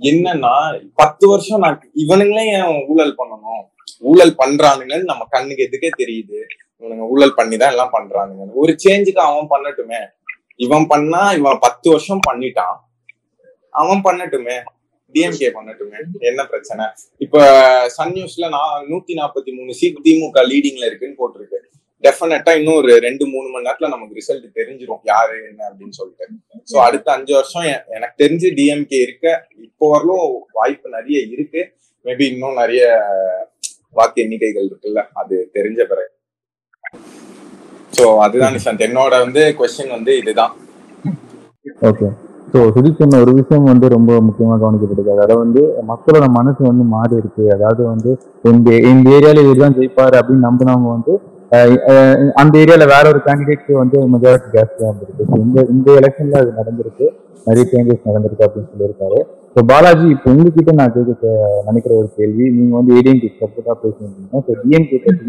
என்னன்னா 0.00 0.84
பத்து 0.94 1.28
வருஷம் 1.28 1.58
நான் 1.58 1.90
இவனுங்களே 1.96 2.44
ஏன் 2.44 2.86
ஊழல் 2.88 3.16
பண்ணணும்? 3.18 3.62
ஊழல் 3.98 4.36
பண்றானுங்கன்னு 4.38 5.02
நம்ம 5.02 5.24
கண்ணுக்கு 5.30 5.68
எதுக்கே 5.72 5.90
தெரியுது. 5.98 6.42
இவனுங்க 6.80 7.08
ஊழல் 7.08 7.34
பண்ணி 7.34 7.56
தான் 7.56 7.70
எல்லாம் 7.70 7.92
பண்றானுங்க. 7.92 8.46
ஒரு 8.54 8.76
சேஞ்சுக்கு 8.84 9.18
அவன் 9.18 9.48
பண்ணட்டுமே. 9.50 10.06
இவன் 10.56 10.86
பண்ணா 10.86 11.32
இவன் 11.32 11.58
பத்து 11.60 11.90
வருஷம் 11.90 12.20
பண்ணிட்டான். 12.30 12.76
அவன் 13.70 14.02
பண்ணட்டுமே. 14.04 14.62
டிஎம்கே 15.12 15.50
பண்ணட்டுமே. 15.54 15.98
என்ன 16.18 16.44
பிரச்சனை? 16.44 16.84
இப்ப 17.18 17.88
சன் 17.88 18.12
நியூஸ்ல 18.12 18.48
நான் 18.48 18.86
நூத்தி 18.86 19.12
நாற்பத்தி 19.14 19.56
மூணு 19.56 19.74
சீட் 19.74 19.96
திமுக 20.04 20.40
லீடிங்ல 20.42 20.86
இருக்குன்னு 20.86 21.20
போட்டிருக்கு. 21.20 21.76
டெஃபினட்டா 22.04 22.52
இன்னும் 22.58 22.78
ஒரு 22.80 22.92
ரெண்டு 23.06 23.24
மூணு 23.32 23.46
மணி 23.52 23.66
நேரத்துல 23.66 23.88
நமக்கு 23.94 24.18
ரிசல்ட் 24.18 24.46
தெரிஞ்சிரும். 24.58 25.00
யாரு 25.12 25.36
என்ன 25.48 25.60
அப்படின்னு 25.68 25.96
சொல்லிட்டு. 26.00 26.26
சோ 26.70 26.76
அடுத்த 26.86 27.08
அஞ்சு 27.16 27.32
வருஷம் 27.38 27.66
எனக்கு 27.96 28.16
தெரிஞ்சு 28.22 28.50
டிஎம்கே 28.58 29.00
இருக்க 29.06 29.26
இப்போ 29.66 29.86
வரலும் 29.94 30.26
வாய்ப்பு 30.58 30.94
நிறைய 30.96 31.18
இருக்கு. 31.34 31.62
மேபி 32.06 32.24
இன்னும் 32.32 32.60
நிறைய 32.62 32.82
வாக்கு 33.98 34.18
எண்ணிக்கைகள் 34.24 34.68
இருக்குல்ல 34.70 35.02
அது 35.20 35.36
தெரிஞ்ச 35.56 35.80
பிறகு. 35.90 36.10
சோ 37.92 38.04
அதுதான் 38.24 38.54
நிஷாந்த். 38.56 38.86
என்னோட 38.88 39.14
வந்து 39.24 39.42
கொஸ்டின் 39.58 39.94
வந்து 39.96 40.14
இதுதான். 40.22 40.54
ஓகே 41.88 42.08
ஸோ 42.52 42.58
சுதீப் 42.74 43.00
சொன்ன 43.00 43.18
ஒரு 43.22 43.32
விஷயம் 43.38 43.66
வந்து 43.70 43.86
ரொம்ப 43.94 44.10
முக்கியமாக 44.26 44.58
கவனிக்கப்பட்டது 44.62 45.10
அதாவது 45.14 45.34
வந்து 45.42 45.62
மக்களோட 45.90 46.26
மனசு 46.36 46.60
வந்து 46.68 46.84
மாறி 46.92 47.14
இருக்கு 47.22 47.42
அதாவது 47.56 47.82
வந்து 47.90 48.10
இந்த 48.50 48.68
இந்த 48.92 49.08
ஏரியாவில் 49.16 49.42
இதுதான் 49.42 49.64
தான் 49.64 49.76
ஜெயிப்பாரு 49.78 50.16
அப்படின்னு 50.20 50.46
நம்பினவங்க 50.46 50.88
வந்து 50.94 51.14
அந்த 52.40 52.54
ஏரியால 52.62 52.86
வேற 52.94 53.04
ஒரு 53.12 53.20
கேண்டிடேட்க்கு 53.26 53.72
வந்து 53.80 53.98
மெஜாரிட்டி 54.14 54.48
ஜாஸ்தியாக 54.56 54.88
இருந்திருக்கு. 54.90 55.24
இந்த 55.46 55.58
இந்த 55.74 55.88
எலெக்ஷன்ல 56.00 56.40
அது 56.42 56.50
நடந்திருக்கு. 56.60 57.06
நிறைய 57.48 57.64
சேஞ்சஸ் 57.72 58.08
நடந்திருக்கு 58.08 58.46
அப்படின்னு 58.46 58.70
சொல்லியிருக்காரு. 58.72 59.20
ஸோ 59.54 59.60
பாலாஜி 59.70 60.06
இப்போ 60.14 60.28
உங்ககிட்ட 60.32 60.72
நான் 60.80 60.92
கேட்க 60.96 61.28
நினைக்கிற 61.68 61.92
ஒரு 62.00 62.08
கேள்வி. 62.18 62.44
நீங்க 62.56 62.74
வந்து 62.80 62.92
ஏடிஎம்கே 62.98 63.30
சப்போர்ட்டா 63.42 63.74
பேசியிருந்தீங்க 63.84 64.42
ஸோ 64.46 64.52
டிஎம்கே 64.62 64.98
பற்றி 65.06 65.24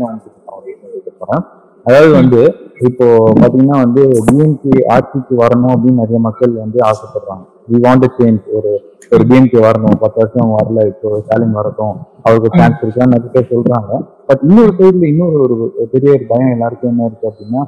போறேன். 1.22 1.46
அதாவது 1.86 2.12
வந்து 2.20 2.42
இப்போ 2.90 3.06
பாத்தீங்கன்னா 3.42 3.78
வந்து 3.86 4.04
டிஎம்கே 4.28 4.76
ஆட்சிக்கு 4.96 5.36
வரணும் 5.44 5.74
அப்படின்னு 5.76 6.02
நிறைய 6.04 6.20
மக்கள் 6.28 6.54
வந்து 6.64 6.80
ஆசைப்படுறாங்க. 6.90 7.46
வி 7.70 7.80
வாண்ட் 7.84 8.06
சேஞ்ச் 8.18 8.44
ஒரு 8.58 8.72
ஒரு 9.12 9.24
டிஎம்கே 9.26 9.60
வரணும் 9.64 9.98
பத்து 10.02 10.18
வருஷம் 10.22 10.52
வரல 10.56 10.80
இப்போ 10.90 11.10
ஸ்டாலின் 11.22 11.56
வரட்டும் 11.58 11.96
அவருக்கு 12.26 12.50
சான்ஸ் 12.58 12.82
இருக்கான்னு 12.84 13.14
நிறைய 13.14 13.30
பேர் 13.36 13.50
சொல்றாங்க. 13.52 13.92
பட் 14.28 14.42
இன்னொரு 14.48 14.72
சைடுல 14.78 15.06
இன்னொரு 15.12 15.38
ஒரு 15.46 15.56
பெரிய 15.94 16.10
ஒரு 16.16 16.26
பயம் 16.32 16.54
எல்லாருக்கும் 16.56 16.92
என்ன 16.92 17.08
இருக்கு 17.10 17.30
அப்படின்னா 17.30 17.62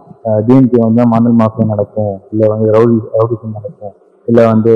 டிஎம்கே 0.48 0.82
வந்து 0.84 1.04
மணல் 1.14 1.38
மாஃபியா 1.40 1.66
நடக்கும் 1.72 2.14
இல்ல 2.32 2.44
வந்து 2.54 2.70
ரவுடி 2.76 2.98
ரவுடிசம் 3.16 3.58
நடக்கும் 3.58 3.96
இல்ல 4.28 4.42
வந்து 4.50 4.74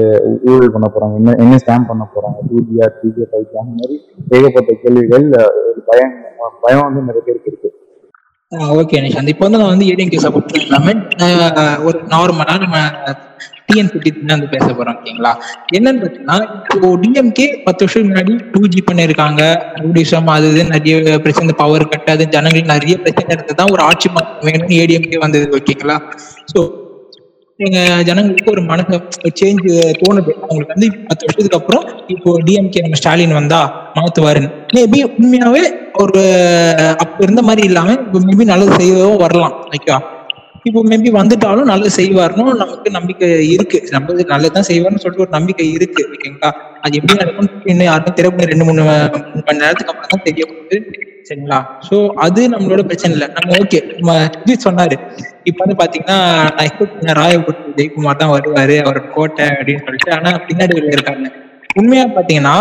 ஊழல் 0.50 0.74
பண்ண 0.76 0.88
போறாங்க 0.90 1.16
என்ன 1.20 1.36
என்ன 1.44 1.60
ஸ்கேம் 1.62 1.90
பண்ண 1.90 2.04
போறாங்க 2.14 2.38
two 2.48 2.64
GR 2.70 2.96
three 2.98 3.10
GR 3.18 3.32
five 3.34 3.60
அந்த 3.62 3.74
மாதிரி 3.76 3.98
ஏகப்பட்ட 4.38 4.72
கேள்விகள் 4.82 5.28
பயம் 5.90 6.16
பயம் 6.64 6.86
வந்து 6.88 7.08
நிறைய 7.08 7.24
பேருக்கு 7.28 7.52
இருக்கு. 7.52 7.70
ஓகே 8.76 8.98
நிஷாந்த் 9.04 9.32
இப்போ 9.32 9.46
வந்து 9.46 9.60
நான் 9.60 9.72
வந்து 9.72 9.88
ஏடிஎம்கே 9.92 10.20
சப்போர்ட் 10.24 10.58
இல்லாம 10.60 10.92
ஆஹ் 11.24 11.80
ஒரு 11.88 11.98
நார்மலா 12.12 12.56
நம்ம 12.64 12.78
டிஎன் 13.70 13.92
பத்தி 13.94 14.10
வந்து 14.32 14.48
பேச 14.54 14.68
போறோம் 14.78 14.98
ஓகேங்களா? 15.00 15.32
என்னன்னு 15.78 16.00
பார்த்தீங்கன்னா 16.02 16.38
இப்போ 16.74 16.90
டிஎம்கே 17.04 17.48
பத்து 17.68 17.84
வருஷம் 17.86 18.08
முன்னாடி 18.10 18.34
டூ 18.54 18.62
ஜி 18.74 18.82
பண்ணிருக்காங்க 18.90 19.42
ரூடிசம் 19.84 20.30
அது 20.36 20.48
இது 20.54 20.64
நிறைய 20.76 20.96
பிரச்சனை 21.26 21.56
பவர் 21.64 21.90
கட் 21.94 22.10
அது 22.16 22.26
ஜனங்களுக்கு 22.36 22.74
நிறைய 22.76 22.96
பிரச்சனை 23.04 23.30
இருந்தது. 23.36 23.68
ஒரு 23.76 23.84
ஆட்சி 23.90 24.10
மாற்றம் 24.16 24.48
வேணும்னு 24.50 24.80
ஏடிஎம்கே 24.84 25.22
வந்தது 25.26 25.48
ஓகேங்களா? 25.60 25.98
ஸோ 26.54 26.60
எங்க 27.60 27.80
ஜனங்களுக்கு 28.08 28.54
ஒரு 28.54 28.62
மனசு 28.70 28.96
சேஞ்ச் 29.40 29.66
தோணுது. 30.02 30.32
அவங்களுக்கு 30.44 30.74
வந்து 30.76 30.88
பத்து 31.10 31.26
வருஷத்துக்கு 31.28 31.60
அப்புறம் 31.60 31.84
இப்போ 32.14 32.32
டிஎம்கே 32.48 32.84
நம்ம 32.86 32.98
ஸ்டாலின் 33.02 33.38
வந்தா 33.40 33.60
மாத்துவாருன்னு. 33.98 34.50
மேபி 34.76 35.00
உண்மையாவே 35.10 35.64
ஒரு 36.04 36.24
அப்ப 37.04 37.24
இருந்த 37.26 37.42
மாதிரி 37.50 37.64
இல்லாம 37.70 37.96
இப்போ 38.02 38.22
மேபி 38.30 38.46
நல்லது 38.52 38.80
செய்யவும் 38.82 39.24
வரலாம் 39.26 39.56
ஓகேவா 39.76 40.00
இப்போ 40.66 40.80
மேபி 40.92 41.10
வந்துட்டாலும் 41.18 41.70
நல்லா 41.72 41.90
செய்வார்னு 41.98 42.44
நமக்கு 42.62 42.90
நம்பிக்கை 42.98 43.28
இருக்கு. 43.56 43.80
நம்ம 43.96 44.14
நல்லதுதான் 44.32 44.68
செய்வார்னு 44.70 45.02
சொல்லிட்டு 45.04 45.26
ஒரு 45.26 45.34
நம்பிக்கை 45.38 45.68
இருக்கு 45.78 46.02
ஓகேங்களா 46.14 46.50
அது 46.86 46.98
எப்படி 47.00 47.18
நடக்கும் 47.22 47.50
இன்னும் 47.72 47.90
யாருக்கும் 47.90 48.18
திறப்பு 48.20 48.50
ரெண்டு 48.52 48.66
மூணு 48.70 48.82
மூணு 48.88 49.44
மணி 49.48 49.62
நேரத்துக்கு 49.64 49.92
அப்புறம் 49.94 50.12
தான் 50.14 50.26
தெரிய 50.30 50.46
போகுது 50.52 50.78
சரிங்களா? 51.28 51.60
சோ 51.88 51.96
அது 52.26 52.42
நம்மளோட 52.54 52.82
பிரச்சனை 52.90 53.14
இல்லை. 53.16 53.28
நம்ம 53.38 53.54
ஓகே 53.62 53.80
நம்ம 53.92 54.12
சுஜித் 54.36 54.66
சொன்னாரு. 54.68 54.96
இப்ப 55.50 55.60
வந்து 55.64 55.78
பாத்தீங்கன்னா 55.82 56.18
நான் 56.56 56.66
எக்ஸ்பெக்ட் 56.68 56.98
பண்ண 56.98 57.14
ராயபுரத்து 57.22 57.74
ஜெயக்குமார் 57.80 58.22
தான் 58.22 58.34
வருவாரு 58.36 58.76
அவர் 58.86 59.00
கோட்டை 59.16 59.46
அப்படின்னு 59.58 59.86
சொல்லிட்டு. 59.88 60.12
ஆனா 60.18 60.32
பின்னாடி 60.50 60.76
இருக்காங்க. 60.96 61.28
உண்மையா 61.80 62.06
பாத்தீங்கன்னா 62.18 62.58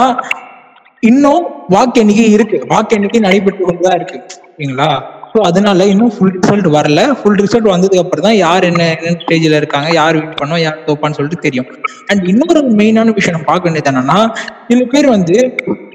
இன்னும் 1.11 1.45
வாக்கு 1.75 2.01
எண்ணிக்கை 2.03 2.29
இருக்கு. 2.37 2.59
வாக்கு 2.73 2.97
எண்ணிக்கை 2.99 3.21
நடைபெற்று 3.27 3.69
கொண்டுதான் 3.69 3.99
இருக்கு 4.01 4.19
ஓகேங்களா 4.49 4.91
ஸோ 5.35 5.41
அதனால 5.47 5.85
இன்னும் 5.93 6.11
ஃபுல் 6.15 6.33
ரிசல்ட் 6.35 6.67
வரல. 6.75 7.01
ஃபுல் 7.19 7.39
ரிசல்ட் 7.41 7.69
வந்ததுக்கு 7.71 8.03
அப்புறம் 8.03 8.27
தான் 8.27 8.37
யார் 8.39 8.65
என்ன 8.69 8.83
என்ன 8.93 9.15
ஸ்டேஜில் 9.17 9.57
இருக்காங்க 9.59 9.89
யார் 9.97 10.17
வின் 10.19 10.37
பண்ணோம் 10.41 10.61
யார் 10.61 10.77
தோப்பான்னு 10.87 11.17
சொல்லிட்டு 11.19 11.45
தெரியும். 11.47 11.69
அண்ட் 12.11 12.29
இன்னொரு 12.33 12.61
மெயினான 12.81 13.15
விஷயம் 13.17 13.37
நம்ம 13.37 13.49
பார்க்க 13.49 13.69
வேண்டியது 13.69 13.91
என்னன்னா 13.93 14.19
சில 14.69 14.85
பேர் 14.93 15.09
வந்து 15.15 15.37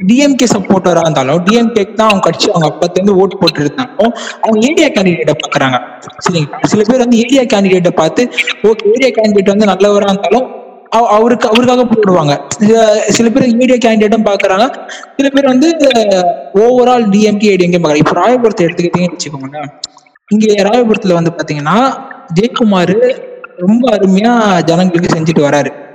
டிஎம்கே 0.09 0.47
சப்போர்ட்டராக 0.53 1.05
இருந்தாலும் 1.05 1.41
டிஎம்கேக்கு 1.47 1.95
தான் 1.95 2.09
அவங்க 2.09 2.25
கட்சி 2.27 2.47
அவங்க 2.51 2.67
அப்பத்துலேருந்து 2.69 3.15
ஓட்டு 3.21 3.37
போட்டு 3.37 3.61
இருந்தாலும் 3.63 4.11
அவங்க 4.43 4.59
ஏரியா 4.69 4.89
கேண்டிடேட்டை 4.95 5.35
பார்க்குறாங்க 5.37 5.77
சரிங்களா? 6.19 6.59
சில 6.71 6.83
பேர் 6.89 7.03
வந்து 7.05 7.19
ஏரியா 7.23 7.43
கேண்டிடேட்டை 7.53 7.93
பார்த்து 7.97 8.23
ஓகே 8.69 8.85
ஏரியா 8.93 9.11
கேண்டிடேட் 9.17 9.53
வந்து 9.53 9.71
நல்லவராக 9.71 10.11
இருந்தாலும் 10.11 10.47
அவருக்கு 10.89 11.49
அவருக்காக 11.49 11.83
போடுவாங்க. 11.83 12.39
சில- 12.47 13.03
சில 13.07 13.29
பேர் 13.29 13.55
மீடியா 13.55 13.91
கேண்டிடேட்டும் 13.91 14.33
பாக்குறாங்க. 14.33 14.89
சில 15.17 15.29
பேர் 15.29 15.45
வந்து 15.45 15.77
ஓவரால் 16.53 17.09
டிஎம்கே 17.09 17.55
ஏடிஎம்கே 17.55 17.79
பாக்குறாங்க. 17.83 17.95
இப்போ 17.95 18.11
ராயபுரத்தை 18.11 18.61
எடுத்துக்கிட்டீங்கன்னு 18.61 19.17
வச்சுக்கோங்களேன். 19.17 19.69
இங்க 20.27 20.63
ராயபுரத்துல 20.63 21.13
வந்து 21.13 21.31
பாத்தீங்கன்னா 21.31 22.01
ஜெயக்குமார் 22.39 23.21
ரொம்ப 23.57 23.89
அருமையா 23.91 24.61
ஜனங்களுக்கு 24.61 25.19
செஞ்சுட்டு 25.19 25.43
வராரு. 25.43 25.87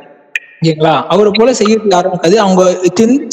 ஓகேங்களா? 0.64 0.92
அவரை 1.12 1.30
போல 1.38 1.50
செய்யறதுக்கு 1.58 1.94
யாரும் 1.94 2.12
இருக்காது. 2.14 2.36
அவங்க 2.44 2.62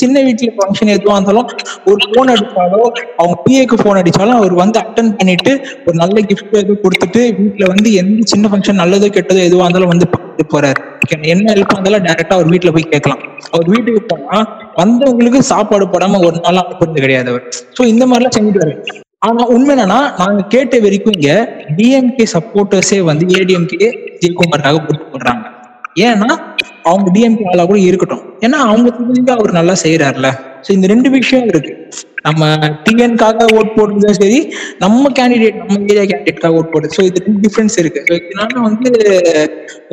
சின்ன 0.02 0.15
வீட்டுல 0.28 0.50
ஃபங்க்ஷன் 0.58 0.91
எதுவா 0.96 1.15
இருந்தாலும் 1.17 1.50
ஒரு 1.89 2.00
போன் 2.13 2.32
அடிச்சாலோ 2.34 2.80
அவங்க 3.20 3.36
பிஏக்கு 3.46 3.78
போன் 3.84 4.00
அடிச்சாலும் 4.02 4.38
அவர் 4.39 4.54
வந்து 4.62 4.78
அட்டன் 4.84 5.12
பண்ணிட்டு 5.20 5.52
ஒரு 5.88 5.96
நல்ல 6.02 6.17
கிஃப்ட் 6.30 6.58
எதுவும் 6.62 6.82
கொடுத்துட்டு 6.86 7.22
வீட்டுல 7.39 7.67
வந்து 7.74 7.91
எந்த 8.02 8.26
சின்ன 8.34 8.50
ஃபங்க்ஷன் 8.52 8.82
நல்லதோ 8.84 9.10
கெட்டதோ 9.17 9.44
எதுவா 9.50 9.65
இருந்தாலும் 9.67 9.94
வந்து 9.94 10.08
பார்த்துட்டு 10.13 10.46
போறாரு. 10.56 10.82
என்ன 11.34 11.48
ஹெல்ப் 11.54 11.74
இருந்தாலும் 11.76 12.06
டேரக்டா 12.08 12.36
அவர் 12.39 12.52
வீட்டுல 12.54 12.74
போய் 12.78 12.91
கேட்கலாம். 12.94 13.22
அவர் 13.54 13.70
வீட்டுக்கு 13.76 14.02
போனா 14.12 14.39
வந்தவங்களுக்கு 14.82 15.41
சாப்பாடு 15.52 15.88
போடாம 15.94 16.20
ஒரு 16.28 16.38
நாள் 16.46 16.62
அனுப்புறது 16.63 17.06
கிடையாது 17.06 17.32
அவர். 17.34 17.46
சோ 17.78 17.84
இந்த 17.94 18.06
மாதிரிலாம் 18.12 18.38
செஞ்சுட்டு 18.39 19.00
ஆனா 19.28 19.44
உண்மை 19.56 19.72
என்னன்னா 19.74 19.98
நாங்க 20.20 20.44
கேட்ட 20.54 20.76
வரைக்கும் 20.86 21.15
இங்க 21.17 21.32
டிஎம்கே 21.80 22.26
சப்போர்ட்டர்ஸே 22.36 23.00
வந்து 23.10 23.26
ஏடிஎம்கே 23.39 23.89
ஜெயக்குமாருக்காக 24.22 24.80
போட்டு 24.86 25.04
போடுறாங்க. 25.12 25.44
ஏன்னா 25.96 26.30
அவங்க 26.90 27.08
டிஎம்கே 27.16 27.48
ஆளா 27.54 27.64
கூட 27.72 27.80
இருக்கட்டும். 27.90 28.24
ஏன்னா 28.46 28.58
அவங்க 28.70 28.90
தெரிஞ்சு 29.00 29.32
அவர் 29.38 29.58
நல்லா 29.60 29.76
செய்யறாருல 29.84 30.30
சோ 30.66 30.70
இந்த 30.78 30.88
ரெண்டு 30.94 31.10
விஷயம் 31.10 31.48
இருக்கு. 31.52 31.74
நம்ம 32.28 32.48
டிஎன்காக 32.86 33.46
ஓட் 33.58 33.76
போடுறதும் 33.78 34.18
சரி 34.22 34.40
நம்ம 34.84 35.12
கேண்டிடேட் 35.20 35.60
நம்ம 35.62 35.78
ஏரியா 35.92 36.06
கேண்டிடேட்காக 36.12 36.58
ஓட் 36.58 36.72
போடுறது 36.74 36.96
ஸோ 36.98 37.04
இது 37.10 37.24
ரெண்டு 37.26 37.42
டிஃபரன்ஸ் 37.46 37.78
இருக்கு. 37.84 38.02
ஸோ 38.10 38.14
இதனால 38.22 38.62
வந்து 38.68 38.90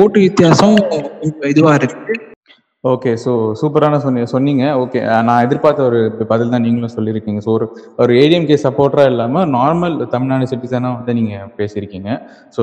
ஓட்டு 0.04 0.18
வித்தியாசம் 0.26 0.76
கொஞ்சம் 1.20 1.50
இதுவா 1.54 1.74
இருக்கு. 1.80 2.16
ஓகே 2.84 3.12
ஸோ 3.22 3.30
சூப்பரான 3.60 3.96
சொன்னி 4.02 4.20
சொன்னீங்க. 4.32 4.64
ஓகே 4.82 4.98
நான் 5.28 5.44
எதிர்பார்த்த 5.44 5.80
ஒரு 5.88 6.00
பதில் 6.32 6.52
தான் 6.52 6.62
நீங்களும் 6.66 6.92
சொல்லியிருக்கீங்க. 6.96 7.40
ஸோ 7.46 7.50
ஒரு 7.54 7.66
ஒரு 8.02 8.12
ஏடிஎம்கே 8.20 8.56
சப்போர்ட்டராக 8.64 9.10
இல்லாமல் 9.12 9.48
நார்மல் 9.54 9.94
தமிழ்நாடு 10.12 10.46
சிட்டிசனாக 10.50 10.92
வந்து 10.98 11.12
நீங்கள் 11.18 11.48
பேசியிருக்கீங்க. 11.58 12.10
ஸோ 12.56 12.62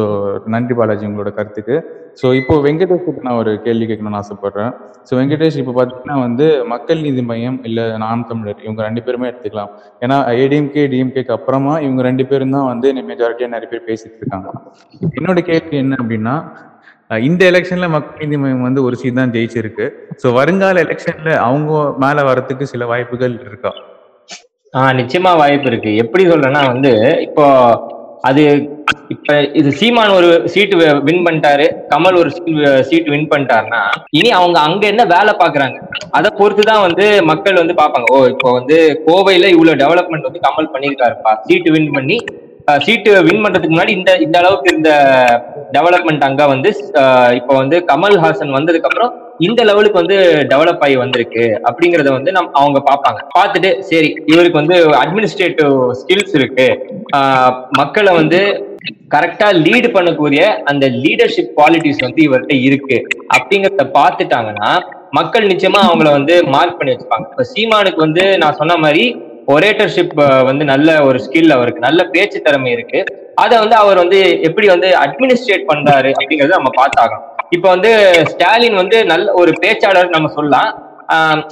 நன்றி 0.54 0.76
பாலாஜி 0.80 1.06
உங்களோட 1.10 1.32
கருத்துக்கு. 1.40 1.78
ஸோ 2.20 2.28
இப்போ 2.40 2.56
வெங்கடேஷுக்கு 2.66 3.26
நான் 3.28 3.40
ஒரு 3.42 3.54
கேள்வி 3.66 3.88
கேட்கணும்னு 3.90 4.20
ஆசைப்பட்றேன். 4.22 4.72
ஸோ 5.08 5.14
வெங்கடேஷ் 5.22 5.58
இப்போ 5.64 5.74
பார்த்தீங்கன்னா 5.80 6.18
வந்து 6.26 6.48
மக்கள் 6.74 7.04
நீதி 7.08 7.26
மையம் 7.32 7.58
இல்லை 7.70 7.86
நாம் 8.06 8.24
தமிழர் 8.30 8.64
இவங்க 8.68 8.82
ரெண்டு 8.88 9.04
பேருமே 9.08 9.28
எடுத்துக்கலாம். 9.32 9.74
ஏன்னா 10.06 10.20
ஏடிஎம்கே 10.44 10.86
டிஎம்கேக்கு 10.94 11.36
அப்புறமா 11.38 11.74
இவங்க 11.88 12.04
ரெண்டு 12.10 12.26
பேரும் 12.32 12.56
தான் 12.58 12.70
வந்து 12.72 12.94
மெஜாரிட்டியாக 13.12 13.54
நிறைய 13.56 13.70
பேர் 13.74 13.88
பேசிட்டு 13.90 14.22
இருக்காங்க. 14.22 14.48
என்னோட 15.20 15.42
கேள்வி 15.52 15.78
என்ன 15.84 16.00
அப்படின்னா 16.04 16.38
இந்த 17.20 17.46
எலெக்ஷன்ல 17.52 17.90
மக்கள் 17.90 18.22
நீதி 18.22 18.38
மையம் 18.38 18.62
வந்து 18.62 18.84
ஒரு 18.84 18.96
சீட் 18.96 19.16
தான் 19.16 19.34
ஜெயிச்சிருக்கு. 19.36 19.86
ஸோ 20.24 20.34
வருங்கால 20.34 20.84
எலெக்ஷன்ல 20.84 21.34
அவங்க 21.48 21.72
மேல 21.98 22.24
வரதுக்கு 22.24 22.64
சில 22.64 22.86
வாய்ப்புகள் 22.86 23.36
இருக்கா? 23.48 23.72
ஆஹ் 24.74 24.94
நிச்சயமா 24.94 25.38
வாய்ப்பு 25.38 25.68
இருக்கு. 25.68 25.96
எப்படி 25.96 26.24
சொல்றேன்னா 26.26 26.64
வந்து 26.68 26.94
இப்போ 27.20 27.46
அது 28.24 28.44
இப்ப 29.10 29.42
இது 29.42 29.72
சீமான் 29.72 30.10
ஒரு 30.10 30.46
சீட்டு 30.46 30.76
வின் 31.08 31.26
பண்ணிட்டாரு 31.26 31.66
கமல் 31.92 32.18
ஒரு 32.22 32.30
சீட் 32.90 33.10
வின் 33.10 33.28
பண்ணிட்டாருன்னா 33.32 33.82
இனி 34.10 34.30
அவங்க 34.32 34.60
அங்க 34.60 34.88
என்ன 34.88 35.04
வேலை 35.06 35.34
பாக்குறாங்க? 35.34 35.78
அதை 36.12 36.32
பொறுத்துதான் 36.40 36.82
வந்து 36.82 37.24
மக்கள் 37.24 37.54
வந்து 37.54 37.74
பார்ப்பாங்க. 37.74 38.08
ஓ 38.12 38.28
இப்போ 38.28 38.52
வந்து 38.52 38.78
கோவையில 39.08 39.46
இவ்வளவு 39.46 39.82
டெவலப்மெண்ட் 39.84 40.28
வந்து 40.30 40.46
கமல் 40.48 40.72
பண்ணியிருக்காருப்பா. 40.74 41.34
சீட்டு 41.48 41.72
வின் 41.72 41.92
பண்ணி 41.92 42.18
சீட்டு 42.86 43.12
வின் 43.26 43.42
பண்றதுக்கு 43.44 43.74
முன்னாடி 43.74 43.94
இந்த 43.98 44.12
இந்த 44.26 44.36
அளவுக்கு 44.42 44.70
இருந்த 44.72 44.92
டெவலப்மெண்ட் 45.76 46.26
அங்க 46.28 46.44
வந்து 46.54 46.70
இப்போ 47.40 47.54
வந்து 47.62 47.78
கமல்ஹாசன் 47.92 48.56
வந்ததுக்கு 48.58 48.88
அப்புறம் 48.90 49.12
இந்த 49.48 49.62
லெவலுக்கு 49.70 50.02
வந்து 50.02 50.18
டெவலப் 50.52 50.84
ஆகி 50.86 50.96
வந்திருக்கு 51.02 51.44
அப்படிங்கறத 51.70 52.10
வந்து 52.18 52.32
நம் 52.38 52.56
அவங்க 52.60 52.80
பார்ப்பாங்க. 52.90 53.20
பார்த்துட்டு 53.36 53.70
சரி 53.90 54.10
இவருக்கு 54.32 54.62
வந்து 54.62 54.78
அட்மினிஸ்ட்ரேட்டிவ் 55.02 55.76
ஸ்கில்ஸ் 56.00 56.36
இருக்கு. 56.40 56.68
மக்களை 57.82 58.14
வந்து 58.22 58.40
கரெக்டா 59.14 59.48
லீடு 59.66 59.88
பண்ணக்கூடிய 59.96 60.42
அந்த 60.72 60.86
லீடர்ஷிப் 61.04 61.54
குவாலிட்டிஸ் 61.58 62.04
வந்து 62.08 62.22
இவர்கிட்ட 62.28 62.58
இருக்கு. 62.68 62.98
அப்படிங்கறத 63.38 63.86
பார்த்துட்டாங்கன்னா 64.00 64.72
மக்கள் 65.20 65.52
நிச்சயமா 65.54 65.82
அவங்கள 65.88 66.10
வந்து 66.18 66.36
மார்க் 66.56 66.78
பண்ணி 66.80 66.94
வச்சுப்பாங்க. 66.94 67.28
இப்ப 67.32 67.46
சீமானுக்கு 67.54 68.02
வந்து 68.08 68.26
நான் 68.44 68.60
சொன்ன 68.62 68.78
மாதிரி 68.86 69.06
ஒரேட்டர்ஷிப் 69.54 70.14
வந்து 70.50 70.64
நல்ல 70.72 70.90
ஒரு 71.08 71.18
ஸ்கில் 71.26 71.56
அவருக்கு 71.56 71.86
நல்ல 71.88 72.02
பேச்சு 72.14 72.40
திறமை 72.46 72.72
இருக்கு. 72.76 73.00
அதை 73.44 73.56
வந்து 73.64 73.76
அவர் 73.84 74.02
வந்து 74.04 74.20
எப்படி 74.48 74.68
வந்து 74.74 74.90
அட்மினிஸ்ட்ரேட் 75.04 75.70
பண்றாரு 75.72 76.12
அப்படிங்கறத 76.20 76.58
நம்ம 76.60 76.72
பார்த்தாகணும். 76.82 77.26
இப்ப 77.56 77.66
வந்து 77.74 77.92
ஸ்டாலின் 78.32 78.80
வந்து 78.82 78.98
நல்ல 79.12 79.34
ஒரு 79.42 79.52
பேச்சாளர் 79.64 80.16
நம்ம 80.16 80.32
சொல்லலாம். 80.38 80.72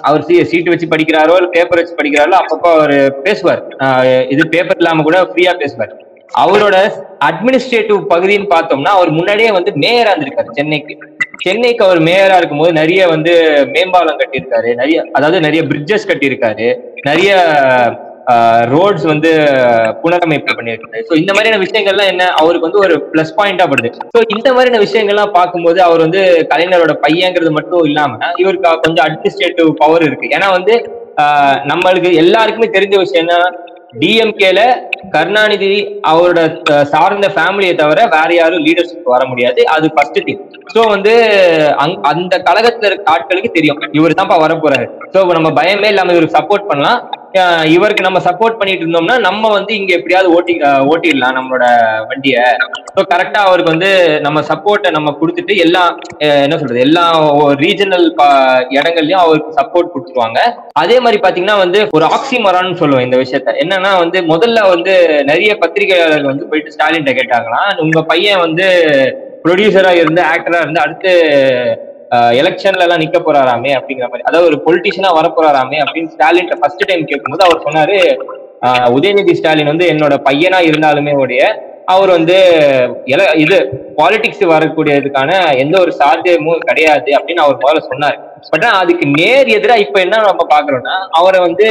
அவர் 0.07 0.25
சீ 0.27 0.35
சீட்டு 0.51 0.71
வச்சு 0.73 0.87
படிக்கிறாரோ 0.93 1.33
இல்ல 1.39 1.49
பேப்பர் 1.55 1.79
வச்சு 1.81 1.99
படிக்கிறாரோ 1.99 2.35
அப்பப்போ 2.41 2.69
அவர் 2.77 2.95
பேசுவார். 3.27 3.61
இது 4.35 4.43
பேப்பர் 4.55 4.81
இல்லாம 4.81 5.03
கூட 5.09 5.19
ஃப்ரீயா 5.31 5.53
பேசுவார். 5.63 5.93
அவரோட 6.29 6.75
அட்மினிஸ்ட்ரேட்டிவ் 7.27 7.99
பகுதின்னு 8.13 8.47
பார்த்தோம்னா 8.53 8.93
அவர் 8.99 9.09
முன்னாடியே 9.17 9.49
வந்து 9.57 9.71
மேயரா 9.83 10.11
இருந்திருக்காரு 10.13 10.55
சென்னைக்கு. 10.59 10.93
சென்னைக்கு 11.43 11.81
அவர் 11.87 11.99
மேயரா 12.07 12.35
இருக்கும்போது 12.39 12.73
நிறைய 12.79 13.01
வந்து 13.13 13.33
மேம்பாலம் 13.73 14.19
கட்டியிருக்காரு. 14.21 14.69
நிறைய 14.81 14.97
அதாவது 15.17 15.39
நிறைய 15.47 15.61
பிரிட்ஜஸ் 15.71 16.09
கட்டியிருக்காரு. 16.11 16.67
நிறைய 17.09 17.31
ரோட்ஸ் 18.73 19.05
வந்து 19.11 19.29
புனரமைப்பு 20.01 20.53
பண்ணியிருக்காரு. 20.57 21.01
ஸோ 21.07 21.13
இந்த 21.21 21.31
மாதிரியான 21.33 21.61
விஷயங்கள்லாம் 21.63 22.11
என்ன 22.11 22.25
அவருக்கு 22.41 22.67
வந்து 22.67 22.83
ஒரு 22.85 22.95
பிளஸ் 23.11 23.33
பாயிண்டா 23.39 23.65
படுது. 23.71 23.89
ஸோ 24.15 24.21
இந்த 24.35 24.47
மாதிரியான 24.55 24.81
விஷயங்கள்லாம் 24.85 25.35
பார்க்கும்போது 25.39 25.79
அவர் 25.87 26.03
வந்து 26.05 26.21
கலைஞரோட 26.51 26.93
பையங்கிறது 27.05 27.51
மட்டும் 27.57 27.83
இல்லாம 27.89 28.31
இவருக்கு 28.43 28.71
கொஞ்சம் 28.85 29.05
அட்மினிஸ்ட்ரேட்டிவ் 29.07 29.71
பவர் 29.83 30.07
இருக்கு. 30.09 30.29
ஏன்னா 30.37 30.49
வந்து 30.57 30.75
நம்மளுக்கு 31.71 32.11
எல்லாருக்குமே 32.23 32.69
தெரிஞ்ச 32.77 32.95
விஷயம் 33.03 33.23
என்ன 33.25 33.35
டிஎம்கேல 34.01 34.59
கருணாநிதி 35.15 35.71
அவரோட 36.11 36.39
சார்ந்த 36.93 37.27
ஃபேமிலியை 37.35 37.73
தவிர 37.81 37.99
வேற 38.13 38.29
யாரும் 38.37 38.63
லீடர்ஷிப் 38.67 39.11
வர 39.15 39.23
முடியாது. 39.31 39.61
அது 39.75 39.87
ஃபர்ஸ்ட் 39.95 40.19
திங் 40.27 40.41
ஸோ 40.73 40.81
வந்து 40.93 41.13
அங் 41.83 41.95
அந்த 42.11 42.33
கழகத்துல 42.47 42.89
இருக்க 42.89 43.13
ஆட்களுக்கு 43.15 43.51
தெரியும். 43.57 43.81
இவர் 43.97 44.17
தான்ப்பா 44.19 44.37
வர 44.45 44.53
போறாரு 44.63 44.87
ஸோ 45.13 45.25
நம்ம 45.39 45.51
பயமே 45.59 45.91
இல்லாம 45.93 46.13
இவருக்கு 46.15 46.37
சப்போர்ட் 46.39 46.69
பண்ணலாம். 46.71 46.99
இவருக்கு 47.75 48.05
நம்ம 48.05 48.19
சப்போர்ட் 48.27 48.57
பண்ணிட்டு 48.57 48.83
இருந்தோம்னா 48.85 49.15
நம்ம 49.27 49.49
வந்து 49.55 49.71
இங்க 49.79 49.91
எப்படியாவது 49.97 50.29
ஓட்டி 50.37 50.53
ஓட்டிடலாம் 50.91 51.37
நம்மளோட 51.37 51.65
வண்டியை. 52.09 52.43
ஸோ 52.95 53.03
கரெக்டா 53.11 53.39
அவருக்கு 53.47 53.73
வந்து 53.73 53.91
நம்ம 54.25 54.41
சப்போர்ட்டை 54.49 54.89
நம்ம 54.97 55.13
கொடுத்துட்டு 55.21 55.53
எல்லா 55.65 55.83
என்ன 56.45 56.57
சொல்றது 56.61 56.83
எல்லா 56.87 57.05
ரீஜனல் 57.63 58.05
இடங்கள்லயும் 58.77 59.23
அவருக்கு 59.23 59.57
சப்போர்ட் 59.59 59.93
கொடுத்துருவாங்க. 59.93 60.39
அதே 60.81 60.97
மாதிரி 61.05 61.19
பாத்தீங்கன்னா 61.23 61.57
வந்து 61.63 61.81
ஒரு 61.99 62.07
ஆக்சிமரான்னு 62.17 62.81
சொல்லுவோம் 62.81 63.07
இந்த 63.07 63.19
விஷயத்த. 63.23 63.55
என்னன்னா 63.63 63.93
வந்து 64.03 64.21
முதல்ல 64.33 64.67
வந்து 64.73 64.95
நிறைய 65.31 65.53
பத்திரிகையாளர்கள் 65.63 66.31
வந்து 66.33 66.49
போயிட்டு 66.51 66.75
ஸ்டாலின் 66.75 67.09
கேட்டாங்களாம். 67.21 67.71
உங்க 67.85 68.01
பையன் 68.11 68.43
வந்து 68.45 68.67
ப்ரொடியூசரா 69.45 69.93
இருந்து 70.01 70.21
ஆக்டரா 70.33 70.61
இருந்து 70.65 70.83
அடுத்து 70.85 71.11
எலெக்ஷன்ல 72.13 72.79
எல்லாம் 72.79 72.99
நிக்க 72.99 73.19
போறாராமே 73.25 73.71
அப்படிங்கிற 73.71 74.01
மாதிரி. 74.01 74.21
அதாவது 74.23 74.45
ஒரு 74.45 74.61
பொலிட்டிஷியனா 74.65 75.13
வர 75.13 75.33
போறாராமே 75.37 75.83
அப்படின்னு 75.83 76.07
ஸ்டாலின் 76.07 76.57
ஃபர்ஸ்ட் 76.59 76.85
டைம் 76.85 77.05
கேட்கும்போது 77.05 77.45
அவர் 77.45 77.63
சொன்னாரு 77.63 78.17
உதயநிதி 78.65 79.31
ஸ்டாலின் 79.31 79.65
வந்து 79.65 79.87
என்னோட 79.87 80.15
பையனா 80.29 80.59
இருந்தாலுமே 80.61 81.13
உடைய 81.13 81.71
அவர் 81.85 82.09
வந்து 82.09 82.35
எல- 83.05 83.31
இது 83.35 83.69
பாலிடிக்ஸ் 83.97 84.41
வரக்கூடியதுக்கான 84.41 85.57
எந்த 85.57 85.79
ஒரு 85.79 85.93
சாத்தியமும் 85.99 86.59
கிடையாது 86.59 87.11
அப்படின்னு 87.11 87.33
அவர் 87.33 87.57
முதல்ல 87.57 87.79
சொன்னார். 87.79 88.41
பட் 88.49 88.63
அதுக்கு 88.63 89.07
நேர் 89.07 89.47
எதிரா 89.47 89.75
இப்ப 89.75 89.99
என்ன 89.99 90.17
நம்ம 90.17 90.47
பாக்குறோம்னா 90.49 91.07
அவரை 91.11 91.39
வந்து 91.39 91.67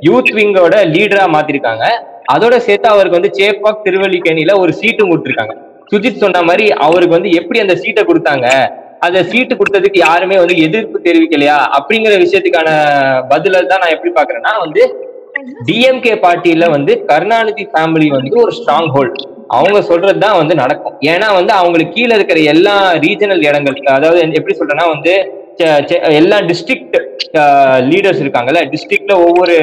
யூத் 0.00 0.34
விங்கோட 0.34 0.74
லீடரா 0.84 1.26
மாத்திருக்காங்க. 1.32 1.84
அதோட 2.32 2.56
சேர்த்து 2.56 2.88
அவருக்கு 2.88 3.20
வந்து 3.20 3.44
சேப்பாக் 3.44 3.88
திருவல்லிக்கேணியில 3.88 4.58
ஒரு 4.58 4.74
சீட்டும் 4.80 5.10
கொடுத்துருக்காங்க. 5.10 5.56
சுஜித் 5.92 6.16
சொன்ன 6.16 6.42
மாதிரி 6.42 6.72
அவருக்கு 6.72 7.14
வந்து 7.14 7.30
எப்படி 7.30 7.60
அந்த 7.60 7.76
சீட்டை 7.76 8.04
கொடுத்தாங்க? 8.04 8.70
அந்த 9.04 9.20
சீட்டு 9.30 9.54
கொடுத்ததுக்கு 9.54 9.98
யாருமே 10.00 10.36
வந்து 10.40 10.56
எதிர்ப்பு 10.66 10.98
தெரிவிக்கலையா? 11.06 11.58
அப்படிங்கிற 11.78 12.14
விஷயத்துக்கான 12.22 12.68
பதில 13.32 13.62
தான் 13.70 13.82
நான் 13.82 13.94
எப்படி 13.96 14.12
பாக்குறேன்னா 14.18 14.52
வந்து 14.64 14.82
டிஎம்கே 15.68 16.14
பார்ட்டியில 16.24 16.64
வந்து 16.70 16.92
கருணாநிதி 17.08 17.64
ஃபேமிலி 17.70 18.08
வந்து 18.16 18.34
ஒரு 18.42 18.52
ஸ்ட்ராங் 18.58 18.90
ஹோல்ட் 18.96 19.16
அவங்க 19.54 19.78
சொல்றதுதான் 19.88 20.36
வந்து 20.40 20.54
நடக்கும். 20.54 20.94
ஏன்னா 21.12 21.26
வந்து 21.38 21.52
அவங்களுக்கு 21.52 21.96
கீழே 21.96 22.14
இருக்கிற 22.18 22.38
எல்லா 22.52 22.74
ரீஜனல் 23.04 23.42
இடங்கள் 23.48 23.76
அதாவது 23.96 24.20
எப்படி 24.38 24.54
சொல்றேன்னா 24.60 24.86
வந்து 24.94 25.14
எல்லா 26.20 26.36
டிஸ்ட்ரிக்ட் 26.48 26.96
லீடர்ஸ் 27.90 28.22
இருக்காங்கல்ல 28.22 28.60
டிஸ்ட்ரிக்ட்ல 28.72 29.14
ஒவ்வொரு 29.26 29.54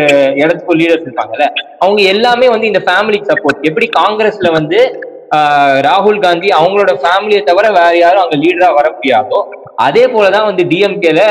இடத்துக்கும் 0.42 0.80
லீடர்ஸ் 0.82 1.08
இருக்காங்கல்ல 1.08 1.48
அவங்க 1.82 2.02
எல்லாமே 2.14 2.48
வந்து 2.54 2.70
இந்த 2.72 2.82
ஃபேமிலிக்கு 2.88 3.32
சப்போர்ட் 3.32 3.66
எப்படி 3.70 3.88
காங்கிரஸ்ல 3.98 4.52
வந்து 4.60 4.80
ராகுல் 5.88 6.24
காந்தி 6.26 6.48
அவங்களோட 6.60 6.92
ஃபேமிலியை 7.02 7.42
தவிர 7.50 7.66
வேற 7.78 7.92
யாரும் 7.98 8.24
அங்க 8.24 8.38
லீடரா 8.44 8.70
வர 8.78 8.88
முடியாதோ 8.96 9.40
அதே 9.86 10.04
போலதான் 10.14 10.48
வந்து 10.50 10.64
டிஎம்கேல 10.72 11.22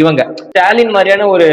இவங்க. 0.00 0.22
ஸ்டாலின் 0.42 0.92
மாதிரியான 0.96 1.26
ஒரு 1.34 1.48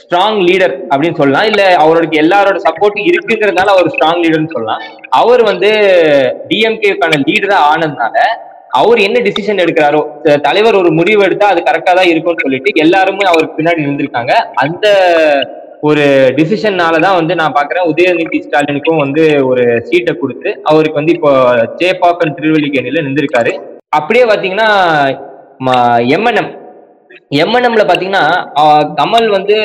ஸ்ட்ராங் 0.00 0.40
லீடர் 0.48 0.74
அப்படின்னு 0.90 1.18
சொல்லலாம். 1.20 1.48
இல்ல 1.50 1.62
அவருக்கு 1.84 2.16
எல்லாரோட 2.24 2.58
சப்போர்ட் 2.66 2.98
இருக்குங்கிறதுனால 3.10 3.72
அவர் 3.74 3.90
ஸ்ட்ராங் 3.94 4.22
லீடர்னு 4.24 4.54
சொல்லலாம். 4.56 4.82
அவர் 5.20 5.42
வந்து 5.50 5.70
டிஎம்கேக்கான 6.50 7.18
லீடரா 7.26 7.58
ஆனதுனால 7.72 8.16
அவர் 8.80 8.98
என்ன 9.06 9.18
டிசிஷன் 9.26 9.62
எடுக்கிறாரோ 9.62 10.00
தலைவர் 10.44 10.80
ஒரு 10.80 10.90
முடிவு 10.98 11.22
எடுத்தா 11.26 11.46
அது 11.52 11.60
கரெக்டா 11.68 11.92
தான் 11.98 12.10
இருக்கும்னு 12.10 12.44
சொல்லிட்டு 12.44 12.72
எல்லாருமே 12.84 13.24
அவருக்கு 13.30 13.56
பின்னாடி 13.56 13.84
இருந்திருக்காங்க 13.86 14.32
அந்த 14.64 14.86
ஒரு 15.82 16.04
டிசிஷன்னால 16.36 16.94
தான் 17.04 17.18
வந்து 17.18 17.34
நான் 17.34 17.56
பாக்குறேன். 17.58 17.86
உதயநிதி 17.90 18.38
ஸ்டாலினுக்கும் 18.44 19.02
வந்து 19.04 19.22
ஒரு 19.50 19.64
சீட்டை 19.88 20.12
கொடுத்து 20.14 20.50
அவருக்கு 20.70 21.00
வந்து 21.00 21.14
இப்போ 21.16 21.30
சேப்பாக்கம் 21.80 22.34
திருவள்ளிக்கேணியில 22.38 23.04
நின்றுருக்காரு 23.06 23.52
அப்படியே 23.98 24.24
பாத்தீங்கன்னா 24.24 24.68
எம்என்எம் 26.16 26.50
எம்என்எம்ல 27.42 27.84
பாத்தீங்கன்னா 27.88 28.24
கமல் 28.98 29.28
வந்து 29.34 29.56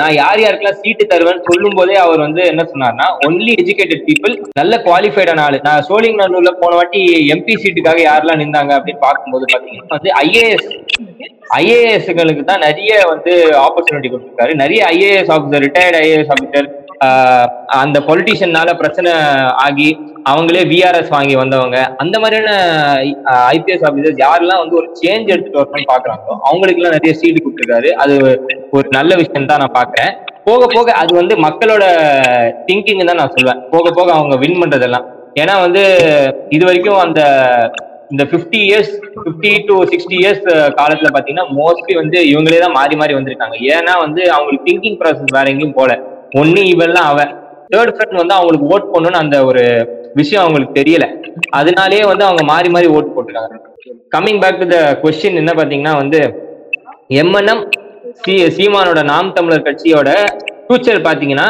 நான் 0.00 0.14
யார் 0.20 0.40
யாருக்கெல்லாம் 0.42 0.80
சீட்டு 0.82 1.04
தருவேன்னு 1.12 1.46
சொல்லும் 1.48 1.76
போதே 1.78 1.96
அவர் 2.04 2.24
வந்து 2.26 2.42
என்ன 2.52 2.62
சொன்னார்னா 2.72 3.06
ஒன்லி 3.26 3.52
எஜுகேட்டட் 3.62 4.04
பீப்புள் 4.08 4.34
நல்ல 4.60 4.76
குவாலிஃபைடான 4.86 5.44
ஆளு. 5.46 5.58
நான் 5.68 5.86
சோழிங்கநல்லூர்ல 5.88 6.52
போன 6.62 6.76
வாட்டி 6.80 7.02
எம்பி 7.34 7.56
சீட்டுக்காக 7.62 8.00
யாரெல்லாம் 8.04 8.42
நின்றாங்க 8.42 8.72
அப்படின்னு 8.78 9.04
பார்க்கும்போது 9.06 9.46
பாத்தீங்கன்னா 9.54 9.96
வந்து 9.96 10.12
ஐஏஎஸ் 10.24 10.68
ஐஏஎஸ்களுக்கு 11.60 12.44
தான் 12.50 12.64
நிறைய 12.66 12.92
வந்து 13.12 13.32
ஆப்பர்ச்சுனிட்டி 13.64 14.10
கொடுத்துருக்காரு. 14.10 14.52
நிறைய 14.62 14.80
IAS 14.94 15.32
officer 15.36 15.64
retired 15.66 15.98
IAS 16.04 16.32
officer 16.36 16.68
அந்த 17.82 17.98
பொலிட்டிஷியன்னால 18.08 18.70
பிரச்சனை 18.80 19.12
ஆகி 19.66 19.88
அவங்களே 20.30 20.62
விஆர்எஸ் 20.70 21.12
வாங்கி 21.14 21.34
வந்தவங்க 21.40 21.78
அந்த 22.02 22.16
மாதிரியான 22.22 22.50
ஐபிஎஸ் 23.54 23.84
ஆஃபீஸர்ஸ் 23.88 24.20
யாரெல்லாம் 24.24 24.60
வந்து 24.62 24.76
ஒரு 24.80 24.88
சேஞ்ச் 25.00 25.32
எடுத்துட்டு 25.34 25.60
வரணும்னு 25.60 25.90
பாக்குறாங்களோ 25.92 26.34
அவங்களுக்கு 26.48 26.80
எல்லாம் 26.80 26.96
நிறைய 26.96 27.12
சீட்டு 27.20 27.42
கொடுத்துருக்காரு. 27.44 27.90
அது 28.02 28.14
ஒரு 28.76 28.86
நல்ல 28.98 29.12
விஷயம் 29.20 29.48
தான் 29.52 29.62
நான் 29.64 29.76
பாக்குறேன். 29.78 30.12
போக 30.48 30.66
போக 30.74 30.92
அது 31.02 31.12
வந்து 31.20 31.34
மக்களோட 31.46 31.84
திங்கிங் 32.68 33.08
தான் 33.10 33.20
நான் 33.22 33.34
சொல்லுவேன் 33.36 33.62
போக 33.74 33.90
போக 33.98 34.08
அவங்க 34.18 34.36
வின் 34.44 34.60
பண்றதெல்லாம். 34.62 35.06
ஏன்னா 35.42 35.54
வந்து 35.64 35.82
இது 36.56 36.64
வரைக்கும் 36.68 37.02
அந்த 37.06 37.20
இந்த 38.12 38.24
50 38.32 38.58
இயர்ஸ் 38.68 38.94
50 39.26 39.52
டு 39.68 39.74
சிக்ஸ்டி 39.92 40.16
இயர்ஸ் 40.22 40.42
காலத்துல 40.80 41.10
பாத்தீங்கன்னா 41.14 41.46
மோஸ்ட்லி 41.60 41.94
வந்து 42.00 42.18
இவங்களே 42.32 42.58
தான் 42.64 42.76
மாறி 42.78 42.96
மாறி 43.02 43.14
வந்திருக்காங்க. 43.18 43.56
ஏன்னா 43.76 43.94
வந்து 44.04 44.22
அவங்களுக்கு 44.36 44.66
திங்கிங் 44.68 44.98
ப்ராசஸ் 45.02 45.36
வேற 45.38 45.46
எங்கேயும் 45.52 45.78
போல. 45.78 45.92
ஒன்னு 46.40 46.60
இவெல்லாம் 46.74 47.08
அவன். 47.12 47.32
தேர்ட் 47.72 47.94
ஃப்ரெண்ட் 47.96 48.20
வந்து 48.20 48.34
அவங்களுக்கு 48.36 48.70
ஓட் 48.74 48.90
பண்ணணும்னு 48.94 49.22
அந்த 49.24 49.36
ஒரு 49.50 49.62
விஷயம் 50.18 50.42
அவங்களுக்கு 50.44 50.78
தெரியல. 50.80 51.06
அதனாலேயே 51.58 52.04
வந்து 52.10 52.24
அவங்க 52.28 52.42
மாறி 52.52 52.68
மாறி 52.74 52.88
ஓட்டு 52.96 53.12
போட்டுருக்காங்க. 53.14 53.56
Coming 54.14 54.40
back 54.42 54.60
to 54.62 54.66
the 54.74 54.78
question 55.02 55.40
என்ன 55.42 55.52
பாத்தீங்கன்னா 55.60 55.94
வந்து 56.02 56.20
எம்என்எம் 57.22 57.62
சி 58.22 58.32
சீமானோட 58.56 59.00
நாம் 59.12 59.34
தமிழர் 59.36 59.66
கட்சியோட 59.68 60.10
ஃபியூச்சர் 60.66 61.06
பாத்தீங்கன்னா 61.08 61.48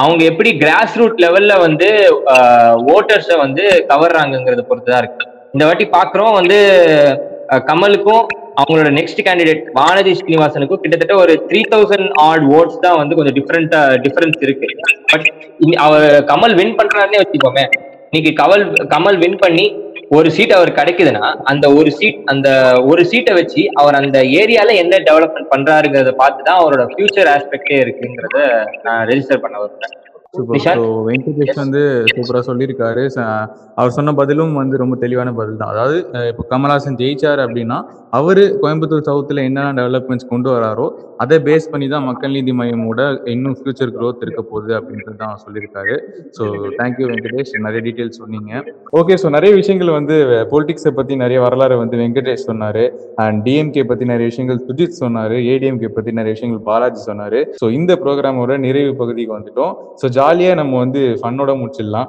அவங்க 0.00 0.22
எப்படி 0.30 0.50
கிராஸ் 0.62 0.96
ரூட் 1.00 1.22
லெவல்ல 1.24 1.54
வந்து 1.66 1.88
ஓட்டர்ஸை 2.94 3.36
வந்து 3.44 3.64
கவர்றாங்கங்கிறத 3.90 4.62
பொறுத்து 4.68 4.90
தான் 4.92 5.02
இருக்கு. 5.02 5.24
இந்த 5.54 5.64
வாட்டி 5.68 5.86
பாக்குறோம் 5.96 6.36
வந்து 6.38 6.58
கமலுக்கும் 7.70 8.24
அவங்களோட 8.60 8.90
நெக்ஸ்ட் 8.98 9.20
கேண்டிடேட் 9.26 9.64
வானதி 9.78 10.12
ஸ்ரீனிவாசனுக்கும் 10.18 10.82
கிட்டத்தட்ட 10.82 11.16
ஒரு 11.22 11.32
த்ரீ 11.48 11.60
தௌசண்ட் 11.72 12.08
ஆட் 12.26 12.44
ஓட்ஸ் 12.58 12.78
தான் 12.84 12.98
வந்து 13.00 13.16
கொஞ்சம் 13.18 13.36
டிஃப்ரெண்டா 13.38 13.80
டிஃபரன்ஸ் 14.04 14.38
இருக்கு. 14.46 14.68
பட் 15.12 15.26
அவர் 15.86 16.06
கமல் 16.30 16.54
வின் 16.60 16.76
பண்றாருன்னே 16.78 17.20
வச்சுக்கோமே. 17.22 17.64
இன்னைக்கு 18.10 18.32
கமல் 18.40 18.64
கமல் 18.94 19.18
வின் 19.22 19.38
பண்ணி 19.44 19.66
ஒரு 20.16 20.28
சீட் 20.34 20.54
அவர் 20.56 20.70
கிடைக்குதுன்னா 20.78 21.28
அந்த 21.50 21.66
ஒரு 21.78 21.90
சீட் 21.98 22.18
அந்த 22.32 22.48
ஒரு 22.90 23.02
சீட்டை 23.10 23.32
வச்சு 23.38 23.62
அவர் 23.80 23.98
அந்த 24.00 24.18
ஏரியால 24.40 24.74
என்ன 24.82 25.00
டெவலப்மெண்ட் 25.08 25.52
பண்றாருங்கிறத 25.54 26.12
பார்த்து 26.22 26.46
தான் 26.48 26.60
அவரோட 26.62 26.84
ஃபியூச்சர் 26.92 27.30
ஆஸ்பெக்டே 27.34 27.78
இருக்குங்கிறத 27.84 28.40
நான் 28.86 29.02
ரெஜிஸ்டர் 29.10 29.42
பண்ண 29.44 29.56
வருவேன் 29.62 29.94
வெங்கடேஷ் 31.08 31.62
வந்து 31.64 31.82
சூப்பரா 32.14 32.42
சொல்லியிருக்காரு. 32.50 33.04
அவர் 33.80 33.96
சொன்ன 33.98 34.14
பதிலும் 34.20 34.54
வந்து 34.62 34.76
ரொம்ப 34.82 34.94
தெளிவான 35.04 35.32
பதில் 35.40 35.60
தான். 35.62 35.72
அதாவது 35.74 35.98
இப்போ 36.32 36.44
கமல்ஹாசன் 36.52 36.98
ஜெயிச்சார் 37.02 37.42
அப்படின்னா 37.46 37.78
அவரு 38.18 38.44
கோயம்புத்தூர் 38.62 39.08
சவுத்துல 39.08 39.42
என்னென்ன 39.48 39.74
டெவலப்மெண்ட்ஸ் 39.80 40.28
கொண்டு 40.32 40.48
வராரோ 40.54 40.86
அதை 41.22 41.36
பேஸ் 41.48 41.68
பண்ணி 41.72 41.86
தான் 41.92 42.06
மக்கள் 42.08 42.34
நீதி 42.36 42.52
மையமோட 42.58 43.00
இன்னும் 43.34 43.56
ஃபியூச்சர் 43.58 43.92
growth 43.96 44.22
இருக்க 44.24 44.40
போகுது 44.50 44.72
அப்படின்றது 44.78 45.18
தான் 45.22 45.38
சொல்லியிருக்காரு. 45.44 45.94
ஸோ 46.36 46.44
தேங்க்யூ 46.80 47.06
வெங்கடேஷ் 47.10 47.52
நிறைய 47.66 47.80
டீட்டெயில்ஸ் 47.86 48.20
சொன்னீங்க. 48.22 48.62
ஓகே 49.00 49.14
ஸோ 49.22 49.28
நிறைய 49.36 49.52
விஷயங்கள் 49.60 49.90
வந்து 49.98 50.16
பொலிட்டிக்ஸை 50.52 50.92
பத்தி 50.98 51.16
நிறைய 51.22 51.38
வரலாறு 51.46 51.76
வந்து 51.82 51.96
வெங்கடேஷ் 52.02 52.46
சொன்னாரு. 52.50 52.84
அண்ட் 53.24 53.38
டிஎம்கே 53.46 53.84
பத்தி 53.90 54.04
நிறைய 54.12 54.26
விஷயங்கள் 54.32 54.60
சுஜித் 54.68 55.00
சொன்னாரு. 55.02 55.38
ஏடிஎம்கே 55.52 55.90
பத்தி 55.96 56.12
நிறைய 56.18 56.32
விஷயங்கள் 56.36 56.62
பாலாஜி 56.70 57.02
சொன்னாரு. 57.10 57.40
ஸோ 57.62 57.68
இந்த 57.78 57.94
ப்ரோக்ராமோட 58.04 58.58
நிறைவு 58.66 58.92
பகுதிக்கு 59.02 59.34
வந்துட்டோம். 59.38 59.72
ஸோ 60.02 60.08
ஜாலியா 60.26 60.52
நம்ம 60.60 60.78
வந்து 60.84 61.00
ஃபன்னோட 61.20 61.50
முடிச்சிடலாம். 61.62 62.08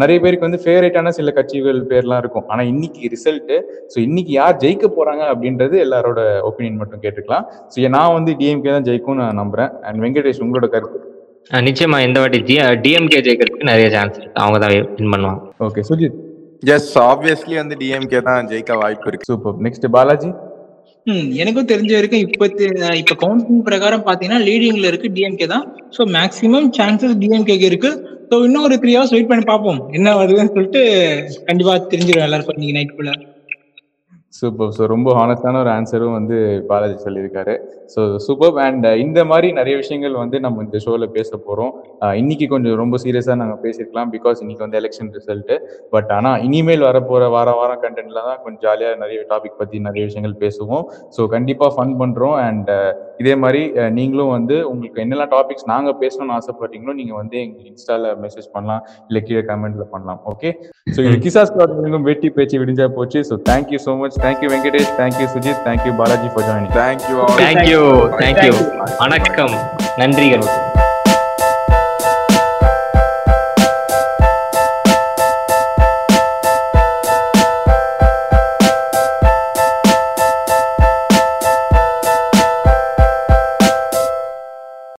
நிறைய 0.00 0.18
பேருக்கு 0.22 0.46
வந்து 0.46 0.60
ஃபேவரட்டான 0.62 1.10
சில 1.16 1.30
கட்சிகள் 1.36 1.78
பேர்லாம் 1.90 2.20
இருக்கும். 2.22 2.46
ஆனா 2.52 2.62
இன்னைக்கு 2.70 3.10
ரிசல்ட் 3.12 3.52
ஸோ 3.92 3.96
இன்னைக்கு 4.06 4.32
யார் 4.38 4.56
ஜெயிக்க 4.62 4.86
போறாங்க 4.96 5.22
அப்படின்றது 5.32 5.76
எல்லாரோட 5.84 6.20
ஒப்பீனியன் 6.48 6.80
மட்டும் 6.80 7.02
கேட்டுக்கலாம். 7.04 7.44
ஸோ 7.72 7.88
நான் 7.96 8.14
வந்து 8.16 8.32
டிஎம்கே 8.40 8.72
தான் 8.76 8.86
ஜெயிக்கும்னு 8.88 9.22
நான் 9.24 9.40
நம்புறேன். 9.42 9.70
அண்ட் 9.88 10.00
வெங்கடேஷ் 10.04 10.42
உங்களோட 10.46 10.68
கருத்து? 10.74 10.98
நிச்சயமா 11.68 11.98
இந்த 12.06 12.18
வாட்டி 12.22 12.40
டிஎம்கே 12.86 13.20
ஜெயிக்கிறதுக்கு 13.26 13.70
நிறைய 13.72 13.88
சான்ஸ் 13.96 14.18
இருக்கு. 14.18 14.40
அவங்க 14.44 14.58
தான் 14.64 14.74
வின் 14.98 15.12
பண்ணுவாங்க. 15.14 15.40
ஓகே 15.68 15.84
சுஜித் 15.90 16.18
எஸ் 16.74 16.92
ஆப்வியஸ்லி 17.10 17.56
வந்து 17.62 17.76
டிஎம்கே 17.82 18.22
தான் 18.30 18.48
ஜெயிக்க 18.52 18.80
வாய்ப்பு 18.82 19.08
இருக்கு. 19.10 19.28
சூப்பர் 19.32 19.62
நெக்ஸ்ட் 19.66 19.88
பாலாஜி 19.96 20.30
எனக்கும் 21.42 21.68
தெரிஞ்ச 21.72 21.92
வரைக்கும் 21.96 22.24
இப்பத்தி 22.26 22.64
இப்ப 23.00 23.14
கவுண்டிங் 23.22 23.62
பிரகாரம் 23.68 24.04
பாத்தீங்கன்னா 24.08 24.40
லீடிங்ல 24.48 24.90
இருக்கு 24.90 25.08
டிஎம்கே 25.16 25.46
தான். 25.46 25.64
ஸோ 25.96 26.04
மேக்ஸிமம் 26.16 26.68
சான்சஸ் 26.78 27.16
டிஎம்கேக்கு 27.22 27.66
இருக்கு. 27.70 27.90
ஸோ 28.30 28.36
இன்னும் 28.46 28.64
ஒரு 28.68 28.76
த்ரீ 28.82 28.92
ஹவர்ஸ் 28.96 29.14
வெயிட் 29.14 29.30
பண்ணி 29.30 29.44
பார்ப்போம் 29.52 29.80
என்ன 29.98 30.14
வருதுன்னு 30.20 30.54
சொல்லிட்டு 30.56 30.82
கண்டிப்பா 31.48 31.74
தெரிஞ்சிடும் 31.92 32.26
எல்லாருக்கும் 32.26 32.56
இன்னைக்கு 32.58 32.78
நைட்குள்ள 32.78 33.12
சூப்பர் 34.34 34.72
ஸோ 34.76 34.82
ரொம்ப 34.90 35.08
ஹானஸ்டான 35.16 35.60
ஒரு 35.60 35.70
ஆன்சரும் 35.72 36.16
வந்து 36.16 36.36
பாலாஜி 36.68 36.96
சொல்லியிருக்காரு. 37.04 37.52
ஸோ 37.92 38.00
சூப்பர் 38.24 38.58
அண்ட் 38.64 38.86
இந்த 39.02 39.20
மாதிரி 39.28 39.48
நிறைய 39.58 39.74
விஷயங்கள் 39.78 40.14
வந்து 40.20 40.36
நம்ம 40.44 40.64
இந்த 40.64 40.78
ஷோவில் 40.84 41.06
பேச 41.14 41.30
போகிறோம் 41.38 41.70
இன்னைக்கு 42.18 42.46
கொஞ்சம் 42.50 42.76
ரொம்ப 42.80 42.96
சீரியஸாக 43.02 43.36
நாங்கள் 43.40 43.60
பேசியிருக்கலாம் 43.62 44.10
பிகாஸ் 44.14 44.40
இன்னைக்கு 44.42 44.64
வந்து 44.64 44.78
எலெக்ஷன் 44.80 45.10
ரிசல்ட்டு 45.16 45.56
பட் 45.94 46.10
ஆனால் 46.16 46.42
இனிமேல் 46.46 46.84
வரப்போகிற 46.88 47.28
வார 47.36 47.54
வாரம் 47.58 47.80
கண்டென்ட்ல 47.84 48.22
தான் 48.28 48.38
கொஞ்சம் 48.44 48.62
ஜாலியாக 48.66 48.98
நிறைய 49.02 49.22
டாபிக் 49.32 49.58
பற்றி 49.60 49.80
நிறைய 49.86 50.02
விஷயங்கள் 50.08 50.36
பேசுவோம். 50.42 50.84
ஸோ 51.16 51.28
கண்டிப்பாக 51.34 51.70
ஃபன் 51.76 51.94
பண்ணுறோம் 52.02 52.36
அண்ட் 52.44 52.70
இதே 53.22 53.34
மாதிரி 53.42 53.62
அஹ், 53.78 53.92
நீங்களும் 53.98 54.32
வந்து 54.36 54.58
உங்களுக்கு 54.68 55.02
என்னெல்லாம் 55.04 55.32
டாபிக்ஸ் 55.34 55.68
நாங்கள் 55.72 55.98
பேசணும்னு 56.02 56.36
ஆசைப்பட்டீங்களோ 56.38 56.94
நீங்கள் 57.00 57.20
வந்து 57.20 57.36
எங்களுக்கு 57.44 57.72
இன்ஸ்டால 57.72 58.12
மெசேஜ் 58.22 58.48
பண்ணலாம் 58.54 58.82
இல்லை 59.08 59.22
கீழே 59.24 59.44
கமெண்ட்ல 59.48 59.86
பண்ணலாம். 59.90 60.20
ஓகே 60.32 60.52
ஸோ 60.92 61.00
இது 61.06 61.16
கிசா 61.24 61.44
ஸ்குவாட் 61.48 61.74
வெட்டி 62.08 62.30
பேச்சு 62.36 62.62
விடிஞ்சா 62.62 62.88
போச்சு. 62.94 63.18
So 63.28 63.36
thank you 63.48 63.80
so 63.80 63.94
much 63.98 64.16
thank you 64.18 64.48
Venkatesh 64.52 64.92
thank you 64.98 65.26
Sujith 65.34 65.60
thank you 65.66 65.92
Balaji 65.98 66.28
for 66.32 66.46
joining 66.48 66.72
thank you 66.78 67.18
thank you 67.42 67.82
thank you 68.22 68.54
வணக்கம் 68.98 69.54
நன்றிகள் 69.98 70.46